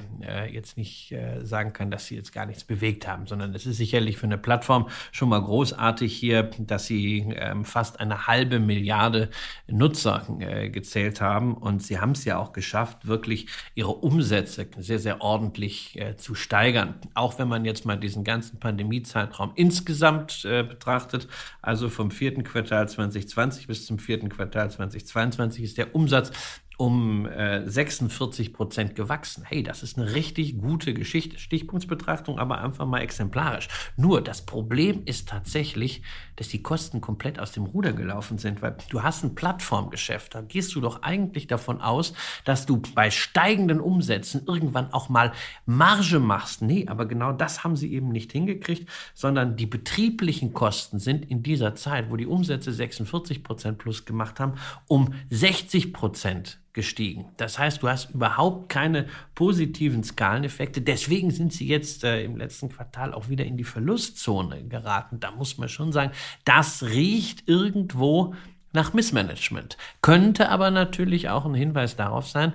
jetzt 0.52 0.78
nicht 0.78 1.14
sagen 1.44 1.74
kann, 1.74 1.92
dass 1.92 2.08
sie 2.08 2.16
jetzt 2.16 2.32
gar 2.32 2.46
nichts 2.46 2.64
bewegt 2.64 3.08
haben, 3.08 3.28
sondern 3.28 3.54
es 3.54 3.66
ist 3.66 3.78
sicherlich 3.78 4.18
für 4.18 4.26
eine 4.26 4.38
Plattform 4.38 4.90
schon 5.12 5.30
mal 5.30 5.42
großartig 5.42 6.16
hier 6.16 6.50
dass 6.60 6.86
sie 6.86 7.34
ähm, 7.36 7.66
fast 7.66 8.00
eine 8.00 8.28
halbe 8.28 8.60
Milliarde 8.60 9.30
Nutzer 9.68 10.26
äh, 10.40 10.70
gezählt 10.70 11.22
haben. 11.22 11.56
Und 11.56 11.84
sie 11.84 12.00
haben 12.00 12.12
es 12.12 12.26
ja 12.26 12.38
auch 12.38 12.54
geschafft, 12.54 13.08
wirklich 13.08 13.48
ihre 13.76 13.92
Umsätze 13.92 14.68
sehr, 14.78 15.00
sehr 15.00 15.09
ordentlich 15.22 16.00
äh, 16.00 16.16
zu 16.16 16.36
steigern. 16.36 16.96
Auch 17.14 17.40
wenn 17.40 17.48
man 17.48 17.66
jetzt 17.66 17.86
mal 17.86 17.98
diesen 17.98 18.24
ganzen 18.24 18.60
Pandemiezeitraum 18.60 19.52
insgesamt 19.56 20.46
äh, 20.46 20.64
betrachtet, 20.64 21.28
also 21.62 21.90
vom 21.90 22.12
vierten 22.12 22.44
Quartal 22.44 22.88
2020 22.88 23.68
bis 23.68 23.86
zum 23.86 24.00
vierten 24.00 24.30
Quartal 24.30 24.72
2022 24.72 25.64
ist 25.64 25.78
der 25.78 25.96
Umsatz 25.96 26.32
um 26.80 27.26
äh, 27.26 27.70
46 27.70 28.54
Prozent 28.54 28.96
gewachsen. 28.96 29.44
Hey, 29.46 29.64
das 29.64 29.84
ist 29.84 29.98
eine 29.98 30.14
richtig 30.14 30.58
gute 30.60 30.94
Geschichte. 30.94 31.38
Stichpunktsbetrachtung, 31.38 32.40
aber 32.40 32.62
einfach 32.62 32.86
mal 32.86 33.02
exemplarisch. 33.02 33.68
Nur 33.98 34.22
das 34.22 34.46
Problem 34.46 35.02
ist 35.04 35.28
tatsächlich, 35.28 36.04
dass 36.38 36.48
die 36.48 36.64
Kosten 36.64 37.02
komplett 37.02 37.38
aus 37.38 37.52
dem 37.52 37.66
Ruder 37.66 37.92
gelaufen 37.92 38.38
sind, 38.38 38.62
weil 38.62 38.78
du 38.90 39.04
hast 39.04 39.26
ein 39.26 39.36
Plattformgeschäft. 39.36 40.34
Da 40.34 40.40
gehst 40.40 40.74
du 40.74 40.80
doch 40.80 41.04
eigentlich 41.04 41.48
davon 41.48 41.82
aus, 41.82 42.14
dass 42.46 42.66
du 42.66 42.82
bei 42.96 43.12
steigenden 43.12 43.82
Umsätzen 43.82 44.44
irgendwann 44.48 44.94
auch 44.94 45.10
mal 45.10 45.34
Marge 45.66 46.22
machst. 46.22 46.62
Nee, 46.62 46.86
aber 46.88 47.08
genau 47.08 47.34
das 47.34 47.66
haben 47.66 47.76
sie 47.76 47.92
eben 47.92 48.08
nicht 48.08 48.32
hingekriegt, 48.32 48.90
sondern 49.14 49.58
die 49.58 49.66
betrieblichen 49.66 50.54
Kosten 50.54 50.98
sind 50.98 51.30
in 51.30 51.44
dieser 51.44 51.76
Zeit, 51.76 52.10
wo 52.10 52.16
die 52.16 52.26
Umsätze 52.26 52.72
46 52.72 53.44
Prozent 53.44 53.80
plus 53.80 54.06
gemacht 54.06 54.40
haben, 54.40 54.54
um 54.88 55.14
60 55.30 55.92
Prozent 55.92 56.58
gestiegen. 56.74 57.26
Das 57.38 57.58
heißt, 57.58 57.82
du 57.82 57.90
hast 57.90 58.12
überhaupt 58.12 58.70
keine 58.70 59.08
positiven 59.36 60.04
Skaleneffekte. 60.04 60.82
Deswegen 60.82 61.32
sind 61.32 61.52
sie 61.54 61.68
jetzt 61.68 62.04
äh, 62.04 62.24
im 62.24 62.38
letzten 62.38 62.70
Quartal 62.70 63.14
auch 63.14 63.30
wieder 63.30 63.46
in 63.46 63.58
die 63.58 63.64
Verlustzone 63.64 64.64
geraten. 64.68 65.20
Da 65.20 65.32
muss 65.32 65.58
man 65.58 65.70
schon 65.70 65.92
sagen, 65.92 66.12
das 66.46 66.84
riecht 66.84 67.48
irgendwo 67.48 68.36
nach 68.72 68.94
Missmanagement. 68.94 69.78
Könnte 70.02 70.50
aber 70.50 70.72
natürlich 70.72 71.30
auch 71.30 71.46
ein 71.46 71.56
Hinweis 71.56 71.96
darauf 71.96 72.28
sein, 72.28 72.54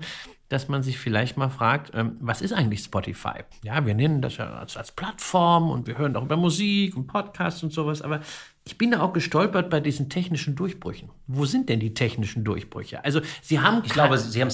dass 0.48 0.68
man 0.68 0.82
sich 0.82 0.98
vielleicht 0.98 1.36
mal 1.36 1.48
fragt, 1.48 1.90
ähm, 1.94 2.16
was 2.20 2.40
ist 2.40 2.52
eigentlich 2.52 2.80
Spotify? 2.80 3.40
Ja, 3.62 3.84
wir 3.86 3.94
nennen 3.94 4.22
das 4.22 4.36
ja 4.36 4.54
als, 4.54 4.76
als 4.76 4.92
Plattform 4.92 5.70
und 5.70 5.86
wir 5.86 5.98
hören 5.98 6.14
auch 6.16 6.24
über 6.24 6.36
Musik 6.36 6.96
und 6.96 7.06
Podcasts 7.06 7.62
und 7.62 7.72
sowas, 7.72 8.02
aber 8.02 8.20
ich 8.66 8.78
bin 8.78 8.92
da 8.92 9.00
auch 9.00 9.12
gestolpert 9.12 9.68
bei 9.68 9.80
diesen 9.80 10.08
technischen 10.08 10.56
Durchbrüchen. 10.56 11.10
Wo 11.26 11.44
sind 11.44 11.68
denn 11.68 11.80
die 11.80 11.92
technischen 11.92 12.44
Durchbrüche? 12.44 13.04
Also 13.04 13.20
Sie 13.42 13.60
haben, 13.60 13.82
ich 13.84 13.92
glaube, 13.92 14.16
Sie 14.16 14.40
haben 14.40 14.48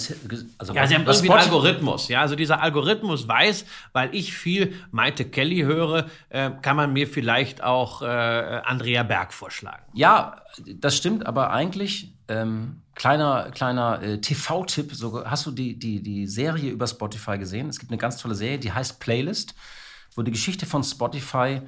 also 0.58 0.74
ja, 0.74 0.86
Sie 0.88 0.96
haben 0.96 1.06
irgendwie 1.06 1.30
einen 1.30 1.40
Algorithmus. 1.40 2.08
Ja, 2.08 2.20
also 2.20 2.34
dieser 2.34 2.60
Algorithmus 2.60 3.28
weiß, 3.28 3.64
weil 3.92 4.12
ich 4.12 4.32
viel 4.34 4.74
Maite 4.90 5.24
Kelly 5.26 5.60
höre, 5.60 6.08
äh, 6.28 6.50
kann 6.60 6.74
man 6.74 6.92
mir 6.92 7.06
vielleicht 7.06 7.62
auch 7.62 8.02
äh, 8.02 8.06
Andrea 8.06 9.04
Berg 9.04 9.32
vorschlagen. 9.32 9.84
Ja, 9.94 10.42
das 10.66 10.96
stimmt, 10.96 11.24
aber 11.24 11.52
eigentlich 11.52 12.12
ähm, 12.26 12.82
kleiner 12.96 13.52
kleiner 13.52 14.02
äh, 14.02 14.20
TV-Tipp. 14.20 14.92
So, 14.92 15.24
hast 15.24 15.46
du 15.46 15.52
die 15.52 15.78
die 15.78 16.02
die 16.02 16.26
Serie 16.26 16.72
über 16.72 16.88
Spotify 16.88 17.38
gesehen? 17.38 17.68
Es 17.68 17.78
gibt 17.78 17.92
eine 17.92 17.98
ganz 17.98 18.16
tolle 18.16 18.34
Serie, 18.34 18.58
die 18.58 18.72
heißt 18.72 18.98
Playlist, 18.98 19.54
wo 20.16 20.22
die 20.22 20.32
Geschichte 20.32 20.66
von 20.66 20.82
Spotify 20.82 21.60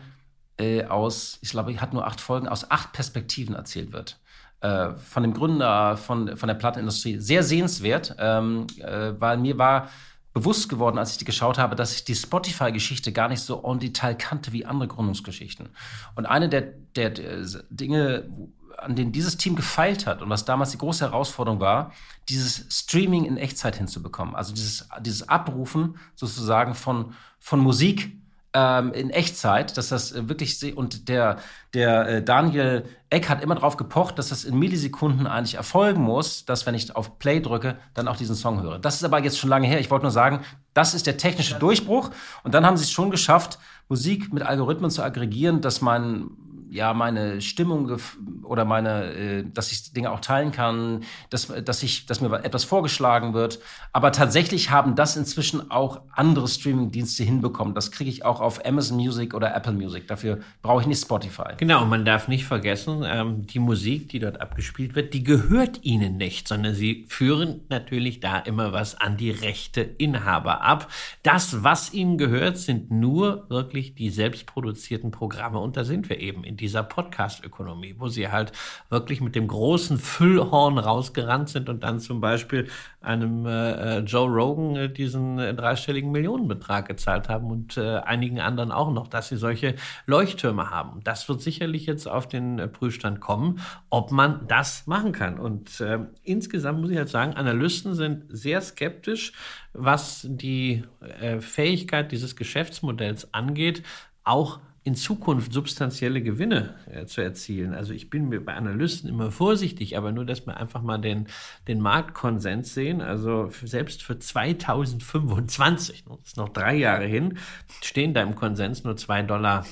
äh, 0.59 0.85
aus, 0.85 1.39
ich 1.43 1.51
glaube, 1.51 1.81
hat 1.81 1.93
nur 1.93 2.07
acht 2.07 2.21
Folgen, 2.21 2.49
aus 2.49 2.71
acht 2.71 2.93
Perspektiven 2.93 3.55
erzählt 3.55 3.93
wird. 3.93 4.19
Äh, 4.63 4.95
von 4.95 5.25
dem 5.25 5.35
Gründer 5.35 5.97
von, 5.97 6.37
von 6.37 6.47
der 6.47 6.55
Plattenindustrie. 6.55 7.19
Sehr 7.19 7.43
sehenswert, 7.43 8.15
ähm, 8.19 8.69
äh, 8.79 9.13
weil 9.19 9.39
mir 9.39 9.59
war 9.59 9.89
bewusst 10.33 10.69
geworden, 10.69 10.99
als 10.99 11.11
ich 11.11 11.19
die 11.19 11.25
geschaut 11.25 11.59
habe, 11.59 11.75
dass 11.75 11.95
ich 11.95 12.05
die 12.05 12.15
Spotify-Geschichte 12.15 13.13
gar 13.13 13.29
nicht 13.29 13.41
so 13.41 13.63
en 13.65 13.81
Detail 13.81 14.15
kannte 14.15 14.53
wie 14.53 14.65
andere 14.65 14.87
Gründungsgeschichten. 14.87 15.69
Und 16.15 16.27
eine 16.27 16.49
der, 16.49 16.63
der, 16.95 17.11
der 17.11 17.45
Dinge, 17.71 18.31
an 18.79 18.95
denen 18.95 19.11
dieses 19.11 19.37
Team 19.37 19.57
gefeilt 19.57 20.07
hat 20.07 20.23
und 20.23 20.31
was 20.31 20.45
damals 20.45 20.71
die 20.71 20.79
große 20.79 21.05
Herausforderung 21.05 21.59
war, 21.59 21.93
dieses 22.29 22.65
Streaming 22.71 23.25
in 23.25 23.37
Echtzeit 23.37 23.77
hinzubekommen. 23.77 24.37
Also 24.37 24.55
dieses, 24.55 24.89
dieses 25.01 25.29
Abrufen 25.29 25.97
sozusagen 26.15 26.75
von, 26.75 27.15
von 27.41 27.59
Musik 27.59 28.17
ähm, 28.55 28.93
in 28.93 29.11
Echtzeit, 29.11 29.77
dass 29.77 29.89
das 29.89 30.13
äh, 30.13 30.29
wirklich 30.29 30.77
und 30.77 31.09
der 31.09 31.39
der 31.75 32.09
äh, 32.09 32.23
Daniel 32.23 32.85
Eck 33.09 33.29
hat 33.29 33.43
immer 33.43 33.55
darauf 33.55 33.77
gepocht, 33.77 34.19
dass 34.19 34.29
das 34.29 34.45
in 34.45 34.59
Millisekunden 34.59 35.27
eigentlich 35.27 35.55
erfolgen 35.55 36.03
muss, 36.03 36.45
dass 36.45 36.67
wenn 36.67 36.75
ich 36.75 36.95
auf 36.95 37.19
Play 37.19 37.41
drücke, 37.41 37.77
dann 37.95 38.09
auch 38.09 38.17
diesen 38.17 38.37
Song 38.37 38.63
höre. 38.63 38.79
Das 38.79 38.97
ist 38.97 39.05
aber 39.05 39.23
jetzt 39.23 39.39
schon 39.39 39.51
lange 39.51 39.67
her. 39.67 39.81
Ich 39.81 39.91
wollte 39.91 40.05
nur 40.05 40.13
sagen, 40.13 40.41
das 40.75 40.95
ist 40.95 41.07
der 41.07 41.17
technische 41.17 41.55
Durchbruch 41.55 42.11
und 42.43 42.55
dann 42.55 42.67
haben 42.67 42.77
sie 42.77 42.85
es 42.85 42.91
schon 42.91 43.11
geschafft, 43.11 43.59
Musik 43.89 44.33
mit 44.33 44.43
Algorithmen 44.43 44.91
zu 44.91 45.03
aggregieren, 45.03 45.61
dass 45.61 45.81
man 45.81 46.31
ja 46.73 46.95
meine 46.95 47.41
Stimmung 47.41 47.99
oder 48.43 48.65
meine, 48.65 49.13
äh, 49.13 49.45
dass 49.45 49.71
ich 49.73 49.93
Dinge 49.93 50.11
auch 50.11 50.21
teilen 50.21 50.53
kann, 50.53 51.05
dass, 51.31 51.53
dass 51.65 51.83
ich, 51.83 52.07
dass 52.07 52.21
mir 52.21 52.33
etwas 52.45 52.65
vorgeschlagen 52.65 53.35
wird. 53.35 53.61
Aber 53.93 54.11
tatsächlich 54.11 54.71
haben 54.71 54.95
das 54.95 55.17
inzwischen 55.17 55.71
auch 55.71 56.01
andere 56.13 56.49
Streaming-Dienste 56.49 57.25
hinbekommen. 57.25 57.75
Das 57.75 57.91
kriege 57.91 58.09
ich 58.09 58.25
auch 58.25 58.41
auf 58.41 58.65
Amazon 58.65 58.97
Music 58.97 59.35
oder 59.35 59.55
Apple 59.55 59.73
Music. 59.73 60.09
Dafür 60.09 60.41
brauche 60.63 60.81
ich 60.81 60.87
nicht 60.87 61.03
Spotify. 61.03 61.55
Genau, 61.59 61.85
man 61.85 62.05
darf 62.05 62.27
nicht 62.29 62.47
vergessen, 62.47 63.05
ähm, 63.07 63.47
die 63.47 63.59
Musik, 63.59 64.09
die 64.09 64.19
dort 64.19 64.41
abgespielt 64.41 64.95
wird, 64.95 65.13
die 65.13 65.25
gehört 65.25 65.85
ihnen 65.85 66.17
nicht, 66.17 66.49
sondern 66.49 66.75
sie 66.75 67.05
führen 67.09 67.61
natürlich 67.69 68.21
da 68.21 68.39
immer 68.39 68.73
was 68.73 68.99
an 68.99 69.19
die 69.19 69.31
rechte 69.31 69.83
Inhaber 69.83 70.63
ab. 70.63 70.89
Das, 71.23 71.63
was 71.63 71.93
ihnen 71.93 72.17
gehört, 72.17 72.57
sind 72.57 72.91
nur 72.91 73.51
wirklich 73.51 73.95
die 73.95 74.09
selbstproduzierten 74.09 75.11
Programme. 75.11 75.59
Und 75.59 75.77
da 75.77 75.85
sind 75.85 76.09
wir 76.09 76.19
eben 76.19 76.45
in 76.45 76.57
dieser 76.63 76.83
Podcast-Ökonomie, 76.83 77.97
wo 77.99 78.09
sie 78.09 78.31
halt 78.31 78.53
wirklich 78.89 79.21
mit 79.21 79.35
dem 79.35 79.49
großen 79.49 79.99
Füllhorn 79.99 80.79
rausgerannt 80.79 81.49
sind 81.49 81.69
und 81.69 81.83
dann 81.83 82.01
zum 82.01 82.21
Beispiel 82.21 82.69
einem 83.01 83.45
äh, 83.47 83.99
äh 83.99 83.99
Joe 83.99 84.31
Rogan 84.31 84.77
äh, 84.77 84.89
diesen 84.89 85.39
äh, 85.39 85.55
dreistelligen 85.55 86.13
Millionenbetrag 86.13 86.87
gezahlt 86.87 87.29
haben 87.29 87.51
und 87.51 87.77
äh, 87.77 87.97
einigen 87.99 88.41
anderen 88.41 88.71
auch 88.71 88.93
noch, 88.93 89.09
dass 89.09 89.29
sie 89.29 89.37
solche 89.37 89.75
Leuchttürme 90.07 90.71
haben. 90.71 91.01
Das 91.03 91.29
wird 91.29 91.43
sicherlich 91.43 91.87
jetzt 91.87 92.07
auf 92.07 92.29
den 92.29 92.61
äh, 92.61 92.69
Prüfstand 92.69 93.21
kommen, 93.21 93.61
ob 93.91 94.13
man 94.13 94.47
das 94.47 94.87
machen 94.87 95.13
kann. 95.13 95.39
Und 95.39 95.83
insgesamt 96.23 96.81
muss 96.81 96.91
ich 96.91 96.97
halt 96.97 97.09
sagen, 97.09 97.35
Analysten 97.35 97.95
sind 97.95 98.25
sehr 98.29 98.61
skeptisch, 98.61 99.33
was 99.73 100.27
die 100.29 100.85
äh, 101.21 101.41
Fähigkeit 101.41 102.13
dieses 102.13 102.37
Geschäftsmodells 102.37 103.35
angeht, 103.35 103.83
auch 104.25 104.61
in 104.85 104.97
Zukunft 104.97 105.53
substanzielle 105.53 106.23
Gewinne 106.23 106.75
äh, 106.91 107.07
zu 107.07 107.21
erzielen. 107.21 107.73
Also 107.73 107.93
ich 107.93 108.11
bin 108.11 108.29
mir 108.29 108.45
bei 108.45 108.55
Analysten 108.55 109.09
immer 109.09 109.31
vorsichtig, 109.31 109.97
aber 109.97 110.11
nur, 110.11 110.27
dass 110.27 110.45
wir 110.47 110.57
einfach 110.57 110.83
mal 110.83 110.99
den, 110.99 111.29
den 111.69 111.81
Marktkonsens 111.81 112.75
sehen. 112.75 113.01
Also 113.01 113.51
selbst 113.63 114.03
für 114.03 114.19
2025, 114.19 116.05
das 116.05 116.19
ist 116.25 116.37
noch 116.37 116.49
drei 116.49 116.75
Jahre 116.75 117.07
hin, 117.07 117.39
stehen 117.81 118.13
da 118.13 118.23
im 118.23 118.35
Konsens 118.35 118.83
nur 118.83 118.95
2,18 118.95 119.23
Dollar 119.27 119.65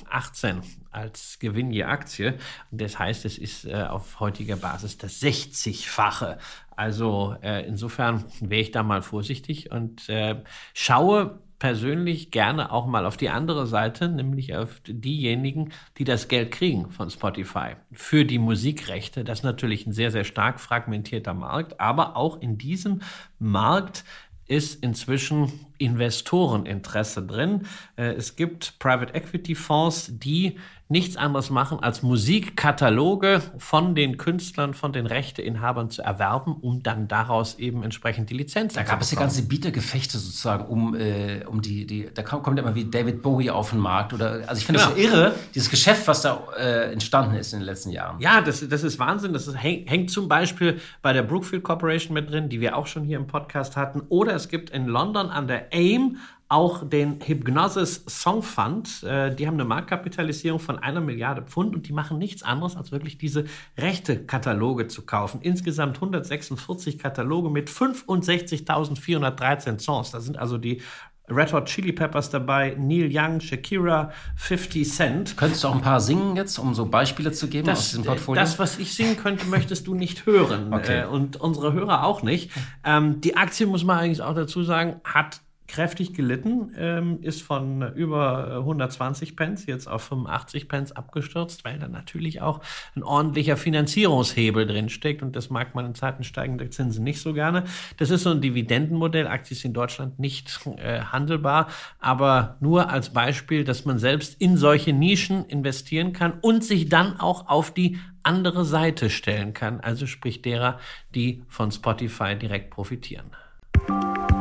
als 0.92 1.38
Gewinn 1.40 1.72
je 1.72 1.84
Aktie. 1.84 2.38
Und 2.70 2.80
das 2.80 2.98
heißt, 2.98 3.24
es 3.24 3.36
ist 3.36 3.64
äh, 3.64 3.82
auf 3.82 4.20
heutiger 4.20 4.56
Basis 4.56 4.96
das 4.96 5.20
60-fache. 5.20 6.38
Also 6.76 7.36
äh, 7.42 7.66
insofern 7.66 8.24
wäre 8.40 8.62
ich 8.62 8.70
da 8.70 8.84
mal 8.84 9.02
vorsichtig 9.02 9.72
und 9.72 10.08
äh, 10.08 10.42
schaue 10.72 11.40
persönlich 11.60 12.32
gerne 12.32 12.72
auch 12.72 12.86
mal 12.86 13.06
auf 13.06 13.16
die 13.16 13.28
andere 13.28 13.66
Seite, 13.66 14.08
nämlich 14.08 14.56
auf 14.56 14.80
diejenigen, 14.84 15.72
die 15.98 16.04
das 16.04 16.26
Geld 16.26 16.50
kriegen 16.50 16.90
von 16.90 17.10
Spotify 17.10 17.76
für 17.92 18.24
die 18.24 18.40
Musikrechte. 18.40 19.22
Das 19.22 19.40
ist 19.40 19.44
natürlich 19.44 19.86
ein 19.86 19.92
sehr, 19.92 20.10
sehr 20.10 20.24
stark 20.24 20.58
fragmentierter 20.58 21.34
Markt, 21.34 21.78
aber 21.78 22.16
auch 22.16 22.40
in 22.40 22.58
diesem 22.58 23.02
Markt 23.38 24.04
ist 24.48 24.82
inzwischen 24.82 25.52
Investoreninteresse 25.78 27.24
drin. 27.24 27.66
Äh, 27.94 28.14
es 28.14 28.34
gibt 28.34 28.78
Private 28.80 29.14
Equity 29.14 29.54
Fonds, 29.54 30.10
die 30.18 30.58
nichts 30.90 31.16
anderes 31.16 31.50
machen, 31.50 31.80
als 31.80 32.02
Musikkataloge 32.02 33.42
von 33.58 33.94
den 33.94 34.16
Künstlern, 34.16 34.74
von 34.74 34.92
den 34.92 35.06
Rechteinhabern 35.06 35.88
zu 35.88 36.02
erwerben, 36.02 36.56
um 36.60 36.82
dann 36.82 37.06
daraus 37.06 37.58
eben 37.58 37.84
entsprechend 37.84 38.28
die 38.28 38.34
Lizenz 38.34 38.74
zu 38.74 38.80
Da 38.80 38.84
gab 38.84 39.00
es 39.00 39.12
ja 39.12 39.18
ganze 39.18 39.42
Bietergefechte 39.42 40.18
sozusagen 40.18 40.66
um, 40.66 40.94
äh, 40.96 41.44
um 41.46 41.62
die, 41.62 41.86
die, 41.86 42.10
da 42.12 42.22
kommt 42.22 42.58
immer 42.58 42.74
wie 42.74 42.84
David 42.84 43.22
Bowie 43.22 43.50
auf 43.50 43.70
den 43.70 43.78
Markt 43.78 44.12
oder, 44.12 44.42
also 44.48 44.58
ich 44.58 44.66
finde 44.66 44.80
genau. 44.80 44.90
das 44.90 45.00
so 45.00 45.08
irre, 45.08 45.34
dieses 45.54 45.70
Geschäft, 45.70 46.08
was 46.08 46.22
da 46.22 46.42
äh, 46.58 46.92
entstanden 46.92 47.36
ist 47.36 47.52
in 47.52 47.60
den 47.60 47.66
letzten 47.66 47.90
Jahren. 47.90 48.20
Ja, 48.20 48.40
das, 48.40 48.68
das 48.68 48.82
ist 48.82 48.98
Wahnsinn. 48.98 49.32
Das 49.32 49.46
ist, 49.46 49.56
hängt 49.62 50.10
zum 50.10 50.28
Beispiel 50.28 50.80
bei 51.02 51.12
der 51.12 51.22
Brookfield 51.22 51.62
Corporation 51.62 52.14
mit 52.14 52.30
drin, 52.30 52.48
die 52.48 52.60
wir 52.60 52.76
auch 52.76 52.86
schon 52.86 53.04
hier 53.04 53.16
im 53.16 53.26
Podcast 53.26 53.76
hatten. 53.76 54.02
Oder 54.08 54.34
es 54.34 54.48
gibt 54.48 54.70
in 54.70 54.86
London 54.86 55.30
an 55.30 55.46
der 55.46 55.72
AIM 55.72 56.16
auch 56.50 56.86
den 56.86 57.18
Hypnosis 57.24 58.04
Song 58.06 58.42
Fund. 58.42 59.02
Äh, 59.04 59.34
die 59.34 59.46
haben 59.46 59.54
eine 59.54 59.64
Marktkapitalisierung 59.64 60.58
von 60.58 60.80
einer 60.80 61.00
Milliarde 61.00 61.42
Pfund 61.42 61.76
und 61.76 61.88
die 61.88 61.92
machen 61.92 62.18
nichts 62.18 62.42
anderes, 62.42 62.76
als 62.76 62.90
wirklich 62.90 63.18
diese 63.18 63.44
Rechte-Kataloge 63.78 64.88
zu 64.88 65.06
kaufen. 65.06 65.38
Insgesamt 65.42 65.94
146 65.96 66.98
Kataloge 66.98 67.50
mit 67.50 67.70
65.413 67.70 69.78
Songs. 69.78 70.10
Da 70.10 70.18
sind 70.20 70.38
also 70.38 70.58
die 70.58 70.82
Red 71.30 71.52
Hot 71.52 71.66
Chili 71.66 71.92
Peppers 71.92 72.30
dabei, 72.30 72.74
Neil 72.76 73.08
Young, 73.12 73.40
Shakira, 73.40 74.10
50 74.34 74.92
Cent. 74.92 75.36
Könntest 75.36 75.62
du 75.62 75.68
auch 75.68 75.76
ein 75.76 75.80
paar 75.80 76.00
singen 76.00 76.34
jetzt, 76.34 76.58
um 76.58 76.74
so 76.74 76.86
Beispiele 76.86 77.30
zu 77.30 77.46
geben 77.46 77.68
das, 77.68 77.78
aus 77.78 77.90
diesem 77.90 78.04
Portfolio? 78.04 78.42
Das, 78.42 78.58
was 78.58 78.80
ich 78.80 78.92
singen 78.94 79.16
könnte, 79.16 79.46
möchtest 79.46 79.86
du 79.86 79.94
nicht 79.94 80.26
hören. 80.26 80.74
Okay. 80.74 81.02
Äh, 81.02 81.06
und 81.06 81.36
unsere 81.36 81.72
Hörer 81.72 82.04
auch 82.04 82.24
nicht. 82.24 82.50
Ähm, 82.82 83.20
die 83.20 83.36
Aktie, 83.36 83.68
muss 83.68 83.84
man 83.84 84.00
eigentlich 84.00 84.22
auch 84.22 84.34
dazu 84.34 84.64
sagen, 84.64 85.00
hat 85.04 85.40
kräftig 85.70 86.14
gelitten, 86.14 86.72
ähm, 86.76 87.18
ist 87.22 87.42
von 87.42 87.94
über 87.94 88.56
120 88.58 89.36
Pence 89.36 89.66
jetzt 89.66 89.88
auf 89.88 90.02
85 90.02 90.68
Pence 90.68 90.92
abgestürzt, 90.92 91.64
weil 91.64 91.78
da 91.78 91.88
natürlich 91.88 92.42
auch 92.42 92.60
ein 92.96 93.02
ordentlicher 93.02 93.56
Finanzierungshebel 93.56 94.66
drinsteckt 94.66 95.22
und 95.22 95.36
das 95.36 95.48
mag 95.48 95.74
man 95.74 95.86
in 95.86 95.94
Zeiten 95.94 96.24
steigender 96.24 96.70
Zinsen 96.70 97.04
nicht 97.04 97.20
so 97.20 97.32
gerne. 97.32 97.64
Das 97.98 98.10
ist 98.10 98.24
so 98.24 98.30
ein 98.30 98.40
Dividendenmodell, 98.40 99.26
Aktien 99.26 99.56
ist 99.56 99.64
in 99.64 99.72
Deutschland 99.72 100.18
nicht 100.18 100.60
äh, 100.78 101.00
handelbar, 101.00 101.68
aber 102.00 102.56
nur 102.60 102.90
als 102.90 103.10
Beispiel, 103.10 103.64
dass 103.64 103.84
man 103.84 103.98
selbst 103.98 104.40
in 104.40 104.56
solche 104.56 104.92
Nischen 104.92 105.44
investieren 105.46 106.12
kann 106.12 106.34
und 106.40 106.64
sich 106.64 106.88
dann 106.88 107.20
auch 107.20 107.48
auf 107.48 107.72
die 107.72 107.98
andere 108.22 108.64
Seite 108.64 109.08
stellen 109.08 109.54
kann, 109.54 109.80
also 109.80 110.06
sprich 110.06 110.42
derer, 110.42 110.78
die 111.14 111.42
von 111.48 111.70
Spotify 111.70 112.36
direkt 112.36 112.70
profitieren. 112.70 113.30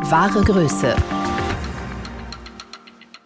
Wahre 0.10 0.44
Größe. 0.44 0.96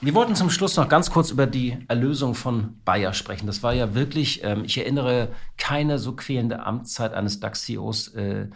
Wir 0.03 0.15
wollten 0.15 0.35
zum 0.35 0.49
Schluss 0.49 0.75
noch 0.75 0.89
ganz 0.89 1.11
kurz 1.11 1.31
über 1.31 1.47
die 1.47 1.77
Erlösung 1.87 2.35
von 2.35 2.81
Bayer 2.83 3.13
sprechen. 3.13 3.47
Das 3.47 3.63
war 3.63 3.73
ja 3.73 3.95
wirklich, 3.95 4.43
ähm, 4.43 4.65
ich 4.65 4.77
erinnere, 4.77 5.29
keine 5.57 5.97
so 5.97 6.13
quälende 6.13 6.65
Amtszeit 6.65 7.13
eines 7.13 7.39
DAX-CEOs 7.39 8.09
äh, 8.09 8.49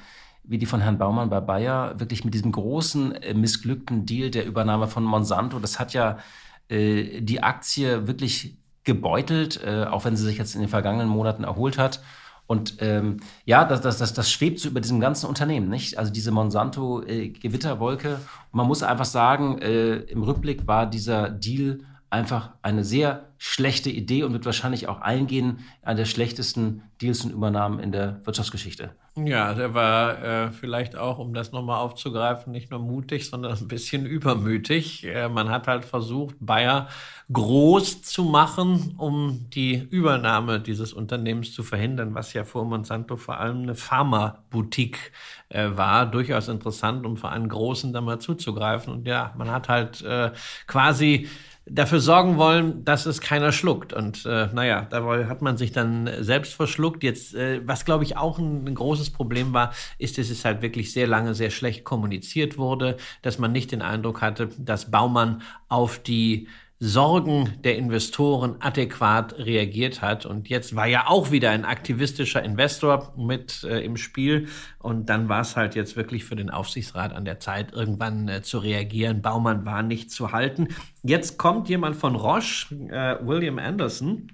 wie 0.44 0.58
die 0.58 0.66
von 0.66 0.82
Herrn 0.82 0.98
Baumann 0.98 1.30
bei 1.30 1.40
Bayer. 1.40 1.98
Wirklich 2.02 2.26
mit 2.26 2.34
diesem 2.34 2.52
großen, 2.52 3.16
äh, 3.16 3.34
missglückten 3.34 4.06
Deal 4.06 4.30
der 4.30 4.46
Übernahme 4.46 4.90
von 4.90 5.06
Monsanto. 5.06 5.60
Das 5.60 5.80
hat 5.80 5.94
ja 5.94 6.18
äh, 6.68 7.22
die 7.22 7.42
Aktie 7.42 8.08
wirklich 8.08 8.58
gebeutelt, 8.84 9.62
äh, 9.64 9.86
auch 9.86 10.04
wenn 10.04 10.18
sie 10.18 10.26
sich 10.26 10.38
jetzt 10.38 10.54
in 10.54 10.60
den 10.60 10.70
vergangenen 10.70 11.08
Monaten 11.08 11.46
erholt 11.46 11.78
hat. 11.78 12.02
Und 12.48 12.78
ähm, 12.80 13.18
ja, 13.46 13.66
das, 13.66 13.82
das, 13.82 13.98
das, 13.98 14.14
das 14.14 14.32
schwebt 14.32 14.60
so 14.60 14.70
über 14.70 14.80
diesem 14.80 15.02
ganzen 15.02 15.28
Unternehmen, 15.28 15.68
nicht? 15.68 15.98
Also 15.98 16.12
diese 16.12 16.32
Monsanto-Gewitterwolke. 16.32 18.10
Äh, 18.10 18.18
man 18.54 18.68
muss 18.68 18.84
einfach 18.84 19.06
sagen, 19.06 19.60
äh, 19.60 19.96
im 19.96 20.24
Rückblick 20.24 20.66
war 20.66 20.86
dieser 20.86 21.30
Deal 21.30 21.80
einfach 22.10 22.52
eine 22.62 22.86
sehr 22.86 23.26
schlechte 23.38 23.90
Idee 23.90 24.24
und 24.24 24.34
wird 24.34 24.46
wahrscheinlich 24.46 24.88
auch 24.88 25.02
eingehen 25.02 25.60
an 25.82 25.98
der 25.98 26.06
schlechtesten 26.06 26.84
Deals 27.02 27.24
und 27.26 27.32
Übernahmen 27.32 27.80
in 27.80 27.92
der 27.92 28.22
Wirtschaftsgeschichte. 28.26 28.92
Ja, 29.16 29.54
der 29.54 29.74
war 29.74 30.24
äh, 30.24 30.52
vielleicht 30.52 30.96
auch, 30.96 31.18
um 31.20 31.34
das 31.34 31.52
nochmal 31.52 31.80
aufzugreifen, 31.80 32.52
nicht 32.52 32.72
nur 32.72 32.80
mutig, 32.80 33.30
sondern 33.30 33.58
ein 33.58 33.68
bisschen 33.68 34.06
übermütig. 34.06 35.06
Äh, 35.06 35.28
man 35.28 35.50
hat 35.50 35.68
halt 35.68 35.86
versucht, 35.86 36.36
Bayer 36.40 36.88
groß 37.32 38.04
zu 38.04 38.24
machen, 38.24 38.96
um 38.98 39.50
die 39.54 39.76
Übernahme 39.76 40.62
dieses 40.62 40.94
Unternehmens 40.94 41.54
zu 41.54 41.62
verhindern, 41.62 42.16
was 42.16 42.34
ja 42.34 42.46
vor 42.46 42.64
Monsanto 42.64 43.18
vor 43.18 43.40
allem 43.40 43.64
eine 43.64 43.76
Pharma-Boutique 43.76 45.12
äh, 45.50 45.70
war. 45.72 46.06
Durchaus 46.06 46.48
interessant, 46.48 47.06
um 47.06 47.18
für 47.18 47.30
einen 47.30 47.50
Großen 47.50 47.92
da 47.92 48.00
mal 48.00 48.20
zuzugreifen. 48.20 48.94
Und 48.94 49.08
ja, 49.08 49.34
man 49.38 49.52
hat 49.52 49.68
halt 49.68 50.02
äh, 50.04 50.32
quasi 50.68 51.28
dafür 51.70 52.00
sorgen 52.00 52.38
wollen, 52.38 52.86
dass 52.86 53.06
es 53.06 53.20
keiner 53.20 53.52
schluckt. 53.52 53.92
Und 53.92 54.26
äh, 54.26 54.48
naja, 54.54 54.88
da 54.90 55.04
hat 55.28 55.42
man 55.42 55.58
sich 55.58 55.74
dann 55.74 56.10
selbst 56.20 56.54
verschluckt. 56.54 57.04
Jetzt, 57.04 57.36
äh, 57.36 57.62
was 57.66 57.84
glaube 57.84 58.06
ich 58.06 58.16
auch 58.16 58.40
ein, 58.40 58.66
ein, 58.66 58.76
großes 58.76 59.10
Problem 59.10 59.52
war, 59.52 59.74
ist, 59.98 60.18
dass 60.18 60.30
es 60.30 60.46
halt 60.46 60.62
wirklich 60.62 60.94
sehr 60.94 61.08
lange 61.08 61.34
sehr 61.34 61.50
schlecht 61.50 61.84
kommuniziert 61.84 62.58
wurde, 62.58 62.96
dass 63.22 63.38
man 63.38 63.52
nicht 63.52 63.74
den 63.74 63.82
Eindruck 63.82 64.22
hatte, 64.22 64.48
dass 64.58 64.92
Baumann 64.92 65.42
auf 65.68 66.00
die 66.00 66.48
Sorgen 66.80 67.54
der 67.64 67.76
Investoren 67.76 68.58
adäquat 68.60 69.40
reagiert 69.40 70.04
hat. 70.04 70.28
Und 70.28 70.48
jetzt 70.48 70.76
war 70.76 70.86
ja 70.86 71.08
auch 71.08 71.32
wieder 71.32 71.50
ein 71.50 71.66
aktivistischer 71.66 72.44
Investor 72.44 73.14
mit 73.18 73.64
äh, 73.64 73.80
im 73.80 73.98
Spiel. 73.98 74.48
Und 74.78 75.10
dann 75.10 75.28
war 75.28 75.42
es 75.42 75.56
halt 75.56 75.74
jetzt 75.74 75.96
wirklich 75.96 76.24
für 76.24 76.36
den 76.36 76.52
Aufsichtsrat 76.52 77.14
an 77.14 77.26
der 77.26 77.40
Zeit, 77.40 77.74
irgendwann 77.74 78.28
äh, 78.28 78.44
zu 78.44 78.60
reagieren. 78.60 79.24
Baumann 79.24 79.66
war 79.66 79.82
nicht 79.82 80.12
zu 80.12 80.32
halten. 80.32 80.68
Jetzt 81.02 81.40
kommt 81.40 81.68
jemand 81.68 81.96
von 81.96 82.16
Roche, 82.16 82.76
äh, 82.92 83.26
William 83.26 83.58
Anderson, 83.58 84.32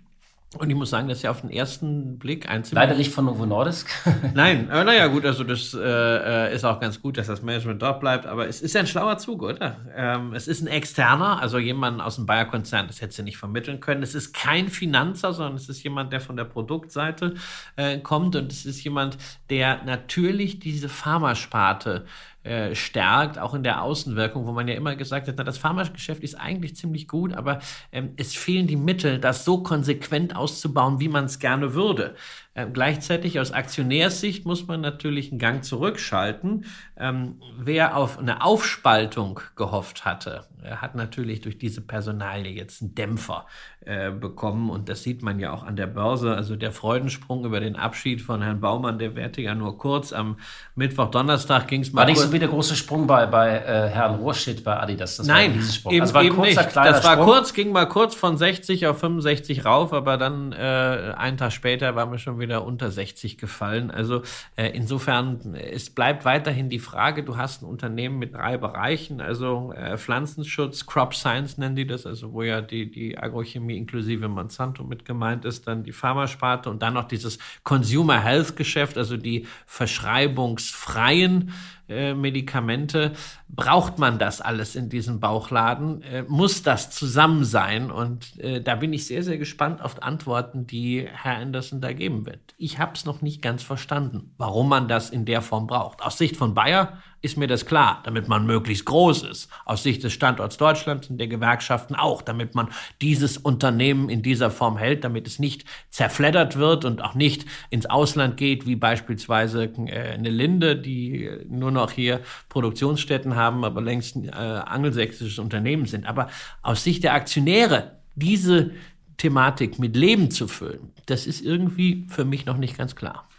und 0.58 0.70
ich 0.70 0.76
muss 0.76 0.90
sagen, 0.90 1.08
das 1.08 1.18
ist 1.18 1.24
ja 1.24 1.32
auf 1.32 1.42
den 1.42 1.50
ersten 1.50 2.20
Blick 2.20 2.48
ein 2.48 2.64
Leider 2.72 2.96
nicht 2.96 3.12
von 3.12 3.26
Novo 3.26 3.46
Nordisk. 3.46 3.90
Nein, 4.34 4.70
aber 4.70 4.84
naja, 4.84 5.08
gut, 5.08 5.26
also 5.26 5.44
das 5.44 5.74
äh, 5.74 5.80
äh, 5.80 6.56
ist 6.56 6.64
auch 6.64 6.80
ganz 6.80 7.02
gut, 7.02 7.18
dass 7.18 7.28
das 7.28 7.42
Management 7.42 7.82
dort 7.82 8.00
bleibt, 8.00 8.26
aber 8.26 8.48
es 8.48 8.62
ist 8.62 8.74
ja 8.74 8.82
ein 8.82 8.88
schlauer 8.88 9.18
Zug, 9.18 9.42
oder? 9.42 9.78
Ähm, 9.96 10.34
es 10.34 10.48
ist 10.48 10.62
ein 10.62 10.68
externer, 10.68 11.42
also 11.42 11.58
jemand 11.58 12.02
aus 12.02 12.18
dem 12.18 12.26
Bayer-Konzern, 12.26 12.88
das 12.88 13.02
hätte 13.02 13.14
sie 13.14 13.24
nicht 13.24 13.38
vermitteln 13.38 13.80
können. 13.80 14.04
Es 14.04 14.14
ist 14.14 14.34
kein 14.34 14.70
Finanzer, 14.70 15.34
sondern 15.34 15.56
es 15.56 15.70
ist 15.70 15.84
jemand, 15.84 16.14
der 16.14 16.22
von 16.22 16.38
der 16.38 16.46
Produktseite 16.46 17.34
äh, 17.76 17.98
kommt 18.00 18.36
und 18.36 18.52
es 18.52 18.66
ist 18.66 18.84
jemand, 18.84 19.18
der 19.50 19.84
natürlich 19.84 20.60
diese 20.60 20.90
Pharmasparte 20.90 22.06
äh, 22.06 22.33
stärkt, 22.74 23.40
auch 23.40 23.54
in 23.54 23.64
der 23.64 23.82
Außenwirkung, 23.82 24.46
wo 24.46 24.52
man 24.52 24.68
ja 24.68 24.76
immer 24.76 24.96
gesagt 24.96 25.28
hat, 25.28 25.36
na, 25.38 25.44
das 25.44 25.58
Pharmageschäft 25.58 26.24
ist 26.24 26.36
eigentlich 26.36 26.76
ziemlich 26.76 27.08
gut, 27.08 27.34
aber 27.34 27.60
ähm, 27.92 28.12
es 28.18 28.36
fehlen 28.36 28.68
die 28.68 28.76
Mittel, 28.76 29.20
das 29.20 29.46
so 29.46 29.64
konsequent 29.64 30.36
auszubauen, 30.36 31.00
wie 31.00 31.08
man 31.08 31.26
es 31.26 31.40
gerne 31.40 31.74
würde. 31.74 32.16
Äh, 32.56 32.68
gleichzeitig 32.72 33.40
aus 33.40 33.52
Aktionärssicht 33.52 34.46
muss 34.46 34.68
man 34.68 34.82
natürlich 34.82 35.32
einen 35.32 35.40
Gang 35.40 35.64
zurückschalten. 35.64 36.66
Ähm, 36.98 37.42
wer 37.58 37.98
auf 37.98 38.20
eine 38.20 38.44
Aufspaltung 38.44 39.40
gehofft 39.56 40.06
hatte, 40.06 40.46
hat 40.64 40.96
natürlich 40.96 41.42
durch 41.42 41.58
diese 41.58 41.82
Personalie 41.82 42.52
jetzt 42.52 42.82
einen 42.82 42.96
Dämpfer 42.96 43.48
äh, 43.86 44.12
bekommen. 44.12 44.70
Und 44.70 44.88
das 44.88 45.04
sieht 45.04 45.24
man 45.24 45.40
ja 45.40 45.52
auch 45.52 45.64
an 45.64 45.76
der 45.76 45.88
Börse. 45.88 46.36
Also 46.36 46.56
der 46.56 46.72
Freudensprung 46.72 47.44
über 47.44 47.60
den 47.60 47.76
Abschied 47.76 48.22
von 48.22 48.42
Herrn 48.42 48.62
Baumann, 48.62 49.00
der 49.00 49.16
währte 49.16 49.42
ja 49.42 49.56
nur 49.56 49.78
kurz. 49.78 50.14
Am 50.14 50.38
Mittwoch, 50.76 51.10
Donnerstag 51.10 51.68
ging 51.68 51.82
es 51.82 51.92
mal. 51.92 52.02
War 52.02 52.08
nicht 52.08 52.20
so 52.20 52.32
wie 52.32 52.40
der 52.40 52.50
große 52.50 52.76
Sprung 52.76 53.08
bei, 53.08 53.26
bei 53.26 53.58
äh, 53.58 53.90
Herrn 53.90 54.16
Rohrstedt 54.16 54.64
bei 54.64 54.80
Adidas. 54.80 55.18
Das 55.18 55.28
Nein, 55.28 55.60
war 55.84 55.92
eben, 55.92 56.02
also 56.02 56.14
war 56.14 56.24
eben 56.24 56.36
kurzer, 56.36 56.64
nicht. 56.64 56.76
Das 56.76 57.04
war 57.04 57.14
Sprung. 57.14 57.26
kurz, 57.26 57.54
ging 57.54 57.72
mal 57.72 57.88
kurz 57.88 58.16
von 58.16 58.38
60 58.38 58.88
auf 58.88 59.00
65 59.00 59.66
rauf, 59.66 59.92
aber 59.92 60.18
dann 60.18 60.54
äh, 60.54 61.14
einen 61.18 61.38
Tag 61.38 61.52
später 61.52 61.96
waren 61.96 62.12
wir 62.12 62.20
schon 62.20 62.40
wieder 62.40 62.43
unter 62.52 62.92
60 62.92 63.38
gefallen. 63.38 63.92
Also 63.92 64.22
äh, 64.56 64.70
insofern, 64.70 65.56
es 65.56 65.90
bleibt 65.90 66.26
weiterhin 66.26 66.70
die 66.70 66.80
Frage, 66.80 67.24
du 67.24 67.38
hast 67.38 67.62
ein 67.62 67.66
Unternehmen 67.66 68.20
mit 68.20 68.34
drei 68.34 68.58
Bereichen, 68.58 69.22
also 69.22 69.74
äh, 69.74 69.98
Pflanzenschutz, 69.98 70.86
Crop 70.86 71.16
Science 71.16 71.58
nennen 71.58 71.76
die 71.76 71.88
das, 71.88 72.06
also 72.06 72.34
wo 72.34 72.44
ja 72.44 72.62
die, 72.62 72.92
die 72.92 73.18
Agrochemie 73.18 73.78
inklusive 73.78 74.28
Monsanto 74.28 74.84
mit 74.84 75.06
gemeint 75.06 75.46
ist, 75.46 75.68
dann 75.68 75.84
die 75.84 75.92
Pharmasparte 75.92 76.70
und 76.70 76.82
dann 76.82 76.94
noch 76.94 77.08
dieses 77.08 77.40
Consumer 77.64 78.20
Health 78.22 78.56
Geschäft, 78.56 78.98
also 78.98 79.18
die 79.18 79.48
verschreibungsfreien 79.66 81.52
äh, 81.90 82.14
Medikamente. 82.14 83.14
Braucht 83.50 84.00
man 84.00 84.20
das 84.20 84.42
alles 84.42 84.76
in 84.76 84.90
diesem 84.90 85.20
Bauchladen? 85.20 86.02
Äh, 86.04 86.24
muss 86.28 86.64
das 86.64 86.92
zusammen 86.92 87.44
sein? 87.44 87.92
Und 87.92 88.40
äh, 88.40 88.62
da 88.62 88.76
bin 88.76 88.94
ich 88.94 89.06
sehr, 89.06 89.24
sehr 89.24 89.38
gespannt 89.38 89.82
auf 89.82 90.02
Antworten, 90.02 90.66
die 90.66 91.08
Herr 91.12 91.38
Anderson 91.38 91.82
da 91.82 91.94
geben 91.94 92.26
wird. 92.26 92.56
Ich 92.58 92.80
habe 92.80 92.94
es 92.96 93.06
noch 93.06 93.22
nicht 93.22 93.42
ganz 93.42 93.64
verstanden, 93.64 94.34
warum 94.38 94.70
man 94.70 94.88
das 94.88 95.10
in 95.10 95.26
der 95.26 95.42
Form 95.42 95.68
braucht. 95.68 96.02
Aus 96.02 96.18
Sicht 96.18 96.38
von 96.38 96.54
Bayer 96.54 96.98
ist 97.24 97.38
mir 97.38 97.48
das 97.48 97.66
klar, 97.66 98.02
damit 98.04 98.28
man 98.28 98.46
möglichst 98.46 98.84
groß 98.84 99.24
ist. 99.24 99.50
Aus 99.64 99.82
Sicht 99.82 100.04
des 100.04 100.12
Standorts 100.12 100.58
Deutschlands 100.58 101.10
und 101.10 101.18
der 101.18 101.28
Gewerkschaften 101.28 101.96
auch, 101.96 102.22
damit 102.22 102.54
man 102.54 102.68
dieses 103.02 103.38
Unternehmen 103.38 104.10
in 104.10 104.22
dieser 104.22 104.52
Form 104.52 104.78
hält, 104.78 105.06
damit 105.06 105.26
es 105.26 105.40
nicht 105.40 105.64
zerfleddert 105.90 106.58
wird 106.58 106.84
und 106.84 107.02
auch 107.02 107.16
nicht 107.16 107.46
ins 107.70 107.86
Ausland 107.86 108.36
geht, 108.36 108.68
wie 108.68 108.76
beispielsweise 108.76 109.72
äh, 109.88 110.12
eine 110.12 110.30
Linde, 110.30 110.76
die 110.76 111.30
nur 111.48 111.72
noch 111.72 111.92
hier 111.92 112.20
Produktionsstätten 112.50 113.38
haben, 113.38 113.64
aber 113.64 113.82
längst 113.82 114.18
äh, 114.18 114.30
angelsächsisches 114.30 115.40
Unternehmen 115.40 115.86
sind. 115.86 116.06
Aber 116.06 116.28
aus 116.62 116.84
Sicht 116.84 117.06
der 117.06 117.14
Aktionäre, 117.14 117.94
diese 118.16 118.72
Thematik 119.16 119.80
mit 119.80 119.96
Leben 119.96 120.30
zu 120.30 120.50
füllen, 120.50 120.92
das 121.06 121.26
ist 121.26 121.40
irgendwie 121.40 122.06
für 122.10 122.26
mich 122.26 122.46
noch 122.46 122.58
nicht 122.58 122.78
ganz 122.78 122.98
klar. 122.98 123.30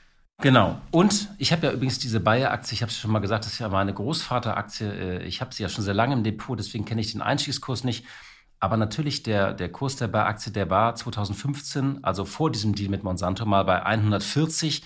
Genau. 0.40 0.80
Und 0.90 1.28
ich 1.38 1.52
habe 1.52 1.66
ja 1.66 1.72
übrigens 1.72 1.98
diese 1.98 2.20
Bayer-Aktie, 2.20 2.74
ich 2.74 2.82
habe 2.82 2.90
es 2.90 2.98
schon 2.98 3.10
mal 3.10 3.20
gesagt, 3.20 3.44
das 3.44 3.54
ist 3.54 3.58
ja 3.60 3.68
meine 3.68 3.94
Großvater-Aktie. 3.94 4.92
Äh, 4.92 5.22
ich 5.24 5.40
habe 5.40 5.54
sie 5.54 5.62
ja 5.62 5.68
schon 5.68 5.84
sehr 5.84 5.94
lange 5.94 6.14
im 6.14 6.24
Depot, 6.24 6.58
deswegen 6.58 6.84
kenne 6.84 7.00
ich 7.00 7.12
den 7.12 7.22
Einstiegskurs 7.22 7.84
nicht. 7.84 8.04
Aber 8.60 8.76
natürlich, 8.76 9.22
der, 9.22 9.52
der 9.52 9.70
Kurs 9.70 9.96
der 9.96 10.08
Bayer-Aktie, 10.08 10.52
der 10.52 10.70
war 10.70 10.94
2015, 10.94 12.02
also 12.02 12.24
vor 12.24 12.50
diesem 12.50 12.74
Deal 12.74 12.90
mit 12.90 13.04
Monsanto, 13.04 13.46
mal 13.46 13.64
bei 13.64 13.84
140. 13.84 14.82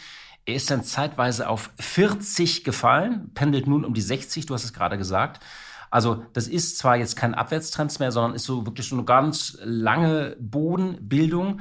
Er 0.47 0.55
ist 0.55 0.71
dann 0.71 0.83
zeitweise 0.83 1.49
auf 1.49 1.71
40 1.79 2.65
gefallen, 2.65 3.31
pendelt 3.35 3.67
nun 3.67 3.85
um 3.85 3.95
die 3.95 4.01
60, 4.01 4.47
du 4.47 4.55
hast 4.55 4.65
es 4.65 4.73
gerade 4.73 4.99
gesagt. 4.99 5.43
Also 5.91 6.25
das 6.33 6.49
ist 6.49 6.79
zwar 6.79 6.97
jetzt 6.97 7.17
kein 7.17 7.35
Abwärtstrend 7.35 7.99
mehr, 8.01 8.13
sondern 8.13 8.35
ist 8.35 8.45
so 8.45 8.67
wirklich 8.67 8.89
so 8.89 8.97
eine 8.97 9.05
ganz 9.05 9.59
lange 9.63 10.37
Bodenbildung. 10.39 11.61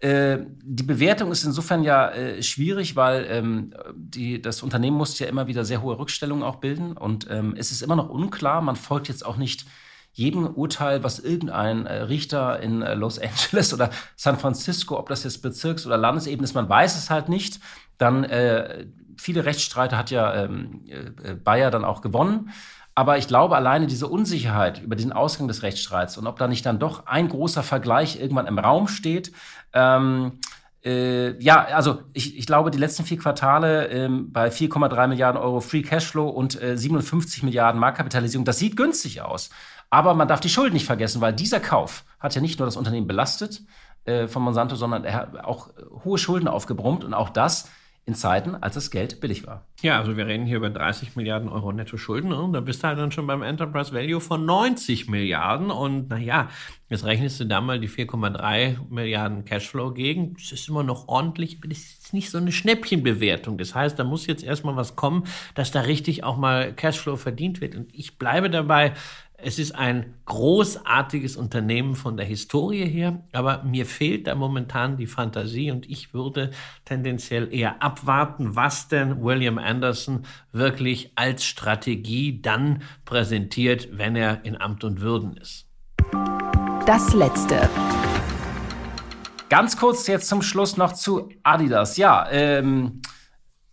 Äh, 0.00 0.38
die 0.62 0.82
Bewertung 0.82 1.32
ist 1.32 1.44
insofern 1.44 1.82
ja 1.82 2.10
äh, 2.10 2.42
schwierig, 2.42 2.96
weil 2.96 3.26
ähm, 3.28 3.74
die, 3.94 4.40
das 4.40 4.62
Unternehmen 4.62 4.96
muss 4.96 5.18
ja 5.18 5.26
immer 5.26 5.46
wieder 5.46 5.64
sehr 5.64 5.82
hohe 5.82 5.98
Rückstellungen 5.98 6.44
auch 6.44 6.56
bilden 6.56 6.96
und 6.96 7.26
ähm, 7.30 7.54
es 7.56 7.72
ist 7.72 7.82
immer 7.82 7.96
noch 7.96 8.08
unklar, 8.08 8.60
man 8.60 8.76
folgt 8.76 9.08
jetzt 9.08 9.26
auch 9.26 9.36
nicht 9.36 9.66
jedem 10.12 10.46
Urteil, 10.46 11.04
was 11.04 11.20
irgendein 11.20 11.86
äh, 11.86 12.02
Richter 12.02 12.60
in 12.60 12.82
äh, 12.82 12.94
Los 12.94 13.18
Angeles 13.18 13.72
oder 13.72 13.90
San 14.16 14.38
Francisco, 14.38 14.98
ob 14.98 15.08
das 15.08 15.24
jetzt 15.24 15.42
Bezirks- 15.42 15.86
oder 15.86 15.96
Landesebene 15.96 16.44
ist, 16.44 16.54
man 16.54 16.68
weiß 16.68 16.96
es 16.96 17.10
halt 17.10 17.28
nicht. 17.28 17.60
Dann 17.98 18.24
äh, 18.24 18.86
viele 19.16 19.44
Rechtsstreite 19.44 19.96
hat 19.96 20.10
ja 20.10 20.34
ähm, 20.34 20.84
äh, 20.86 21.34
Bayer 21.34 21.70
dann 21.70 21.84
auch 21.84 22.00
gewonnen. 22.00 22.50
Aber 22.98 23.16
ich 23.16 23.28
glaube, 23.28 23.54
alleine 23.54 23.86
diese 23.86 24.08
Unsicherheit 24.08 24.82
über 24.82 24.96
den 24.96 25.12
Ausgang 25.12 25.46
des 25.46 25.62
Rechtsstreits 25.62 26.18
und 26.18 26.26
ob 26.26 26.36
da 26.36 26.48
nicht 26.48 26.66
dann 26.66 26.80
doch 26.80 27.06
ein 27.06 27.28
großer 27.28 27.62
Vergleich 27.62 28.20
irgendwann 28.20 28.48
im 28.48 28.58
Raum 28.58 28.88
steht, 28.88 29.30
ähm, 29.72 30.40
äh, 30.84 31.40
ja, 31.40 31.64
also 31.66 32.02
ich, 32.12 32.36
ich 32.36 32.44
glaube, 32.44 32.72
die 32.72 32.78
letzten 32.78 33.04
vier 33.04 33.16
Quartale 33.16 33.86
ähm, 33.86 34.32
bei 34.32 34.48
4,3 34.48 35.06
Milliarden 35.06 35.40
Euro 35.40 35.60
Free 35.60 35.82
Cashflow 35.82 36.28
und 36.28 36.60
äh, 36.60 36.76
57 36.76 37.44
Milliarden 37.44 37.80
Marktkapitalisierung, 37.80 38.44
das 38.44 38.58
sieht 38.58 38.76
günstig 38.76 39.22
aus. 39.22 39.50
Aber 39.90 40.14
man 40.14 40.26
darf 40.26 40.40
die 40.40 40.48
Schulden 40.48 40.74
nicht 40.74 40.86
vergessen, 40.86 41.20
weil 41.20 41.32
dieser 41.32 41.60
Kauf 41.60 42.04
hat 42.18 42.34
ja 42.34 42.40
nicht 42.40 42.58
nur 42.58 42.66
das 42.66 42.76
Unternehmen 42.76 43.06
belastet 43.06 43.62
äh, 44.06 44.26
von 44.26 44.42
Monsanto, 44.42 44.74
sondern 44.74 45.04
er 45.04 45.14
hat 45.14 45.44
auch 45.44 45.70
hohe 46.04 46.18
Schulden 46.18 46.48
aufgebrummt 46.48 47.04
und 47.04 47.14
auch 47.14 47.28
das 47.28 47.70
in 48.08 48.14
Zeiten, 48.14 48.54
als 48.54 48.74
das 48.74 48.90
Geld 48.90 49.20
billig 49.20 49.46
war. 49.46 49.66
Ja, 49.82 49.98
also 49.98 50.16
wir 50.16 50.26
reden 50.26 50.46
hier 50.46 50.56
über 50.56 50.70
30 50.70 51.14
Milliarden 51.14 51.50
Euro 51.50 51.72
Netto-Schulden 51.72 52.32
und 52.32 52.54
da 52.54 52.60
bist 52.60 52.82
du 52.82 52.88
halt 52.88 52.98
dann 52.98 53.12
schon 53.12 53.26
beim 53.26 53.42
Enterprise 53.42 53.92
Value 53.92 54.18
von 54.20 54.46
90 54.46 55.10
Milliarden 55.10 55.70
und 55.70 56.08
naja, 56.08 56.48
jetzt 56.88 57.04
rechnest 57.04 57.38
du 57.38 57.44
da 57.44 57.60
mal 57.60 57.78
die 57.78 57.88
4,3 57.88 58.78
Milliarden 58.88 59.44
Cashflow 59.44 59.92
gegen. 59.92 60.32
Das 60.34 60.52
ist 60.52 60.70
immer 60.70 60.82
noch 60.82 61.06
ordentlich, 61.06 61.58
aber 61.58 61.68
das 61.68 61.80
ist 61.80 62.14
nicht 62.14 62.30
so 62.30 62.38
eine 62.38 62.50
Schnäppchenbewertung. 62.50 63.58
Das 63.58 63.74
heißt, 63.74 63.98
da 63.98 64.04
muss 64.04 64.26
jetzt 64.26 64.42
erstmal 64.42 64.74
was 64.74 64.96
kommen, 64.96 65.24
dass 65.54 65.70
da 65.70 65.82
richtig 65.82 66.24
auch 66.24 66.38
mal 66.38 66.72
Cashflow 66.72 67.16
verdient 67.16 67.60
wird 67.60 67.76
und 67.76 67.94
ich 67.94 68.16
bleibe 68.16 68.48
dabei, 68.48 68.94
es 69.40 69.60
ist 69.60 69.76
ein 69.76 70.14
großartiges 70.26 71.36
Unternehmen 71.36 71.94
von 71.94 72.16
der 72.16 72.26
Historie 72.26 72.84
her, 72.84 73.22
aber 73.32 73.62
mir 73.62 73.86
fehlt 73.86 74.26
da 74.26 74.34
momentan 74.34 74.96
die 74.96 75.06
Fantasie 75.06 75.70
und 75.70 75.88
ich 75.88 76.12
würde 76.12 76.50
tendenziell 76.84 77.54
eher 77.54 77.80
abwarten, 77.80 78.56
was 78.56 78.88
denn 78.88 79.22
William 79.22 79.58
Anderson 79.58 80.24
wirklich 80.50 81.12
als 81.14 81.44
Strategie 81.44 82.42
dann 82.42 82.82
präsentiert, 83.04 83.88
wenn 83.92 84.16
er 84.16 84.44
in 84.44 84.60
Amt 84.60 84.82
und 84.82 85.00
Würden 85.00 85.36
ist. 85.36 85.66
Das 86.84 87.14
letzte. 87.14 87.70
Ganz 89.48 89.76
kurz 89.76 90.08
jetzt 90.08 90.28
zum 90.28 90.42
Schluss 90.42 90.76
noch 90.76 90.94
zu 90.94 91.28
Adidas. 91.44 91.96
Ja, 91.96 92.26
ähm, 92.30 93.02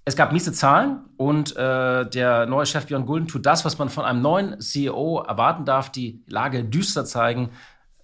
es 0.06 0.16
gab 0.16 0.32
miese 0.32 0.54
Zahlen 0.54 1.00
und 1.18 1.56
äh, 1.56 2.08
der 2.08 2.46
neue 2.46 2.68
Chef 2.68 2.86
Björn 2.86 3.08
Gulden 3.08 3.28
tut 3.28 3.46
das, 3.46 3.66
was 3.66 3.80
man 3.80 3.90
von 3.90 4.06
einem 4.06 4.22
neuen 4.22 4.62
CEO 4.62 5.24
erwarten 5.28 5.66
darf, 5.66 5.92
die 5.92 6.24
Lage 6.28 6.64
düster 6.64 7.06
zeigen, 7.06 7.50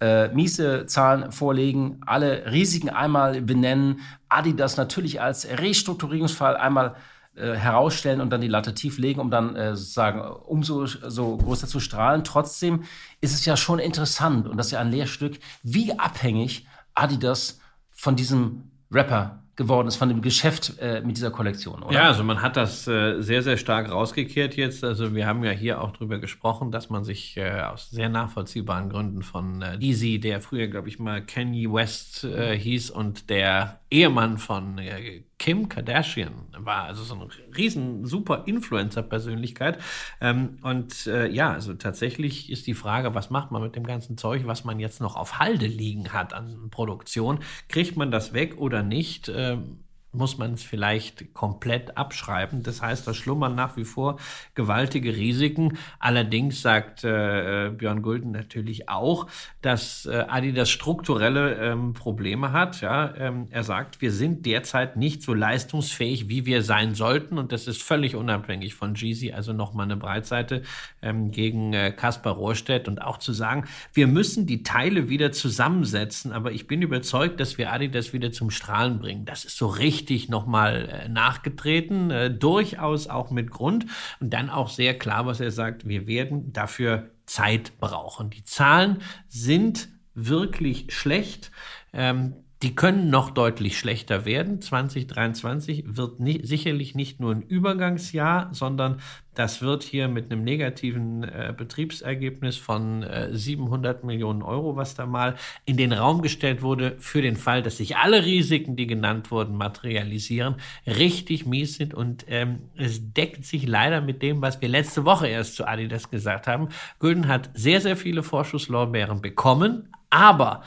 äh, 0.00 0.28
miese 0.34 0.86
Zahlen 0.86 1.30
vorlegen, 1.30 2.00
alle 2.04 2.50
Risiken 2.50 2.88
einmal 2.88 3.40
benennen, 3.40 4.00
Adidas 4.28 4.76
natürlich 4.76 5.20
als 5.20 5.46
Restrukturierungsfall 5.46 6.56
einmal 6.56 6.96
äh, 7.36 7.54
herausstellen 7.54 8.20
und 8.20 8.30
dann 8.30 8.40
die 8.40 8.48
Latte 8.48 8.74
tief 8.74 8.98
legen, 8.98 9.20
um 9.20 9.30
dann 9.30 9.54
äh, 9.54 9.76
sozusagen 9.76 10.20
umso 10.20 10.86
so 10.86 11.36
größer 11.36 11.68
zu 11.68 11.78
strahlen. 11.78 12.24
Trotzdem 12.24 12.82
ist 13.20 13.32
es 13.32 13.44
ja 13.44 13.56
schon 13.56 13.78
interessant 13.78 14.48
und 14.48 14.56
das 14.56 14.66
ist 14.66 14.72
ja 14.72 14.80
ein 14.80 14.90
Lehrstück, 14.90 15.38
wie 15.62 15.96
abhängig 15.96 16.66
Adidas 16.94 17.60
von 17.90 18.16
diesem 18.16 18.72
Rapper 18.90 19.41
geworden 19.62 19.88
ist 19.88 19.96
von 19.96 20.08
dem 20.08 20.22
Geschäft 20.22 20.74
äh, 20.80 21.00
mit 21.00 21.16
dieser 21.16 21.30
Kollektion, 21.30 21.82
oder? 21.82 21.94
Ja, 21.94 22.02
also 22.04 22.24
man 22.24 22.42
hat 22.42 22.56
das 22.56 22.86
äh, 22.86 23.20
sehr, 23.20 23.42
sehr 23.42 23.56
stark 23.56 23.90
rausgekehrt 23.90 24.56
jetzt. 24.56 24.84
Also 24.84 25.14
wir 25.14 25.26
haben 25.26 25.44
ja 25.44 25.50
hier 25.50 25.80
auch 25.80 25.92
drüber 25.92 26.18
gesprochen, 26.18 26.70
dass 26.70 26.90
man 26.90 27.04
sich 27.04 27.36
äh, 27.36 27.62
aus 27.62 27.90
sehr 27.90 28.08
nachvollziehbaren 28.08 28.88
Gründen 28.88 29.22
von 29.22 29.62
äh, 29.62 29.76
Easy, 29.80 30.20
der 30.20 30.40
früher, 30.40 30.68
glaube 30.68 30.88
ich 30.88 30.98
mal 30.98 31.24
Kanye 31.24 31.72
West 31.72 32.24
äh, 32.24 32.56
hieß 32.58 32.90
und 32.90 33.30
der 33.30 33.81
Ehemann 33.92 34.38
von 34.38 34.78
äh, 34.78 35.22
Kim 35.38 35.68
Kardashian 35.68 36.32
war, 36.56 36.84
also 36.84 37.02
so 37.04 37.14
eine 37.14 37.28
riesen 37.56 38.06
super 38.06 38.44
Influencer-Persönlichkeit. 38.46 39.78
Ähm, 40.20 40.58
und 40.62 41.06
äh, 41.06 41.28
ja, 41.28 41.52
also 41.52 41.74
tatsächlich 41.74 42.50
ist 42.50 42.66
die 42.66 42.74
Frage, 42.74 43.14
was 43.14 43.30
macht 43.30 43.50
man 43.50 43.62
mit 43.62 43.76
dem 43.76 43.84
ganzen 43.84 44.16
Zeug, 44.16 44.46
was 44.46 44.64
man 44.64 44.80
jetzt 44.80 45.00
noch 45.00 45.16
auf 45.16 45.38
Halde 45.38 45.66
liegen 45.66 46.12
hat 46.12 46.32
an 46.32 46.70
Produktion? 46.70 47.40
Kriegt 47.68 47.96
man 47.96 48.10
das 48.10 48.32
weg 48.32 48.56
oder 48.58 48.82
nicht? 48.82 49.30
Ähm, 49.34 49.84
muss 50.12 50.36
man 50.36 50.52
es 50.52 50.62
vielleicht 50.62 51.32
komplett 51.32 51.96
abschreiben. 51.96 52.62
Das 52.62 52.82
heißt, 52.82 53.06
da 53.06 53.14
schlummern 53.14 53.54
nach 53.54 53.76
wie 53.76 53.84
vor 53.84 54.18
gewaltige 54.54 55.16
Risiken. 55.16 55.78
Allerdings 55.98 56.60
sagt 56.60 57.02
äh, 57.02 57.70
Björn 57.70 58.02
Gulden 58.02 58.30
natürlich 58.30 58.88
auch, 58.90 59.26
dass 59.62 60.06
äh, 60.06 60.24
Adidas 60.28 60.68
strukturelle 60.68 61.54
ähm, 61.56 61.94
Probleme 61.94 62.52
hat. 62.52 62.82
Ja, 62.82 63.14
ähm, 63.16 63.46
er 63.50 63.64
sagt, 63.64 64.02
wir 64.02 64.12
sind 64.12 64.44
derzeit 64.44 64.96
nicht 64.96 65.22
so 65.22 65.32
leistungsfähig, 65.32 66.28
wie 66.28 66.44
wir 66.44 66.62
sein 66.62 66.94
sollten. 66.94 67.38
Und 67.38 67.52
das 67.52 67.66
ist 67.66 67.82
völlig 67.82 68.14
unabhängig 68.14 68.74
von 68.74 68.94
Jeezy. 68.94 69.32
Also 69.32 69.54
nochmal 69.54 69.84
eine 69.84 69.96
Breitseite 69.96 70.62
ähm, 71.00 71.30
gegen 71.30 71.72
äh, 71.72 71.90
Kaspar 71.90 72.34
Rohrstedt 72.34 72.86
und 72.86 73.00
auch 73.00 73.16
zu 73.16 73.32
sagen, 73.32 73.64
wir 73.94 74.06
müssen 74.06 74.46
die 74.46 74.62
Teile 74.62 75.08
wieder 75.08 75.32
zusammensetzen. 75.32 76.32
Aber 76.32 76.52
ich 76.52 76.66
bin 76.66 76.82
überzeugt, 76.82 77.40
dass 77.40 77.56
wir 77.56 77.72
Adidas 77.72 78.12
wieder 78.12 78.30
zum 78.30 78.50
Strahlen 78.50 78.98
bringen. 78.98 79.24
Das 79.24 79.46
ist 79.46 79.56
so 79.56 79.68
richtig 79.68 80.01
richtig 80.02 80.28
nochmal 80.28 80.88
äh, 80.88 81.08
nachgetreten, 81.08 82.10
äh, 82.10 82.30
durchaus 82.30 83.06
auch 83.06 83.30
mit 83.30 83.52
Grund 83.52 83.86
und 84.18 84.32
dann 84.32 84.50
auch 84.50 84.68
sehr 84.68 84.98
klar, 84.98 85.26
was 85.26 85.38
er 85.38 85.52
sagt, 85.52 85.86
wir 85.86 86.08
werden 86.08 86.52
dafür 86.52 87.10
Zeit 87.24 87.78
brauchen. 87.78 88.30
Die 88.30 88.42
Zahlen 88.42 88.98
sind 89.28 89.88
wirklich 90.14 90.92
schlecht. 90.92 91.52
Ähm, 91.92 92.34
die 92.62 92.76
können 92.76 93.10
noch 93.10 93.30
deutlich 93.30 93.76
schlechter 93.76 94.24
werden. 94.24 94.60
2023 94.60 95.84
wird 95.96 96.20
nicht, 96.20 96.46
sicherlich 96.46 96.94
nicht 96.94 97.18
nur 97.18 97.32
ein 97.32 97.42
Übergangsjahr, 97.42 98.50
sondern 98.52 99.00
das 99.34 99.62
wird 99.62 99.82
hier 99.82 100.08
mit 100.08 100.30
einem 100.30 100.44
negativen 100.44 101.24
äh, 101.24 101.52
Betriebsergebnis 101.56 102.56
von 102.56 103.02
äh, 103.02 103.30
700 103.32 104.04
Millionen 104.04 104.42
Euro, 104.42 104.76
was 104.76 104.94
da 104.94 105.06
mal 105.06 105.34
in 105.64 105.76
den 105.76 105.92
Raum 105.92 106.22
gestellt 106.22 106.62
wurde, 106.62 106.96
für 106.98 107.22
den 107.22 107.36
Fall, 107.36 107.62
dass 107.62 107.78
sich 107.78 107.96
alle 107.96 108.24
Risiken, 108.24 108.76
die 108.76 108.86
genannt 108.86 109.30
wurden, 109.30 109.56
materialisieren, 109.56 110.56
richtig 110.86 111.46
mies 111.46 111.76
sind. 111.76 111.94
Und 111.94 112.26
ähm, 112.28 112.60
es 112.76 113.12
deckt 113.12 113.44
sich 113.44 113.66
leider 113.66 114.02
mit 114.02 114.22
dem, 114.22 114.40
was 114.40 114.60
wir 114.60 114.68
letzte 114.68 115.04
Woche 115.04 115.26
erst 115.26 115.56
zu 115.56 115.66
Adidas 115.66 116.10
gesagt 116.10 116.46
haben. 116.46 116.68
Gülden 117.00 117.26
hat 117.26 117.50
sehr, 117.54 117.80
sehr 117.80 117.96
viele 117.96 118.22
Vorschusslorbeeren 118.22 119.20
bekommen, 119.20 119.88
aber 120.10 120.62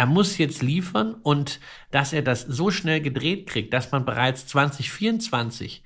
er 0.00 0.06
muss 0.06 0.38
jetzt 0.38 0.62
liefern 0.62 1.12
und 1.12 1.60
dass 1.90 2.14
er 2.14 2.22
das 2.22 2.40
so 2.40 2.70
schnell 2.70 3.02
gedreht 3.02 3.46
kriegt, 3.46 3.74
dass 3.74 3.92
man 3.92 4.06
bereits 4.06 4.46
2024 4.46 5.82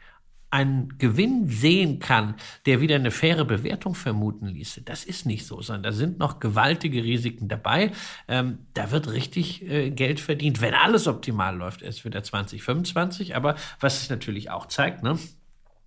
einen 0.51 0.99
Gewinn 0.99 1.49
sehen 1.49 1.99
kann, 1.99 2.37
der 2.65 2.81
wieder 2.81 2.95
eine 2.95 3.11
faire 3.11 3.45
Bewertung 3.45 3.97
vermuten 3.97 4.47
ließe. 4.47 4.83
Das 4.83 5.05
ist 5.05 5.27
nicht 5.27 5.47
so, 5.47 5.63
sondern 5.63 5.83
da 5.83 5.91
sind 5.91 6.21
noch 6.21 6.39
gewaltige 6.39 7.03
Risiken 7.03 7.49
dabei. 7.49 7.91
Ähm, 8.29 8.59
da 8.75 8.93
wird 8.93 9.11
richtig 9.11 9.69
äh, 9.69 9.91
Geld 9.91 10.21
verdient, 10.21 10.61
wenn 10.61 10.75
alles 10.75 11.09
optimal 11.09 11.57
läuft, 11.57 11.83
erst 11.83 12.05
wieder 12.05 12.23
2025. 12.23 13.35
Aber 13.35 13.57
was 13.81 14.01
es 14.01 14.11
natürlich 14.11 14.53
auch 14.53 14.67
zeigt, 14.67 15.03
ne? 15.03 15.19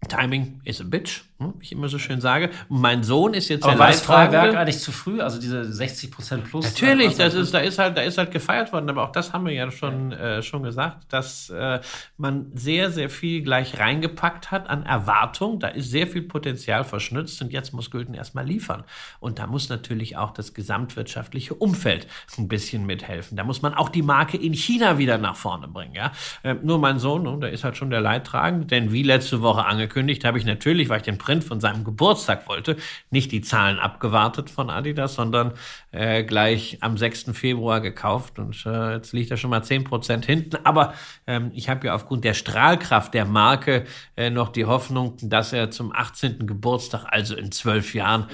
Timing 0.09 0.59
is 0.65 0.82
a 0.82 0.84
bitch, 0.84 1.23
wie 1.39 1.63
ich 1.63 1.71
immer 1.71 1.88
so 1.88 1.99
schön 1.99 2.19
sage. 2.19 2.49
mein 2.67 3.03
Sohn 3.03 3.33
ist 3.33 3.49
jetzt 3.49 3.63
Aber 3.63 3.73
der 3.73 3.79
war 3.79 3.88
das 3.88 4.01
Feuerwerk 4.01 4.55
eigentlich 4.55 4.79
zu 4.79 4.91
früh? 4.91 5.21
Also 5.21 5.39
diese 5.39 5.71
60 5.71 6.11
Prozent 6.11 6.43
plus? 6.45 6.65
Natürlich, 6.65 7.15
das 7.15 7.35
ist, 7.35 7.53
da 7.53 7.59
ist 7.59 7.77
halt, 7.77 7.95
da 7.95 8.01
ist 8.01 8.17
halt 8.17 8.31
gefeiert 8.31 8.73
worden. 8.73 8.89
Aber 8.89 9.03
auch 9.03 9.11
das 9.11 9.33
haben 9.33 9.45
wir 9.45 9.53
ja 9.53 9.69
schon, 9.69 10.11
äh, 10.11 10.41
schon 10.41 10.63
gesagt, 10.63 11.05
dass 11.09 11.49
äh, 11.49 11.79
man 12.17 12.51
sehr, 12.55 12.89
sehr 12.91 13.09
viel 13.09 13.43
gleich 13.43 13.79
reingepackt 13.79 14.49
hat 14.49 14.69
an 14.69 14.83
Erwartung. 14.83 15.59
Da 15.59 15.67
ist 15.67 15.91
sehr 15.91 16.07
viel 16.07 16.23
Potenzial 16.23 16.83
verschnitzt 16.83 17.41
und 17.41 17.53
jetzt 17.53 17.71
muss 17.71 17.91
Gülden 17.91 18.15
erstmal 18.15 18.45
liefern. 18.45 18.83
Und 19.19 19.38
da 19.38 19.45
muss 19.45 19.69
natürlich 19.69 20.17
auch 20.17 20.31
das 20.31 20.55
gesamtwirtschaftliche 20.55 21.53
Umfeld 21.53 22.07
ein 22.38 22.47
bisschen 22.47 22.85
mithelfen. 22.85 23.38
Da 23.38 23.43
muss 23.43 23.61
man 23.61 23.75
auch 23.75 23.89
die 23.89 24.01
Marke 24.01 24.38
in 24.38 24.53
China 24.53 24.97
wieder 24.97 25.19
nach 25.19 25.35
vorne 25.35 25.67
bringen. 25.67 25.93
Ja? 25.93 26.11
Äh, 26.41 26.55
nur 26.63 26.79
mein 26.79 26.97
Sohn, 26.97 27.23
ne, 27.23 27.38
der 27.39 27.51
ist 27.51 27.63
halt 27.63 27.77
schon 27.77 27.91
der 27.91 28.01
Leidtragende, 28.01 28.65
denn 28.65 28.91
wie 28.91 29.03
letzte 29.03 29.41
Woche 29.41 29.65
angekündigt, 29.65 30.25
habe 30.25 30.39
ich 30.39 30.45
natürlich, 30.45 30.89
weil 30.89 30.97
ich 30.97 31.03
den 31.03 31.19
Print 31.28 31.43
von 31.43 31.59
seinem 31.59 31.84
Geburtstag 31.84 32.47
wollte, 32.47 32.78
nicht 33.09 33.34
die 33.34 33.41
Zahlen 33.41 33.80
abgewartet 33.80 34.49
von 34.49 34.69
Adidas, 34.69 35.15
sondern 35.15 35.51
äh, 35.91 36.23
gleich 36.23 36.78
am 36.80 36.97
6. 36.97 37.32
Februar 37.34 37.82
gekauft. 37.82 38.39
Und 38.39 38.65
äh, 38.65 38.93
jetzt 38.93 39.11
liegt 39.11 39.30
er 39.30 39.36
schon 39.36 39.49
mal 39.49 39.59
10% 39.59 40.25
hinten. 40.25 40.55
Aber 40.63 40.93
ähm, 41.28 41.51
ich 41.53 41.67
habe 41.67 41.88
ja 41.88 41.95
aufgrund 41.95 42.23
der 42.23 42.34
Strahlkraft 42.34 43.13
der 43.13 43.25
Marke 43.25 43.84
äh, 44.15 44.30
noch 44.30 44.47
die 44.47 44.63
Hoffnung, 44.63 45.17
dass 45.21 45.51
er 45.51 45.69
zum 45.69 45.91
18. 45.93 46.47
Geburtstag, 46.47 47.03
also 47.09 47.36
in 47.36 47.51
zwölf 47.51 47.93
Jahren, 47.93 48.28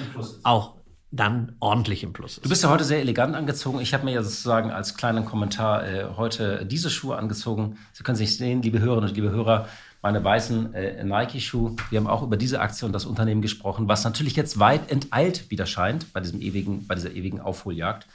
auch 0.43 0.75
dann 1.09 1.55
ordentlich 1.59 2.03
im 2.03 2.13
Plus 2.13 2.37
ist. 2.37 2.45
Du 2.45 2.49
bist 2.49 2.61
ja 2.63 2.69
heute 2.69 2.83
sehr 2.83 2.99
elegant 2.99 3.35
angezogen. 3.35 3.79
Ich 3.79 3.95
habe 3.95 4.05
mir 4.05 4.11
ja 4.11 4.21
sozusagen 4.21 4.69
als 4.69 4.95
kleinen 4.95 5.25
Kommentar 5.25 5.83
äh, 5.87 6.05
heute 6.15 6.63
diese 6.67 6.91
Schuhe 6.91 7.17
angezogen. 7.17 7.77
Sie 7.91 8.03
können 8.03 8.17
sich 8.17 8.37
sehen, 8.37 8.61
liebe 8.61 8.79
Hörerinnen 8.79 9.09
und 9.09 9.15
liebe 9.15 9.31
Hörer 9.31 9.67
meine 10.03 10.23
weißen 10.23 10.73
äh, 10.73 11.03
Nike-Schuhe. 11.03 11.77
Wir 11.89 11.99
haben 11.99 12.07
auch 12.07 12.21
über 12.21 12.37
diese 12.37 12.59
Aktion 12.59 12.91
das 12.91 13.05
Unternehmen 13.05 13.41
gesprochen, 13.41 13.87
was 13.87 14.03
natürlich 14.03 14.35
jetzt 14.35 14.59
weit 14.59 14.91
enteilt 14.91 15.49
wieder 15.49 15.65
scheint 15.65 16.11
bei, 16.11 16.19
diesem 16.19 16.41
ewigen, 16.41 16.85
bei 16.85 16.93
dieser 16.93 17.11
ewigen 17.11 17.39
Aufholjagd. 17.39 18.05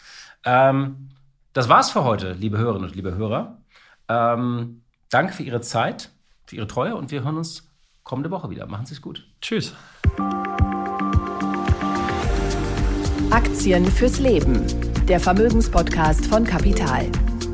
Ähm, 0.44 1.08
das 1.54 1.68
war's 1.68 1.90
für 1.90 2.04
heute, 2.04 2.32
liebe 2.32 2.58
Hörerinnen 2.58 2.88
und 2.88 2.94
liebe 2.94 3.14
Hörer. 3.16 3.56
Ähm, 4.06 4.82
danke 5.10 5.32
für 5.32 5.42
Ihre 5.42 5.62
Zeit, 5.62 6.10
für 6.44 6.56
Ihre 6.56 6.66
Treue 6.66 6.94
und 6.94 7.10
wir 7.10 7.24
hören 7.24 7.38
uns 7.38 7.66
kommende 8.04 8.30
Woche 8.30 8.50
wieder. 8.50 8.66
Machen 8.66 8.84
Sie 8.84 8.92
es 8.92 9.00
gut. 9.00 9.26
Tschüss. 9.40 9.74
Aktien 13.30 13.86
fürs 13.86 14.18
Leben. 14.18 14.62
Der 15.06 15.20
Vermögenspodcast 15.20 16.26
von 16.26 16.44
Kapital. 16.44 17.06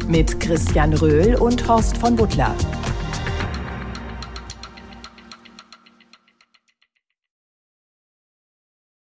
Mit 0.09 0.41
Christian 0.41 0.93
Röhl 0.93 1.37
und 1.37 1.67
Horst 1.69 1.97
von 1.99 2.17
Butler. 2.17 2.55